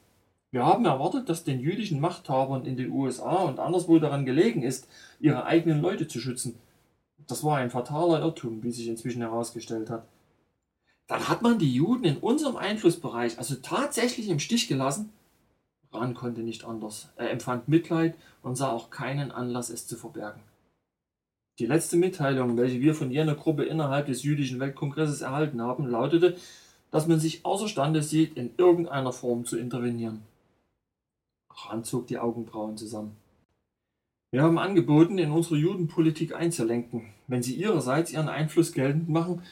[0.54, 4.86] Wir haben erwartet, dass den jüdischen Machthabern in den USA und anderswo daran gelegen ist,
[5.18, 6.54] ihre eigenen Leute zu schützen.
[7.26, 10.06] Das war ein fataler Irrtum, wie sich inzwischen herausgestellt hat.
[11.08, 15.10] Dann hat man die Juden in unserem Einflussbereich also tatsächlich im Stich gelassen?
[15.90, 17.08] Rahn konnte nicht anders.
[17.16, 20.40] Er empfand Mitleid und sah auch keinen Anlass, es zu verbergen.
[21.58, 26.36] Die letzte Mitteilung, welche wir von jener Gruppe innerhalb des jüdischen Weltkongresses erhalten haben, lautete,
[26.92, 30.22] dass man sich außerstande sieht, in irgendeiner Form zu intervenieren.
[31.54, 33.16] Rahn zog die Augenbrauen zusammen.
[34.30, 39.42] Wir haben angeboten, in unsere Judenpolitik einzulenken, wenn sie ihrerseits ihren Einfluss geltend machen,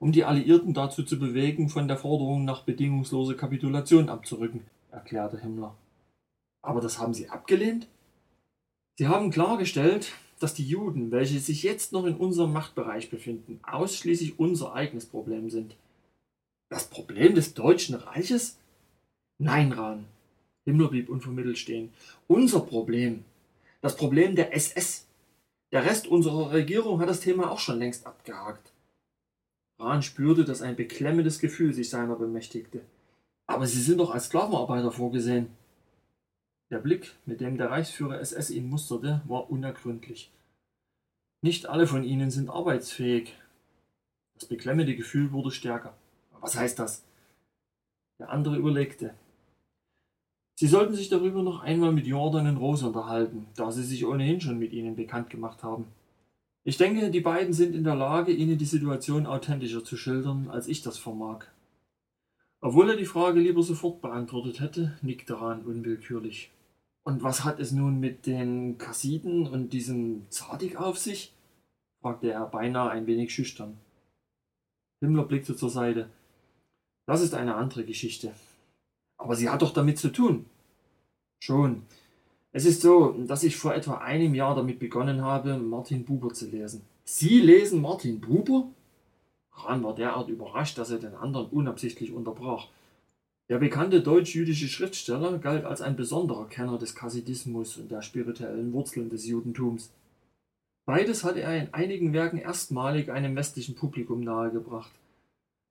[0.00, 5.76] um die Alliierten dazu zu bewegen, von der Forderung nach bedingungsloser Kapitulation abzurücken, erklärte Himmler.
[6.60, 7.86] Aber das haben Sie abgelehnt?
[8.98, 14.40] Sie haben klargestellt, dass die Juden, welche sich jetzt noch in unserem Machtbereich befinden, ausschließlich
[14.40, 15.76] unser eigenes Problem sind.
[16.68, 18.58] Das Problem des Deutschen Reiches?
[19.38, 20.06] Nein, Rahn.
[20.64, 21.92] Himmler blieb unvermittelt stehen.
[22.28, 23.24] Unser Problem.
[23.80, 25.06] Das Problem der SS.
[25.72, 28.72] Der Rest unserer Regierung hat das Thema auch schon längst abgehakt.
[29.78, 32.82] Rahn spürte, dass ein beklemmendes Gefühl sich seiner bemächtigte.
[33.46, 35.48] Aber Sie sind doch als Sklavenarbeiter vorgesehen.
[36.70, 40.30] Der Blick, mit dem der Reichsführer SS ihn musterte, war unergründlich.
[41.42, 43.36] Nicht alle von ihnen sind arbeitsfähig.
[44.34, 45.94] Das beklemmende Gefühl wurde stärker.
[46.40, 47.02] Was heißt das?
[48.20, 49.14] Der andere überlegte.
[50.62, 54.40] Sie sollten sich darüber noch einmal mit Jordan und Rose unterhalten, da sie sich ohnehin
[54.40, 55.86] schon mit ihnen bekannt gemacht haben.
[56.62, 60.68] Ich denke, die beiden sind in der Lage, Ihnen die Situation authentischer zu schildern, als
[60.68, 61.46] ich das vermag.
[62.60, 66.52] Obwohl er die Frage lieber sofort beantwortet hätte, nickte Rahn unwillkürlich.
[67.02, 71.32] Und was hat es nun mit den Kassiden und diesem Zadig auf sich?
[72.02, 73.78] fragte er beinahe ein wenig schüchtern.
[75.00, 76.08] Himmler blickte zur Seite.
[77.06, 78.32] Das ist eine andere Geschichte.
[79.16, 80.46] Aber sie hat doch damit zu tun.
[81.44, 81.82] Schon.
[82.52, 86.48] Es ist so, dass ich vor etwa einem Jahr damit begonnen habe, Martin Buber zu
[86.48, 86.82] lesen.
[87.04, 88.68] Sie lesen Martin Buber?
[89.50, 92.68] Rahn war derart überrascht, dass er den anderen unabsichtlich unterbrach.
[93.48, 99.10] Der bekannte deutsch-jüdische Schriftsteller galt als ein besonderer Kenner des Chassidismus und der spirituellen Wurzeln
[99.10, 99.90] des Judentums.
[100.84, 104.92] Beides hatte er in einigen Werken erstmalig einem westlichen Publikum nahegebracht.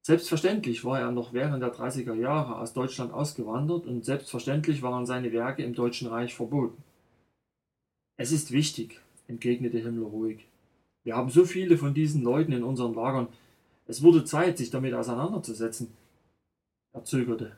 [0.03, 5.31] Selbstverständlich war er noch während der 30er Jahre aus Deutschland ausgewandert und selbstverständlich waren seine
[5.31, 6.83] Werke im Deutschen Reich verboten.
[8.17, 10.45] Es ist wichtig, entgegnete Himmler ruhig.
[11.03, 13.27] Wir haben so viele von diesen Leuten in unseren Lagern.
[13.85, 15.91] Es wurde Zeit, sich damit auseinanderzusetzen.
[16.93, 17.55] Er zögerte.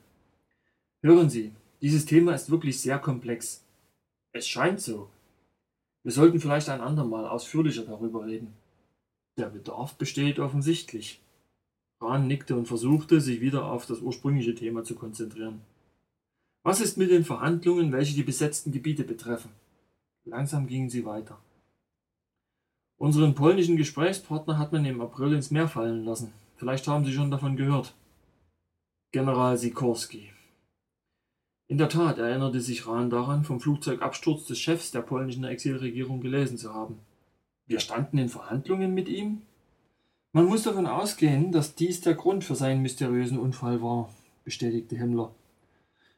[1.02, 1.52] Hören Sie,
[1.82, 3.64] dieses Thema ist wirklich sehr komplex.
[4.32, 5.10] Es scheint so.
[6.04, 8.54] Wir sollten vielleicht ein andermal ausführlicher darüber reden.
[9.38, 11.23] Der Bedarf besteht offensichtlich.
[12.04, 15.62] Rahn nickte und versuchte, sich wieder auf das ursprüngliche Thema zu konzentrieren.
[16.64, 19.52] Was ist mit den Verhandlungen, welche die besetzten Gebiete betreffen?
[20.26, 21.38] Langsam gingen sie weiter.
[22.98, 26.32] Unseren polnischen Gesprächspartner hat man im April ins Meer fallen lassen.
[26.56, 27.94] Vielleicht haben Sie schon davon gehört.
[29.12, 30.30] General Sikorski,
[31.74, 36.58] in der Tat erinnerte sich Rahn daran, vom Flugzeugabsturz des Chefs der polnischen Exilregierung gelesen
[36.58, 37.00] zu haben.
[37.66, 39.42] Wir standen in Verhandlungen mit ihm?
[40.36, 44.10] Man muss davon ausgehen, dass dies der Grund für seinen mysteriösen Unfall war,
[44.44, 45.36] bestätigte Himmler.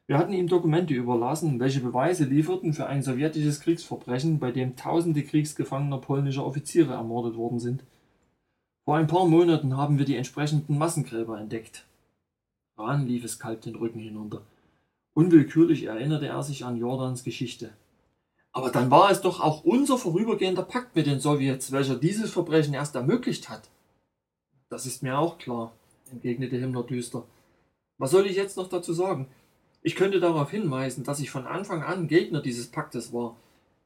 [0.06, 5.22] Wir hatten ihm Dokumente überlassen, welche Beweise lieferten für ein sowjetisches Kriegsverbrechen, bei dem tausende
[5.22, 7.84] kriegsgefangener polnischer Offiziere ermordet worden sind.
[8.86, 11.84] Vor ein paar Monaten haben wir die entsprechenden Massengräber entdeckt.
[12.78, 14.40] Rahn lief es kalt den Rücken hinunter.
[15.12, 17.70] Unwillkürlich erinnerte er sich an Jordans Geschichte.
[18.52, 22.72] Aber dann war es doch auch unser vorübergehender Pakt mit den Sowjets, welcher dieses Verbrechen
[22.72, 23.68] erst ermöglicht hat.
[24.68, 25.72] Das ist mir auch klar,
[26.10, 27.24] entgegnete Himmler düster.
[27.98, 29.28] Was soll ich jetzt noch dazu sagen?
[29.82, 33.36] Ich könnte darauf hinweisen, dass ich von Anfang an Gegner dieses Paktes war.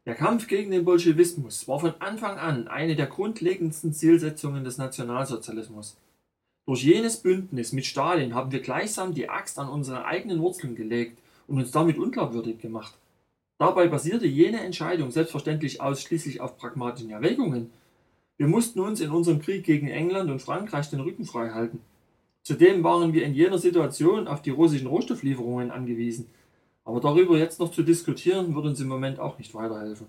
[0.06, 5.96] Der Kampf gegen den Bolschewismus war von Anfang an eine der grundlegendsten Zielsetzungen des Nationalsozialismus.
[6.66, 11.18] Durch jenes Bündnis mit Stalin haben wir gleichsam die Axt an unsere eigenen Wurzeln gelegt
[11.46, 12.94] und uns damit unglaubwürdig gemacht.
[13.58, 17.70] Dabei basierte jene Entscheidung selbstverständlich ausschließlich auf pragmatischen Erwägungen.
[18.40, 21.82] Wir mussten uns in unserem Krieg gegen England und Frankreich den Rücken frei halten.
[22.42, 26.26] Zudem waren wir in jener Situation auf die russischen Rohstofflieferungen angewiesen.
[26.86, 30.06] Aber darüber jetzt noch zu diskutieren, würde uns im Moment auch nicht weiterhelfen.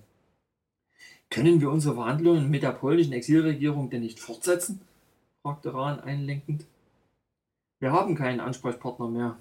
[1.30, 4.80] Können wir unsere Verhandlungen mit der polnischen Exilregierung denn nicht fortsetzen?
[5.42, 6.64] fragte Rahn einlenkend.
[7.82, 9.36] Wir haben keinen Ansprechpartner mehr.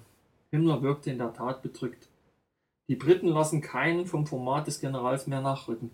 [0.51, 2.09] Himmler wirkte in der Tat bedrückt.
[2.89, 5.91] Die Briten lassen keinen vom Format des Generals mehr nachrücken.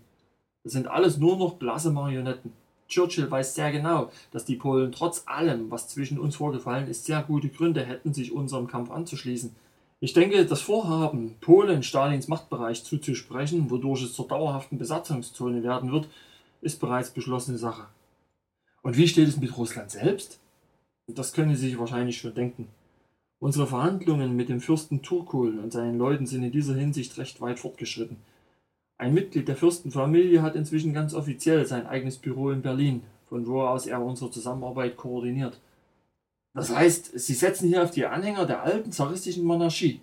[0.64, 2.54] Das sind alles nur noch blasse Marionetten.
[2.88, 7.22] Churchill weiß sehr genau, dass die Polen trotz allem, was zwischen uns vorgefallen ist, sehr
[7.24, 9.56] gute Gründe hätten, sich unserem Kampf anzuschließen.
[10.00, 16.08] Ich denke, das Vorhaben, Polen Stalins Machtbereich zuzusprechen, wodurch es zur dauerhaften Besatzungszone werden wird,
[16.62, 17.88] ist bereits beschlossene Sache.
[18.84, 20.40] Und wie steht es mit Russland selbst?
[21.08, 22.68] Das können Sie sich wahrscheinlich schon denken.
[23.40, 27.60] Unsere Verhandlungen mit dem Fürsten Turkul und seinen Leuten sind in dieser Hinsicht recht weit
[27.60, 28.18] fortgeschritten.
[28.98, 33.62] Ein Mitglied der Fürstenfamilie hat inzwischen ganz offiziell sein eigenes Büro in Berlin, von wo
[33.62, 35.60] aus er unsere Zusammenarbeit koordiniert.
[36.54, 40.02] Das heißt, Sie setzen hier auf die Anhänger der alten zaristischen Monarchie.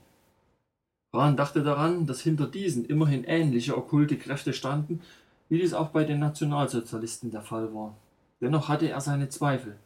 [1.12, 5.00] Rahn dachte daran, dass hinter diesen immerhin ähnliche okkulte Kräfte standen,
[5.48, 7.96] wie dies auch bei den Nationalsozialisten der Fall war.
[8.40, 9.76] Dennoch hatte er seine Zweifel.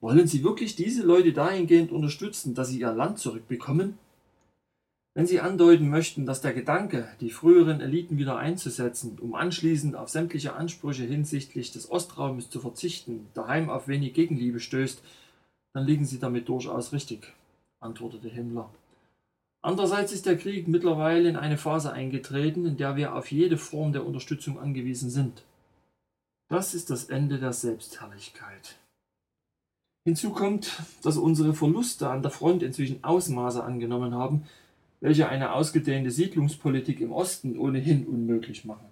[0.00, 3.98] Wollen Sie wirklich diese Leute dahingehend unterstützen, dass sie ihr Land zurückbekommen?
[5.14, 10.08] Wenn Sie andeuten möchten, dass der Gedanke, die früheren Eliten wieder einzusetzen, um anschließend auf
[10.08, 15.02] sämtliche Ansprüche hinsichtlich des Ostraumes zu verzichten, daheim auf wenig Gegenliebe stößt,
[15.74, 17.34] dann liegen Sie damit durchaus richtig,
[17.80, 18.70] antwortete Himmler.
[19.60, 23.92] Andererseits ist der Krieg mittlerweile in eine Phase eingetreten, in der wir auf jede Form
[23.92, 25.44] der Unterstützung angewiesen sind.
[26.48, 28.76] Das ist das Ende der Selbstherrlichkeit.
[30.04, 34.46] Hinzu kommt, dass unsere Verluste an der Front inzwischen Ausmaße angenommen haben,
[35.02, 38.86] welche eine ausgedehnte Siedlungspolitik im Osten ohnehin unmöglich machen.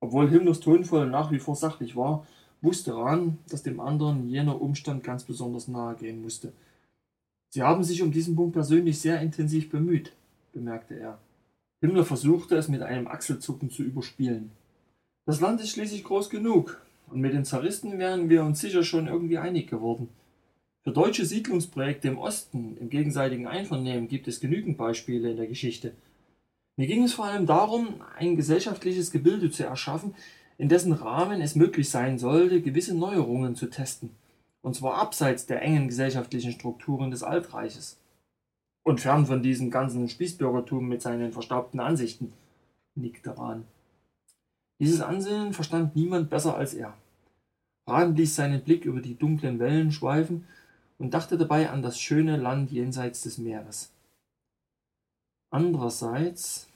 [0.00, 2.26] Obwohl Himmlers tonvoll nach wie vor sachlich war,
[2.60, 6.52] wusste Rahn, dass dem anderen jener Umstand ganz besonders nahe gehen musste.
[7.48, 10.12] Sie haben sich um diesen Punkt persönlich sehr intensiv bemüht,
[10.52, 11.18] bemerkte er.
[11.80, 14.52] Himmler versuchte es mit einem Achselzucken zu überspielen.
[15.24, 19.06] Das Land ist schließlich groß genug, und mit den Zaristen wären wir uns sicher schon
[19.06, 20.08] irgendwie einig geworden.
[20.84, 25.94] Für deutsche Siedlungsprojekte im Osten im gegenseitigen Einvernehmen gibt es genügend Beispiele in der Geschichte.
[26.76, 30.16] Mir ging es vor allem darum, ein gesellschaftliches Gebilde zu erschaffen,
[30.58, 34.10] in dessen Rahmen es möglich sein sollte, gewisse Neuerungen zu testen,
[34.60, 38.00] und zwar abseits der engen gesellschaftlichen Strukturen des Altreiches
[38.82, 42.32] und fern von diesem ganzen Spießbürgertum mit seinen verstaubten Ansichten,
[42.96, 43.66] nickte Rahn.
[44.80, 46.94] Dieses Ansinnen verstand niemand besser als er.
[47.86, 50.44] Rahn ließ seinen Blick über die dunklen Wellen schweifen
[51.02, 53.90] und dachte dabei an das schöne Land jenseits des Meeres.
[55.50, 56.68] Andererseits,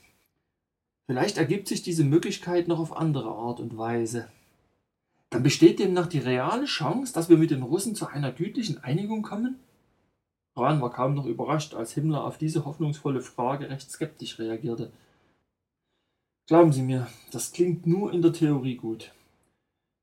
[1.05, 4.27] vielleicht ergibt sich diese Möglichkeit noch auf andere Art und Weise.
[5.29, 9.21] Dann besteht demnach die reale Chance, dass wir mit den Russen zu einer gütlichen Einigung
[9.21, 9.59] kommen?
[10.57, 14.91] Rahn war kaum noch überrascht, als Himmler auf diese hoffnungsvolle Frage recht skeptisch reagierte.
[16.47, 19.13] Glauben Sie mir, das klingt nur in der Theorie gut.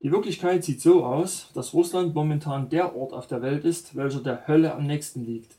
[0.05, 4.19] Die Wirklichkeit sieht so aus, dass Russland momentan der Ort auf der Welt ist, welcher
[4.19, 5.55] der Hölle am nächsten liegt.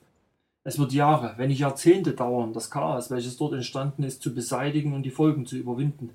[0.62, 4.92] Es wird Jahre, wenn nicht Jahrzehnte dauern, das Chaos, welches dort entstanden ist, zu beseitigen
[4.92, 6.10] und die Folgen zu überwinden.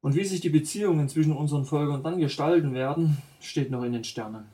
[0.00, 4.02] Und wie sich die Beziehungen zwischen unseren Völkern dann gestalten werden, steht noch in den
[4.02, 4.48] Sternen.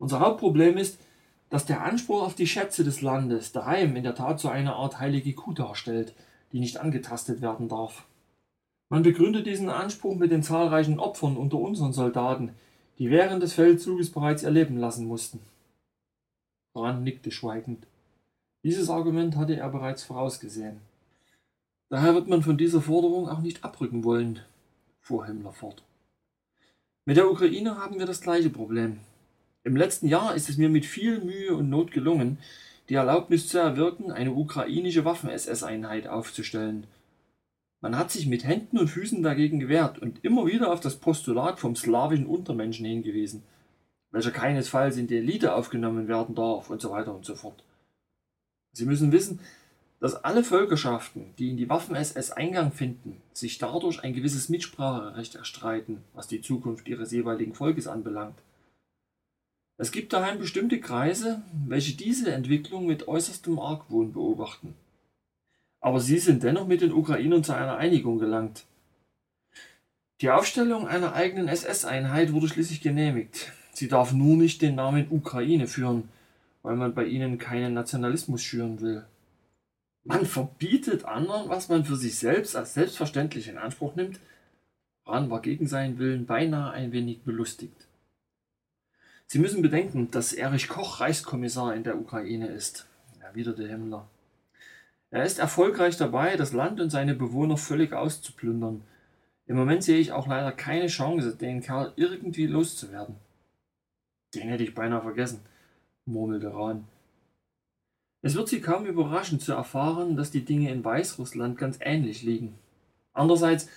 [0.00, 0.98] Unser Hauptproblem ist,
[1.50, 4.98] dass der Anspruch auf die Schätze des Landes daheim in der Tat so eine Art
[4.98, 6.14] heilige Kuh darstellt,
[6.50, 8.06] die nicht angetastet werden darf.
[8.92, 12.50] Man begründet diesen Anspruch mit den zahlreichen Opfern unter unseren Soldaten,
[12.98, 15.38] die während des Feldzuges bereits ihr Leben lassen mussten.
[16.74, 17.86] Brand nickte schweigend.
[18.64, 20.80] Dieses Argument hatte er bereits vorausgesehen.
[21.88, 24.40] Daher wird man von dieser Forderung auch nicht abrücken wollen,
[25.00, 25.84] fuhr Himmler fort.
[27.04, 28.98] Mit der Ukraine haben wir das gleiche Problem.
[29.62, 32.38] Im letzten Jahr ist es mir mit viel Mühe und Not gelungen,
[32.88, 36.88] die Erlaubnis zu erwirken, eine ukrainische Waffen-SS-Einheit aufzustellen–
[37.80, 41.58] man hat sich mit Händen und Füßen dagegen gewehrt und immer wieder auf das Postulat
[41.58, 43.42] vom slawischen Untermenschen hingewiesen,
[44.10, 47.62] welcher keinesfalls in die Elite aufgenommen werden darf und so weiter und so fort.
[48.72, 49.40] Sie müssen wissen,
[49.98, 56.02] dass alle Völkerschaften, die in die Waffen-SS Eingang finden, sich dadurch ein gewisses Mitspracherecht erstreiten,
[56.14, 58.38] was die Zukunft ihres jeweiligen Volkes anbelangt.
[59.76, 64.74] Es gibt daheim bestimmte Kreise, welche diese Entwicklung mit äußerstem Argwohn beobachten.
[65.80, 68.64] Aber sie sind dennoch mit den Ukrainern zu einer Einigung gelangt.
[70.20, 73.52] Die Aufstellung einer eigenen SS-Einheit wurde schließlich genehmigt.
[73.72, 76.10] Sie darf nur nicht den Namen Ukraine führen,
[76.62, 79.06] weil man bei ihnen keinen Nationalismus schüren will.
[80.04, 84.20] Man verbietet anderen, was man für sich selbst als selbstverständlich in Anspruch nimmt.
[85.06, 87.86] Rahn war gegen seinen Willen beinahe ein wenig belustigt.
[89.26, 92.86] Sie müssen bedenken, dass Erich Koch Reichskommissar in der Ukraine ist,
[93.20, 94.08] erwiderte Himmler.
[95.10, 98.82] Er ist erfolgreich dabei, das Land und seine Bewohner völlig auszuplündern.
[99.46, 103.16] Im Moment sehe ich auch leider keine Chance, den Kerl irgendwie loszuwerden.
[104.34, 105.40] Den hätte ich beinahe vergessen,
[106.04, 106.84] murmelte Rahn.
[108.22, 112.54] Es wird Sie kaum überraschen zu erfahren, dass die Dinge in Weißrussland ganz ähnlich liegen.
[113.12, 113.68] Andererseits,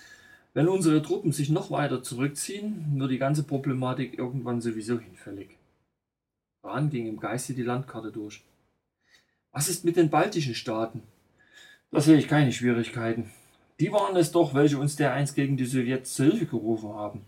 [0.52, 5.48] wenn unsere Truppen sich noch weiter zurückziehen, wird die ganze Problematik irgendwann sowieso hinfällig.
[6.62, 8.44] Rahn ging im Geiste die Landkarte durch.
[9.50, 11.02] Was ist mit den baltischen Staaten?
[11.94, 13.30] Da sehe ich keine Schwierigkeiten.
[13.78, 17.20] Die waren es doch, welche uns dereinst gegen die Sowjets zur Hilfe gerufen haben.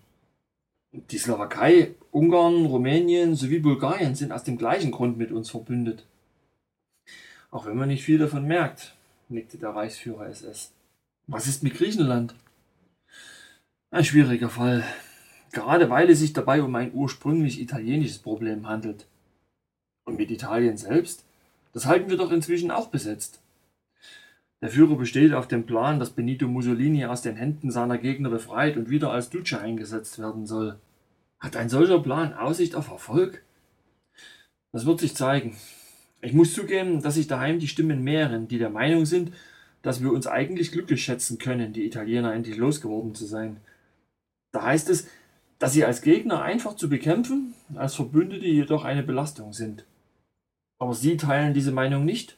[0.90, 6.05] Die Slowakei, Ungarn, Rumänien sowie Bulgarien sind aus dem gleichen Grund mit uns verbündet.
[7.52, 8.97] Auch wenn man nicht viel davon merkt,
[9.28, 10.72] nickte der Reichsführer SS.
[11.28, 12.34] Was ist mit Griechenland?
[13.93, 14.82] Ein schwieriger Fall,
[15.52, 19.06] gerade weil es sich dabei um ein ursprünglich italienisches Problem handelt.
[20.06, 21.24] Und mit Italien selbst?
[21.72, 23.40] Das halten wir doch inzwischen auch besetzt.
[24.62, 28.77] Der Führer besteht auf dem Plan, dass Benito Mussolini aus den Händen seiner Gegner befreit
[28.77, 30.78] und wieder als Duce eingesetzt werden soll.
[31.39, 33.43] Hat ein solcher Plan Aussicht auf Erfolg?
[34.73, 35.57] Das wird sich zeigen.
[36.23, 39.33] Ich muss zugeben, dass sich daheim die Stimmen mehren, die der Meinung sind,
[39.83, 43.59] dass wir uns eigentlich glücklich schätzen können, die Italiener endlich losgeworden zu sein.
[44.53, 45.07] Da heißt es,
[45.59, 49.85] dass sie als Gegner einfach zu bekämpfen, als Verbündete jedoch eine Belastung sind.
[50.78, 52.37] Aber Sie teilen diese Meinung nicht?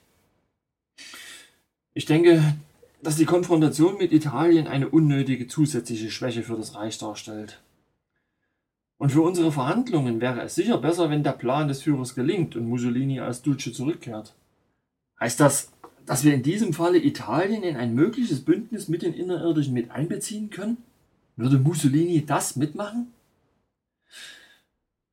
[1.98, 2.54] Ich denke,
[3.02, 7.60] dass die Konfrontation mit Italien eine unnötige zusätzliche Schwäche für das Reich darstellt.
[8.98, 12.68] Und für unsere Verhandlungen wäre es sicher besser, wenn der Plan des Führers gelingt und
[12.68, 14.36] Mussolini als Duce zurückkehrt.
[15.18, 15.72] Heißt das,
[16.06, 20.50] dass wir in diesem Falle Italien in ein mögliches Bündnis mit den Innerirdischen mit einbeziehen
[20.50, 20.76] können?
[21.34, 23.12] Würde Mussolini das mitmachen?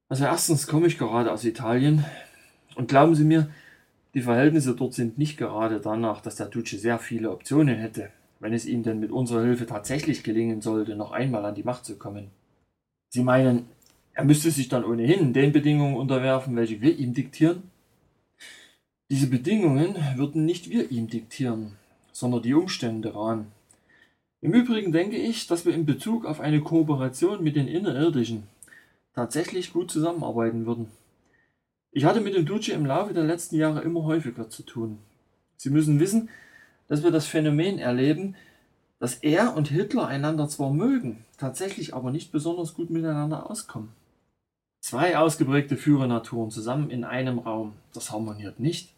[0.07, 2.05] Also erstens komme ich gerade aus Italien
[2.75, 3.49] und glauben Sie mir,
[4.15, 8.53] die Verhältnisse dort sind nicht gerade danach, dass der Duce sehr viele Optionen hätte, wenn
[8.53, 11.97] es ihm denn mit unserer Hilfe tatsächlich gelingen sollte, noch einmal an die Macht zu
[11.97, 12.31] kommen.
[13.09, 13.67] Sie meinen,
[14.13, 17.63] er müsste sich dann ohnehin den Bedingungen unterwerfen, welche wir ihm diktieren?
[19.11, 21.73] Diese Bedingungen würden nicht wir ihm diktieren,
[22.13, 23.47] sondern die Umstände ran.
[24.39, 28.43] Im Übrigen denke ich, dass wir in Bezug auf eine Kooperation mit den Innerirdischen
[29.13, 30.87] tatsächlich gut zusammenarbeiten würden.
[31.95, 34.99] Ich hatte mit dem Duce im Laufe der letzten Jahre immer häufiger zu tun.
[35.55, 36.27] Sie müssen wissen,
[36.89, 38.35] dass wir das Phänomen erleben,
[38.99, 43.93] dass er und Hitler einander zwar mögen, tatsächlich aber nicht besonders gut miteinander auskommen.
[44.81, 48.91] Zwei ausgeprägte Führernaturen zusammen in einem Raum, das harmoniert nicht.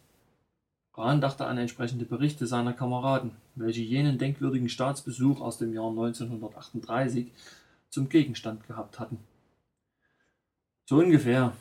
[0.94, 7.30] Rahn dachte an entsprechende Berichte seiner Kameraden, welche jenen denkwürdigen Staatsbesuch aus dem Jahr 1938
[7.90, 9.20] zum Gegenstand gehabt hatten.
[10.86, 11.52] So ungefähr,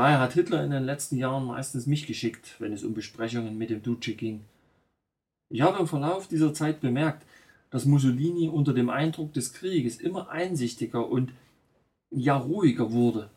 [0.00, 3.68] Daher hat Hitler in den letzten Jahren meistens mich geschickt, wenn es um Besprechungen mit
[3.68, 4.40] dem Duce ging.
[5.50, 7.26] Ich habe im Verlauf dieser Zeit bemerkt,
[7.68, 11.34] dass Mussolini unter dem Eindruck des Krieges immer einsichtiger und
[12.10, 13.28] ja ruhiger wurde.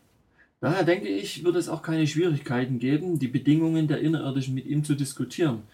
[0.60, 4.84] Daher denke ich, wird es auch keine Schwierigkeiten geben, die Bedingungen der Innerirdischen mit ihm
[4.84, 5.64] zu diskutieren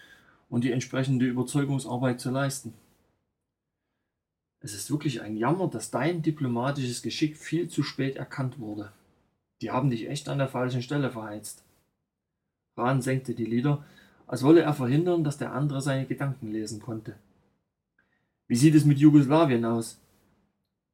[0.49, 2.73] und die entsprechende Überzeugungsarbeit zu leisten.
[4.59, 8.91] Es ist wirklich ein Jammer, dass dein diplomatisches Geschick viel zu spät erkannt wurde.
[9.61, 11.63] Die haben dich echt an der falschen Stelle verheizt.
[12.75, 13.85] Rahn senkte die Lider,
[14.25, 17.15] als wolle er verhindern, dass der andere seine Gedanken lesen konnte.
[18.47, 19.99] Wie sieht es mit Jugoslawien aus?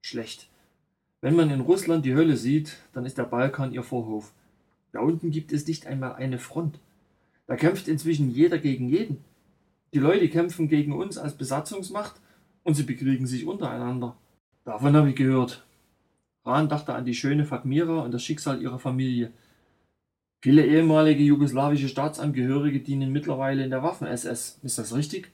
[0.02, 0.50] Schlecht.
[1.22, 4.34] Wenn man in Russland die Hölle sieht, dann ist der Balkan ihr Vorhof.
[4.92, 6.80] Da unten gibt es nicht einmal eine Front.
[7.46, 9.24] Da kämpft inzwischen jeder gegen jeden.
[9.94, 12.20] Die Leute kämpfen gegen uns als Besatzungsmacht
[12.64, 14.18] und sie bekriegen sich untereinander.
[14.66, 15.67] Davon habe ich gehört.
[16.48, 19.32] Rahn dachte an die schöne Fatmira und das Schicksal ihrer Familie.
[20.42, 24.60] Viele ehemalige jugoslawische Staatsangehörige dienen mittlerweile in der Waffen-SS.
[24.64, 25.32] Ist das richtig?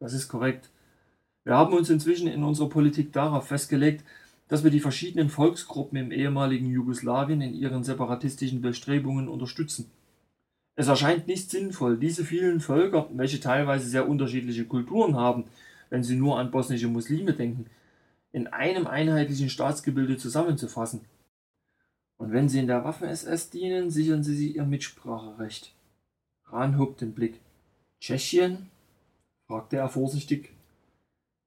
[0.00, 0.70] Das ist korrekt.
[1.44, 4.04] Wir haben uns inzwischen in unserer Politik darauf festgelegt,
[4.48, 9.90] dass wir die verschiedenen Volksgruppen im ehemaligen Jugoslawien in ihren separatistischen Bestrebungen unterstützen.
[10.76, 15.44] Es erscheint nicht sinnvoll, diese vielen Völker, welche teilweise sehr unterschiedliche Kulturen haben,
[15.88, 17.66] wenn Sie nur an bosnische Muslime denken,
[18.36, 21.00] in einem einheitlichen Staatsgebilde zusammenzufassen.
[22.18, 25.72] Und wenn Sie in der Waffen-SS dienen, sichern Sie sich Ihr Mitspracherecht.
[26.44, 27.40] Rahn hob den Blick.
[27.98, 28.68] Tschechien?
[29.46, 30.52] fragte er vorsichtig.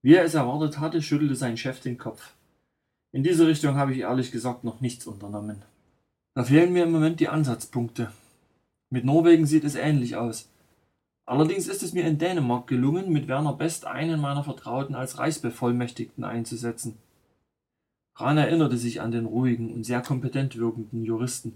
[0.01, 2.33] Wie er es erwartet hatte, schüttelte sein Chef den Kopf.
[3.11, 5.61] In diese Richtung habe ich ehrlich gesagt noch nichts unternommen.
[6.33, 8.11] Da fehlen mir im Moment die Ansatzpunkte.
[8.89, 10.49] Mit Norwegen sieht es ähnlich aus.
[11.29, 16.23] Allerdings ist es mir in Dänemark gelungen, mit Werner Best einen meiner Vertrauten als Reichsbevollmächtigten
[16.23, 16.97] einzusetzen.
[18.15, 21.55] Rahn erinnerte sich an den ruhigen und sehr kompetent wirkenden Juristen.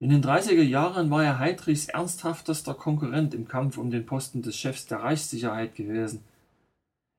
[0.00, 4.56] In den 30er Jahren war er Heidrichs ernsthaftester Konkurrent im Kampf um den Posten des
[4.56, 6.24] Chefs der Reichssicherheit gewesen.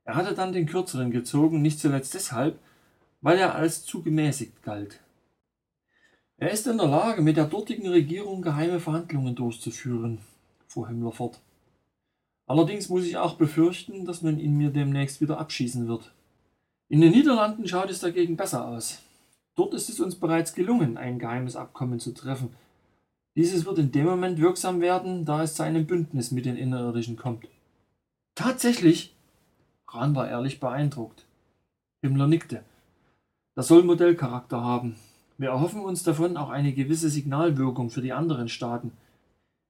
[0.06, 2.58] Er hatte dann den kürzeren gezogen, nicht zuletzt deshalb,
[3.22, 5.02] weil er als zu gemäßigt galt.
[6.38, 10.18] Er ist in der Lage, mit der dortigen Regierung geheime Verhandlungen durchzuführen,
[10.68, 11.40] fuhr Himmler fort.
[12.48, 16.14] Allerdings muss ich auch befürchten, dass man ihn mir demnächst wieder abschießen wird.
[16.88, 19.02] In den Niederlanden schaut es dagegen besser aus.
[19.56, 22.50] Dort ist es uns bereits gelungen, ein geheimes Abkommen zu treffen.
[23.36, 27.18] Dieses wird in dem Moment wirksam werden, da es zu einem Bündnis mit den Innerirdischen
[27.18, 27.48] kommt.
[28.36, 29.16] Tatsächlich?
[29.88, 31.26] Rahn war ehrlich beeindruckt.
[32.02, 32.64] Himmler nickte.
[33.56, 34.96] Das soll Modellcharakter haben.
[35.38, 38.92] Wir erhoffen uns davon auch eine gewisse Signalwirkung für die anderen Staaten.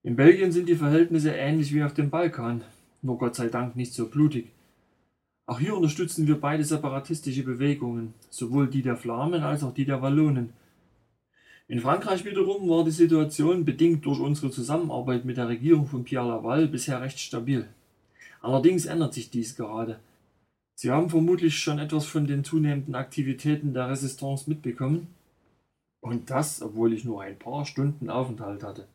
[0.05, 2.61] In Belgien sind die Verhältnisse ähnlich wie auf dem Balkan,
[3.01, 4.51] nur Gott sei Dank nicht so blutig.
[5.47, 10.03] Auch hier unterstützen wir beide separatistische Bewegungen, sowohl die der Flamen als auch die der
[10.03, 10.53] Wallonen.
[11.67, 16.27] In Frankreich wiederum war die Situation, bedingt durch unsere Zusammenarbeit mit der Regierung von Pierre
[16.27, 17.67] Laval, bisher recht stabil.
[18.41, 19.99] Allerdings ändert sich dies gerade.
[20.75, 25.07] Sie haben vermutlich schon etwas von den zunehmenden Aktivitäten der Resistance mitbekommen.
[25.99, 28.85] Und das, obwohl ich nur ein paar Stunden Aufenthalt hatte.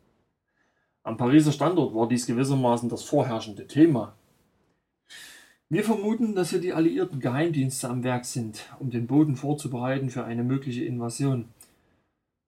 [1.03, 4.13] Am Pariser Standort war dies gewissermaßen das vorherrschende Thema.
[5.67, 10.25] Wir vermuten, dass hier die alliierten Geheimdienste am Werk sind, um den Boden vorzubereiten für
[10.25, 11.45] eine mögliche Invasion.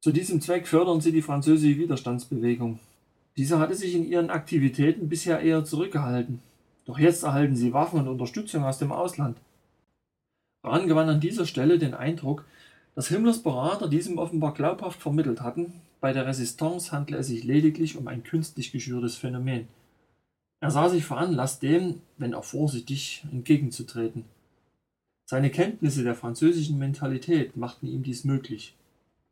[0.04, 2.80] Zu diesem Zweck fördern sie die französische Widerstandsbewegung.
[3.38, 6.40] Diese hatte sich in ihren Aktivitäten bisher eher zurückgehalten.
[6.86, 9.38] Doch jetzt erhalten sie Waffen und Unterstützung aus dem Ausland.
[10.64, 12.46] Rahn gewann an dieser Stelle den Eindruck,
[12.96, 17.98] dass Himmlers Berater diesem offenbar glaubhaft vermittelt hatten, bei der Resistance handle es sich lediglich
[17.98, 19.68] um ein künstlich geschürtes Phänomen.
[20.60, 24.26] Er sah sich veranlasst, dem, wenn auch vorsichtig, entgegenzutreten.
[25.26, 28.76] Seine Kenntnisse der französischen Mentalität machten ihm dies möglich.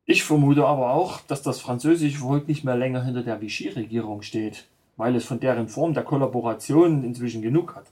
[0.06, 4.66] Ich vermute aber auch, dass das französische Volk nicht mehr länger hinter der Vichy-Regierung steht,
[4.98, 7.86] weil es von deren Form der Kollaboration inzwischen genug hat.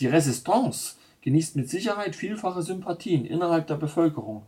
[0.00, 4.42] Die Resistance genießt mit Sicherheit vielfache Sympathien innerhalb der Bevölkerung.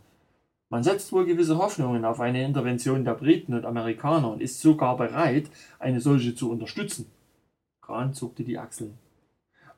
[0.69, 4.97] Man setzt wohl gewisse Hoffnungen auf eine Intervention der Briten und Amerikaner und ist sogar
[4.97, 7.07] bereit, eine solche zu unterstützen.
[7.81, 8.93] Rahn zuckte die Achseln.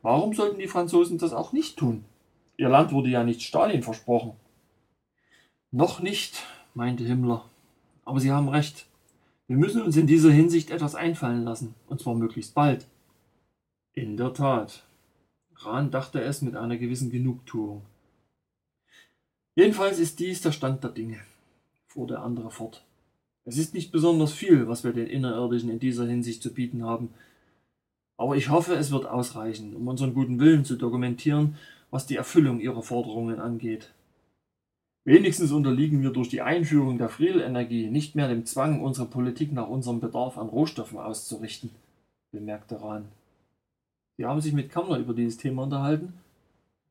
[0.02, 2.04] Warum sollten die Franzosen das auch nicht tun?
[2.58, 4.34] Ihr Land wurde ja nicht Stalin versprochen.
[5.72, 6.44] Noch nicht,
[6.74, 7.46] meinte Himmler.
[8.04, 8.88] Aber Sie haben recht.
[9.48, 12.86] Wir müssen uns in dieser Hinsicht etwas einfallen lassen, und zwar möglichst bald.
[13.94, 14.84] In der Tat.
[15.56, 17.84] Rahn dachte es mit einer gewissen Genugtuung.
[19.56, 21.20] Jedenfalls ist dies der Stand der Dinge,
[21.88, 22.86] fuhr der andere fort.
[23.44, 27.10] Es ist nicht besonders viel, was wir den Innerirdischen in dieser Hinsicht zu bieten haben,
[28.18, 31.56] aber ich hoffe, es wird ausreichen, um unseren guten Willen zu dokumentieren,
[31.90, 33.92] was die Erfüllung ihrer Forderungen angeht.
[35.04, 39.68] Wenigstens unterliegen wir durch die Einführung der Frielenergie nicht mehr dem Zwang, unsere Politik nach
[39.68, 41.72] unserem Bedarf an Rohstoffen auszurichten,
[42.32, 43.06] bemerkte Rahn.
[44.18, 46.14] Sie haben sich mit Kammler über dieses Thema unterhalten?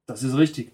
[0.06, 0.72] Das ist richtig.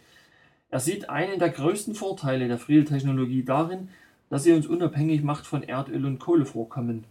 [0.69, 3.89] Er sieht einen der größten Vorteile der Friel-Technologie darin,
[4.29, 7.05] dass sie uns unabhängig macht von Erdöl- und Kohlevorkommen.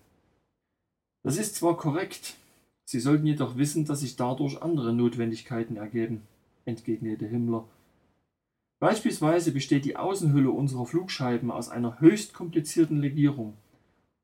[1.23, 2.35] Das ist zwar korrekt,
[2.87, 6.21] Sie sollten jedoch wissen, dass sich dadurch andere Notwendigkeiten ergeben,
[6.65, 7.67] entgegnete Himmler.
[8.79, 13.53] Beispielsweise besteht die Außenhülle unserer Flugscheiben aus einer höchst komplizierten Legierung.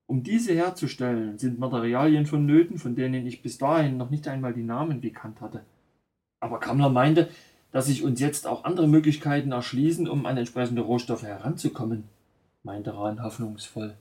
[0.05, 4.63] Um diese herzustellen, sind Materialien vonnöten, von denen ich bis dahin noch nicht einmal die
[4.63, 5.65] Namen gekannt hatte.
[6.39, 7.29] Aber Kammler meinte,
[7.71, 12.03] dass sich uns jetzt auch andere Möglichkeiten erschließen, um an entsprechende Rohstoffe heranzukommen,
[12.63, 13.95] meinte Rahn hoffnungsvoll.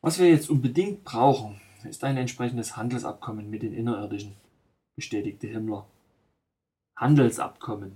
[0.00, 4.34] Was wir jetzt unbedingt brauchen, ist ein entsprechendes Handelsabkommen mit den Innerirdischen,
[4.94, 5.86] bestätigte Himmler.
[6.96, 7.92] Handelsabkommen.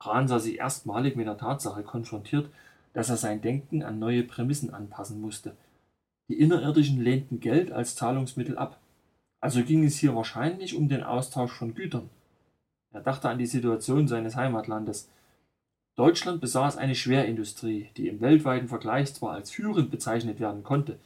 [0.00, 2.48] Rahn sah sich erstmalig mit der Tatsache konfrontiert,
[2.92, 5.56] dass er sein Denken an neue Prämissen anpassen musste.
[6.28, 8.78] Die Innerirdischen lehnten Geld als Zahlungsmittel ab.
[9.40, 12.10] Also ging es hier wahrscheinlich um den Austausch von Gütern.
[12.92, 15.08] Er dachte an die Situation seines Heimatlandes.
[15.96, 20.98] Deutschland besaß eine Schwerindustrie, die im weltweiten Vergleich zwar als führend bezeichnet werden konnte,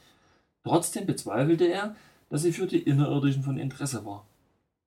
[0.63, 1.95] Trotzdem bezweifelte er,
[2.29, 4.25] dass sie für die Innerirdischen von Interesse war.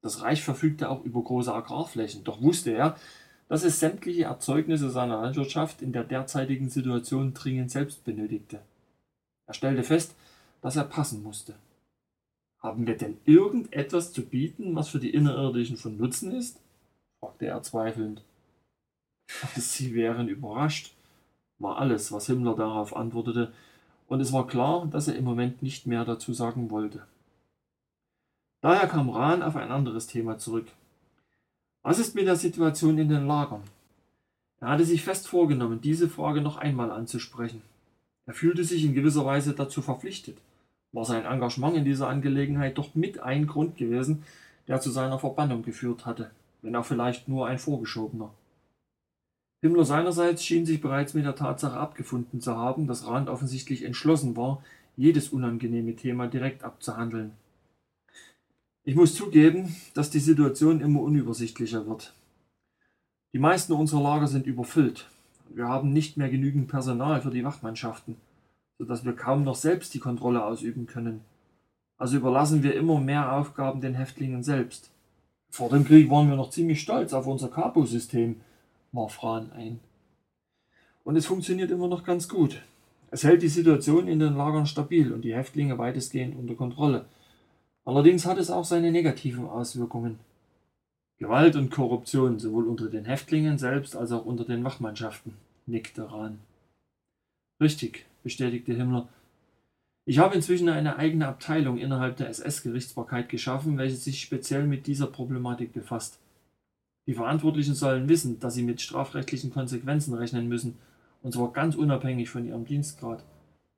[0.02, 2.97] Das Reich verfügte auch über große Agrarflächen, doch wusste er,
[3.48, 8.60] dass es sämtliche Erzeugnisse seiner Landwirtschaft in der derzeitigen Situation dringend selbst benötigte.
[9.47, 10.14] Er stellte fest,
[10.62, 11.55] dass er passen musste.
[12.59, 16.59] Haben wir denn irgendetwas zu bieten, was für die Innerirdischen von Nutzen ist?
[17.20, 18.22] Fragte er zweifelnd.
[19.56, 20.94] Sie wären überrascht,
[21.59, 23.52] war alles, was Himmler darauf antwortete,
[24.09, 27.05] und es war klar, dass er im Moment nicht mehr dazu sagen wollte.
[28.60, 30.66] Daher kam Rahn auf ein anderes Thema zurück.
[31.82, 33.62] Was ist mit der Situation in den Lagern?
[34.60, 37.62] Er hatte sich fest vorgenommen, diese Frage noch einmal anzusprechen.
[38.26, 40.38] Er fühlte sich in gewisser Weise dazu verpflichtet.
[40.93, 44.24] War sein Engagement in dieser Angelegenheit doch mit ein Grund gewesen,
[44.66, 46.30] der zu seiner Verbannung geführt hatte,
[46.66, 48.34] wenn auch vielleicht nur ein vorgeschobener.
[49.62, 54.36] Himmler seinerseits schien sich bereits mit der Tatsache abgefunden zu haben, dass Rand offensichtlich entschlossen
[54.36, 54.62] war,
[54.97, 57.32] jedes unangenehme Thema direkt abzuhandeln.
[58.82, 62.14] Ich muss zugeben, dass die Situation immer unübersichtlicher wird.
[63.32, 65.09] Die meisten unserer Lager sind überfüllt.
[65.51, 68.16] Wir haben nicht mehr genügend Personal für die Wachmannschaften,
[68.78, 71.20] sodass wir kaum noch selbst die Kontrolle ausüben können.
[71.97, 74.90] Also überlassen wir immer mehr Aufgaben den Häftlingen selbst.
[75.57, 78.43] Vor dem Krieg waren wir noch ziemlich stolz auf unser Capo-System,
[78.93, 79.81] warf Rahn ein.
[81.03, 82.61] Und es funktioniert immer noch ganz gut.
[83.11, 87.07] Es hält die Situation in den Lagern stabil und die Häftlinge weitestgehend unter Kontrolle.
[87.87, 90.19] Allerdings hat es auch seine negativen Auswirkungen.
[91.16, 96.41] Gewalt und Korruption sowohl unter den Häftlingen selbst als auch unter den Wachmannschaften, nickte Rahn.
[97.62, 99.09] Richtig, bestätigte Himmler.
[100.09, 105.09] Ich habe inzwischen eine eigene Abteilung innerhalb der SS-Gerichtsbarkeit geschaffen, welche sich speziell mit dieser
[105.09, 106.20] Problematik befasst.
[107.09, 110.78] Die Verantwortlichen sollen wissen, dass sie mit strafrechtlichen Konsequenzen rechnen müssen,
[111.23, 113.24] und zwar ganz unabhängig von ihrem Dienstgrad.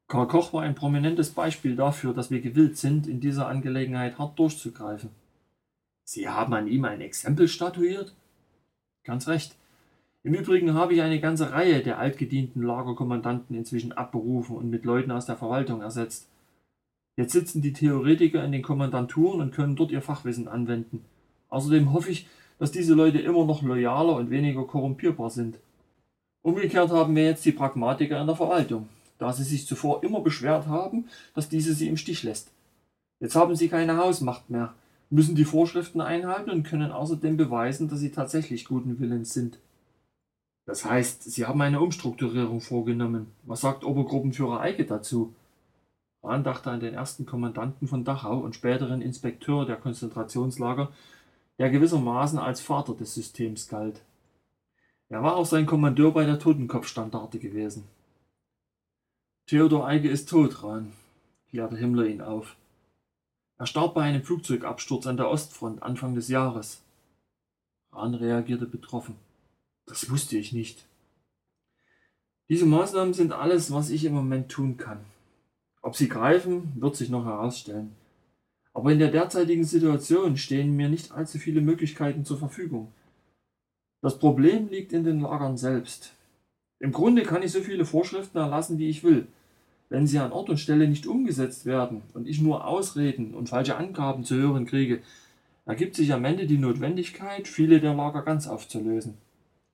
[0.07, 4.39] Karl Koch war ein prominentes Beispiel dafür, dass wir gewillt sind, in dieser Angelegenheit hart
[4.39, 5.11] durchzugreifen.
[6.05, 8.15] Sie haben an ihm ein Exempel statuiert?
[9.05, 9.57] Ganz recht.
[10.29, 15.11] Im Übrigen habe ich eine ganze Reihe der altgedienten Lagerkommandanten inzwischen abberufen und mit Leuten
[15.11, 16.29] aus der Verwaltung ersetzt.
[17.17, 21.03] Jetzt sitzen die Theoretiker in den Kommandanturen und können dort ihr Fachwissen anwenden.
[21.49, 22.27] Außerdem hoffe ich,
[22.59, 25.57] dass diese Leute immer noch loyaler und weniger korrumpierbar sind.
[26.43, 30.67] Umgekehrt haben wir jetzt die Pragmatiker in der Verwaltung, da sie sich zuvor immer beschwert
[30.67, 32.51] haben, dass diese sie im Stich lässt.
[33.19, 34.75] Jetzt haben sie keine Hausmacht mehr,
[35.09, 39.59] müssen die Vorschriften einhalten und können außerdem beweisen, dass sie tatsächlich guten Willens sind.
[40.69, 43.33] Das heißt, Sie haben eine Umstrukturierung vorgenommen.
[43.45, 45.35] Was sagt Obergruppenführer Eike dazu?
[46.23, 50.93] Rahn dachte an den ersten Kommandanten von Dachau und späteren Inspekteur der Konzentrationslager,
[51.59, 54.03] der gewissermaßen als Vater des Systems galt.
[55.09, 57.85] Er war auch sein Kommandeur bei der Totenkopfstandarte gewesen.
[59.47, 60.93] Theodor Eike ist tot, Rahn,
[61.49, 62.57] klärte Himmler ihn auf.
[63.57, 66.83] Er starb bei einem Flugzeugabsturz an der Ostfront Anfang des Jahres.
[67.91, 69.17] Rahn reagierte betroffen.
[69.89, 70.85] Das wusste ich nicht.
[72.51, 75.01] Diese Maßnahmen sind alles, was ich im Moment tun kann.
[75.81, 77.93] Ob sie greifen, wird sich noch herausstellen.
[78.75, 82.93] Aber in der derzeitigen Situation stehen mir nicht allzu viele Möglichkeiten zur Verfügung.
[84.03, 86.13] Das Problem liegt in den Lagern selbst.
[86.81, 89.27] Im Grunde kann ich so viele Vorschriften erlassen, wie ich will.
[89.89, 93.77] Wenn sie an Ort und Stelle nicht umgesetzt werden und ich nur Ausreden und falsche
[93.77, 95.01] Angaben zu hören kriege,
[95.65, 99.15] ergibt sich am Ende die Notwendigkeit, viele der Lager ganz aufzulösen.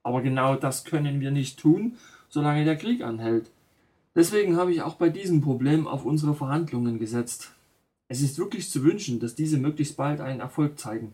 [0.05, 1.97] Aber genau das können wir nicht tun,
[2.29, 3.49] solange der Krieg anhält.
[4.13, 7.53] Deswegen habe ich auch bei diesem Problem auf unsere Verhandlungen gesetzt.
[8.07, 11.13] Es ist wirklich zu wünschen, dass diese möglichst bald einen Erfolg zeigen.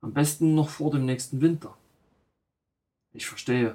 [0.00, 1.76] Am besten noch vor dem nächsten Winter.
[3.12, 3.74] Ich verstehe.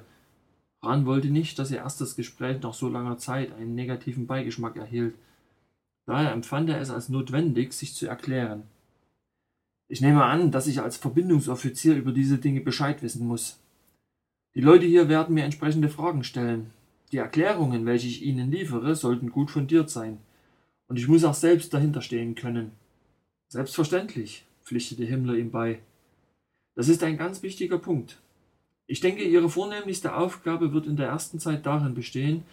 [0.81, 5.13] Rahn wollte nicht, dass ihr erstes Gespräch nach so langer Zeit einen negativen Beigeschmack erhielt.
[6.07, 8.63] Daher empfand er es als notwendig, sich zu erklären.
[9.89, 13.58] Ich nehme an, dass ich als Verbindungsoffizier über diese Dinge Bescheid wissen muss.
[14.55, 16.71] Die Leute hier werden mir entsprechende Fragen stellen.
[17.11, 20.17] Die Erklärungen, welche ich ihnen liefere, sollten gut fundiert sein.
[20.87, 22.71] Und ich muss auch selbst dahinter stehen können.
[23.47, 25.79] Selbstverständlich, pflichtete Himmler ihm bei.
[26.75, 28.19] Das ist ein ganz wichtiger Punkt.
[28.87, 32.43] Ich denke, Ihre vornehmlichste Aufgabe wird in der ersten Zeit darin bestehen,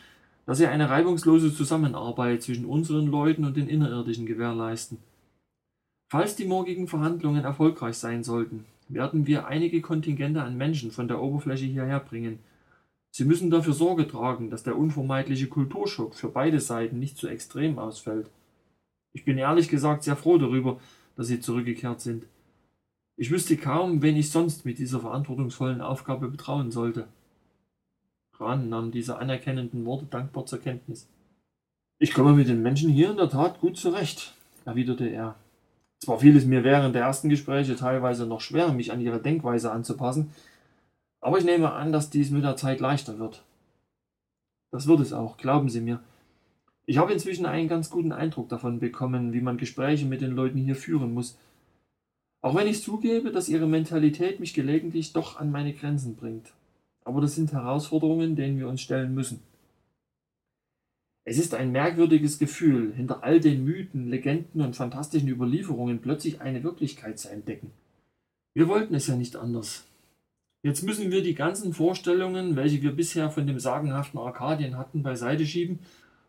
[0.44, 4.98] dass Sie eine reibungslose Zusammenarbeit zwischen unseren Leuten und den Innerirdischen gewährleisten.
[6.10, 11.20] Falls die morgigen Verhandlungen erfolgreich sein sollten, werden wir einige Kontingente an Menschen von der
[11.20, 12.38] Oberfläche hierher bringen.
[13.10, 17.78] Sie müssen dafür Sorge tragen, dass der unvermeidliche Kulturschock für beide Seiten nicht zu extrem
[17.78, 18.30] ausfällt.
[19.12, 20.78] Ich bin ehrlich gesagt sehr froh darüber,
[21.16, 22.26] dass Sie zurückgekehrt sind.
[23.16, 27.08] Ich wüsste kaum, wen ich sonst mit dieser verantwortungsvollen Aufgabe betrauen sollte.
[28.38, 31.08] Rahn nahm diese anerkennenden Worte dankbar zur Kenntnis.
[31.98, 34.34] Ich komme mit den Menschen hier in der Tat gut zurecht,
[34.66, 35.36] erwiderte er.
[35.98, 39.72] Zwar fiel es mir während der ersten Gespräche teilweise noch schwer, mich an ihre Denkweise
[39.72, 40.30] anzupassen,
[41.20, 43.42] aber ich nehme an, dass dies mit der Zeit leichter wird.
[44.70, 46.00] Das wird es auch, glauben Sie mir.
[46.84, 50.58] Ich habe inzwischen einen ganz guten Eindruck davon bekommen, wie man Gespräche mit den Leuten
[50.58, 51.36] hier führen muss,
[52.42, 56.52] auch wenn ich zugebe, dass ihre Mentalität mich gelegentlich doch an meine Grenzen bringt.
[57.04, 59.40] Aber das sind Herausforderungen, denen wir uns stellen müssen.
[61.28, 66.62] Es ist ein merkwürdiges Gefühl, hinter all den Mythen, Legenden und fantastischen Überlieferungen plötzlich eine
[66.62, 67.72] Wirklichkeit zu entdecken.
[68.54, 69.82] Wir wollten es ja nicht anders.
[70.62, 75.44] Jetzt müssen wir die ganzen Vorstellungen, welche wir bisher von dem sagenhaften Arkadien hatten, beiseite
[75.44, 75.80] schieben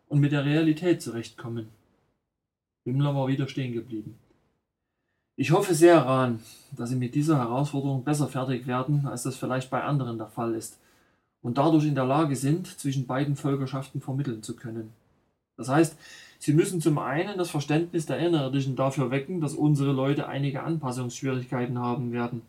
[0.08, 1.68] und mit der Realität zurechtkommen.
[2.84, 4.18] Himmler war wieder stehen geblieben.
[5.36, 6.40] Ich hoffe sehr, Rahn,
[6.76, 10.56] dass sie mit dieser Herausforderung besser fertig werden, als das vielleicht bei anderen der Fall
[10.56, 10.80] ist,
[11.42, 14.92] und dadurch in der Lage sind, zwischen beiden Völkerschaften vermitteln zu können.
[15.56, 15.96] Das heißt,
[16.38, 21.78] sie müssen zum einen das Verständnis der Innerirdischen dafür wecken, dass unsere Leute einige Anpassungsschwierigkeiten
[21.78, 22.42] haben werden.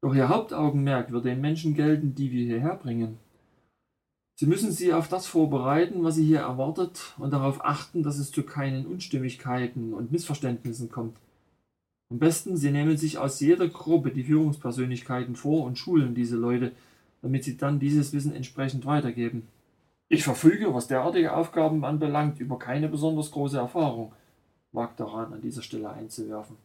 [0.00, 3.18] Doch ihr Hauptaugenmerk wird den Menschen gelten, die wir hierher bringen.
[4.34, 8.32] Sie müssen sie auf das vorbereiten, was sie hier erwartet, und darauf achten, dass es
[8.32, 11.16] zu keinen Unstimmigkeiten und Missverständnissen kommt.
[12.10, 16.72] Am besten, Sie nehmen sich aus jeder Gruppe die Führungspersönlichkeiten vor und schulen diese Leute,
[17.22, 19.48] damit sie dann dieses Wissen entsprechend weitergeben.
[20.08, 24.12] Ich verfüge, was derartige Aufgaben anbelangt, über keine besonders große Erfahrung,
[24.72, 26.56] wagt daran an dieser Stelle einzuwerfen.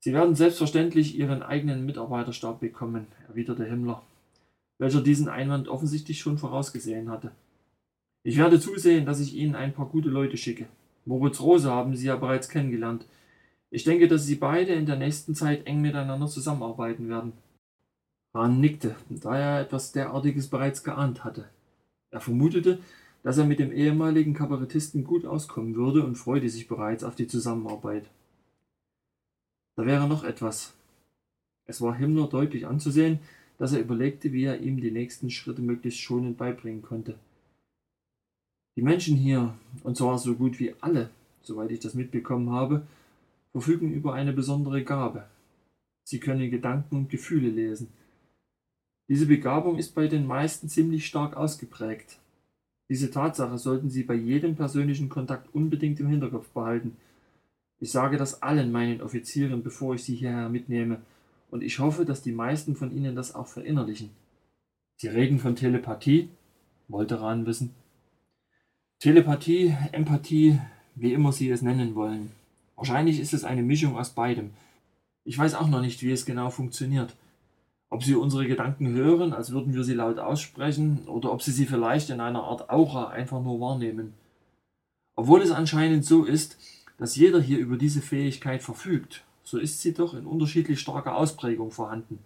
[0.00, 4.02] Sie werden selbstverständlich Ihren eigenen Mitarbeiterstab bekommen, erwiderte Himmler,
[4.78, 7.32] welcher diesen Einwand offensichtlich schon vorausgesehen hatte.
[8.22, 10.66] Ich werde zusehen, dass ich Ihnen ein paar gute Leute schicke.
[11.06, 13.06] Moritz Rose haben Sie ja bereits kennengelernt.
[13.70, 17.32] Ich denke, dass Sie beide in der nächsten Zeit eng miteinander zusammenarbeiten werden.
[18.32, 21.48] Rahn nickte, da er etwas derartiges bereits geahnt hatte.
[22.10, 22.80] Er vermutete,
[23.22, 27.26] dass er mit dem ehemaligen Kabarettisten gut auskommen würde und freute sich bereits auf die
[27.26, 28.08] Zusammenarbeit.
[29.76, 30.74] Da wäre noch etwas.
[31.66, 33.20] Es war Himmler deutlich anzusehen,
[33.58, 37.16] dass er überlegte, wie er ihm die nächsten Schritte möglichst schonend beibringen konnte.
[38.76, 41.10] Die Menschen hier, und zwar so gut wie alle,
[41.42, 42.86] soweit ich das mitbekommen habe,
[43.52, 45.26] verfügen über eine besondere Gabe.
[46.04, 47.88] Sie können Gedanken und Gefühle lesen.
[49.10, 52.20] Diese Begabung ist bei den meisten ziemlich stark ausgeprägt.
[52.88, 56.96] Diese Tatsache sollten Sie bei jedem persönlichen Kontakt unbedingt im Hinterkopf behalten.
[57.80, 61.00] Ich sage das allen meinen Offizieren, bevor ich sie hierher mitnehme,
[61.50, 64.10] und ich hoffe, dass die meisten von ihnen das auch verinnerlichen.
[64.98, 66.28] Sie reden von Telepathie?
[66.86, 67.74] wollte Rahn wissen.
[69.00, 70.60] Telepathie, Empathie,
[70.94, 72.30] wie immer Sie es nennen wollen.
[72.76, 74.50] Wahrscheinlich ist es eine Mischung aus beidem.
[75.24, 77.16] Ich weiß auch noch nicht, wie es genau funktioniert.
[77.90, 81.66] Ob Sie unsere Gedanken hören, als würden wir sie laut aussprechen, oder ob Sie sie
[81.66, 84.14] vielleicht in einer Art Aura einfach nur wahrnehmen.
[85.16, 86.56] Obwohl es anscheinend so ist,
[86.98, 91.72] dass jeder hier über diese Fähigkeit verfügt, so ist sie doch in unterschiedlich starker Ausprägung
[91.72, 92.20] vorhanden.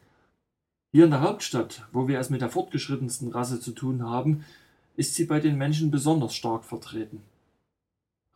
[0.92, 4.44] Hier in der Hauptstadt, wo wir es mit der fortgeschrittensten Rasse zu tun haben,
[4.96, 7.22] ist sie bei den Menschen besonders stark vertreten.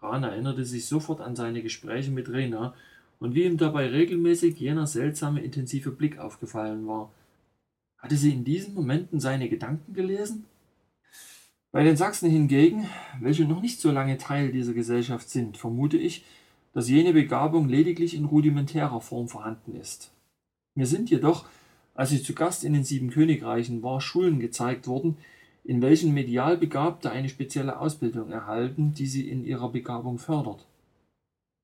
[0.01, 2.75] Rahn erinnerte sich sofort an seine Gespräche mit Rena
[3.21, 7.13] und wie ihm dabei regelmäßig jener seltsame, intensive Blick aufgefallen war.
[7.99, 10.45] Hatte sie in diesen Momenten seine Gedanken gelesen?
[11.71, 12.89] Bei den Sachsen hingegen,
[13.21, 16.25] welche noch nicht so lange Teil dieser Gesellschaft sind, vermute ich,
[16.73, 20.13] dass jene Begabung lediglich in rudimentärer Form vorhanden ist.
[20.75, 21.47] Mir sind jedoch,
[21.95, 25.17] als ich zu Gast in den sieben Königreichen war, Schulen gezeigt worden,
[25.65, 30.65] in welchen medial Begabte eine spezielle Ausbildung erhalten, die sie in ihrer Begabung fördert.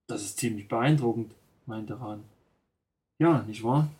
[0.06, 1.34] Das ist ziemlich beeindruckend,
[1.66, 2.24] meinte Rahn.
[3.18, 3.90] Ja, nicht wahr?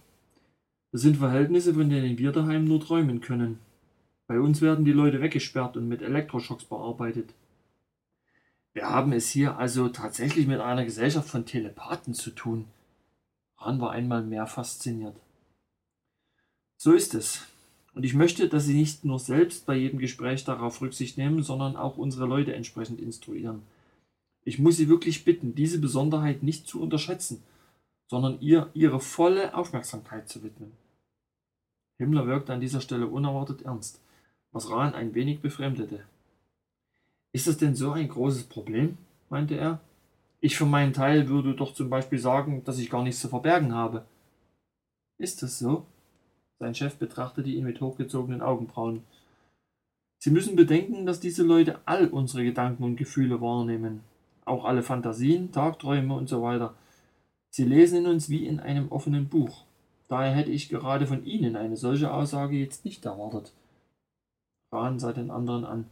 [0.92, 3.58] Das sind Verhältnisse, von denen wir daheim nur träumen können.
[4.26, 7.34] Bei uns werden die Leute weggesperrt und mit Elektroschocks bearbeitet.
[8.72, 12.66] Wir haben es hier also tatsächlich mit einer Gesellschaft von Telepathen zu tun.
[13.58, 15.16] Rahn war einmal mehr fasziniert.
[16.76, 17.46] So ist es.
[17.94, 21.76] Und ich möchte, dass Sie nicht nur selbst bei jedem Gespräch darauf Rücksicht nehmen, sondern
[21.76, 23.62] auch unsere Leute entsprechend instruieren.
[24.44, 27.42] Ich muss Sie wirklich bitten, diese Besonderheit nicht zu unterschätzen,
[28.06, 30.72] sondern ihr Ihre volle Aufmerksamkeit zu widmen.
[31.98, 34.00] Himmler wirkte an dieser Stelle unerwartet ernst,
[34.52, 36.04] was Rahn ein wenig befremdete.
[37.32, 38.98] Ist das denn so ein großes Problem?
[39.28, 39.80] meinte er.
[40.40, 43.74] Ich für meinen Teil würde doch zum Beispiel sagen, dass ich gar nichts zu verbergen
[43.74, 44.04] habe.
[45.18, 45.86] Ist das so?
[46.58, 49.02] Sein Chef betrachtete ihn mit hochgezogenen Augenbrauen.
[50.18, 54.00] Sie müssen bedenken, dass diese Leute all unsere Gedanken und Gefühle wahrnehmen,
[54.44, 56.74] auch alle Fantasien, Tagträume und so weiter.
[57.54, 59.62] Sie lesen in uns wie in einem offenen Buch.
[60.08, 63.52] Daher hätte ich gerade von Ihnen eine solche Aussage jetzt nicht erwartet.
[64.72, 65.88] Rahn sah den anderen an.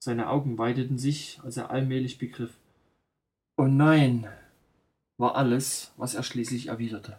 [0.00, 2.58] Seine Augen weiteten sich, als er allmählich begriff.
[3.56, 4.26] Oh nein,
[5.16, 7.18] war alles, was er schließlich erwiderte.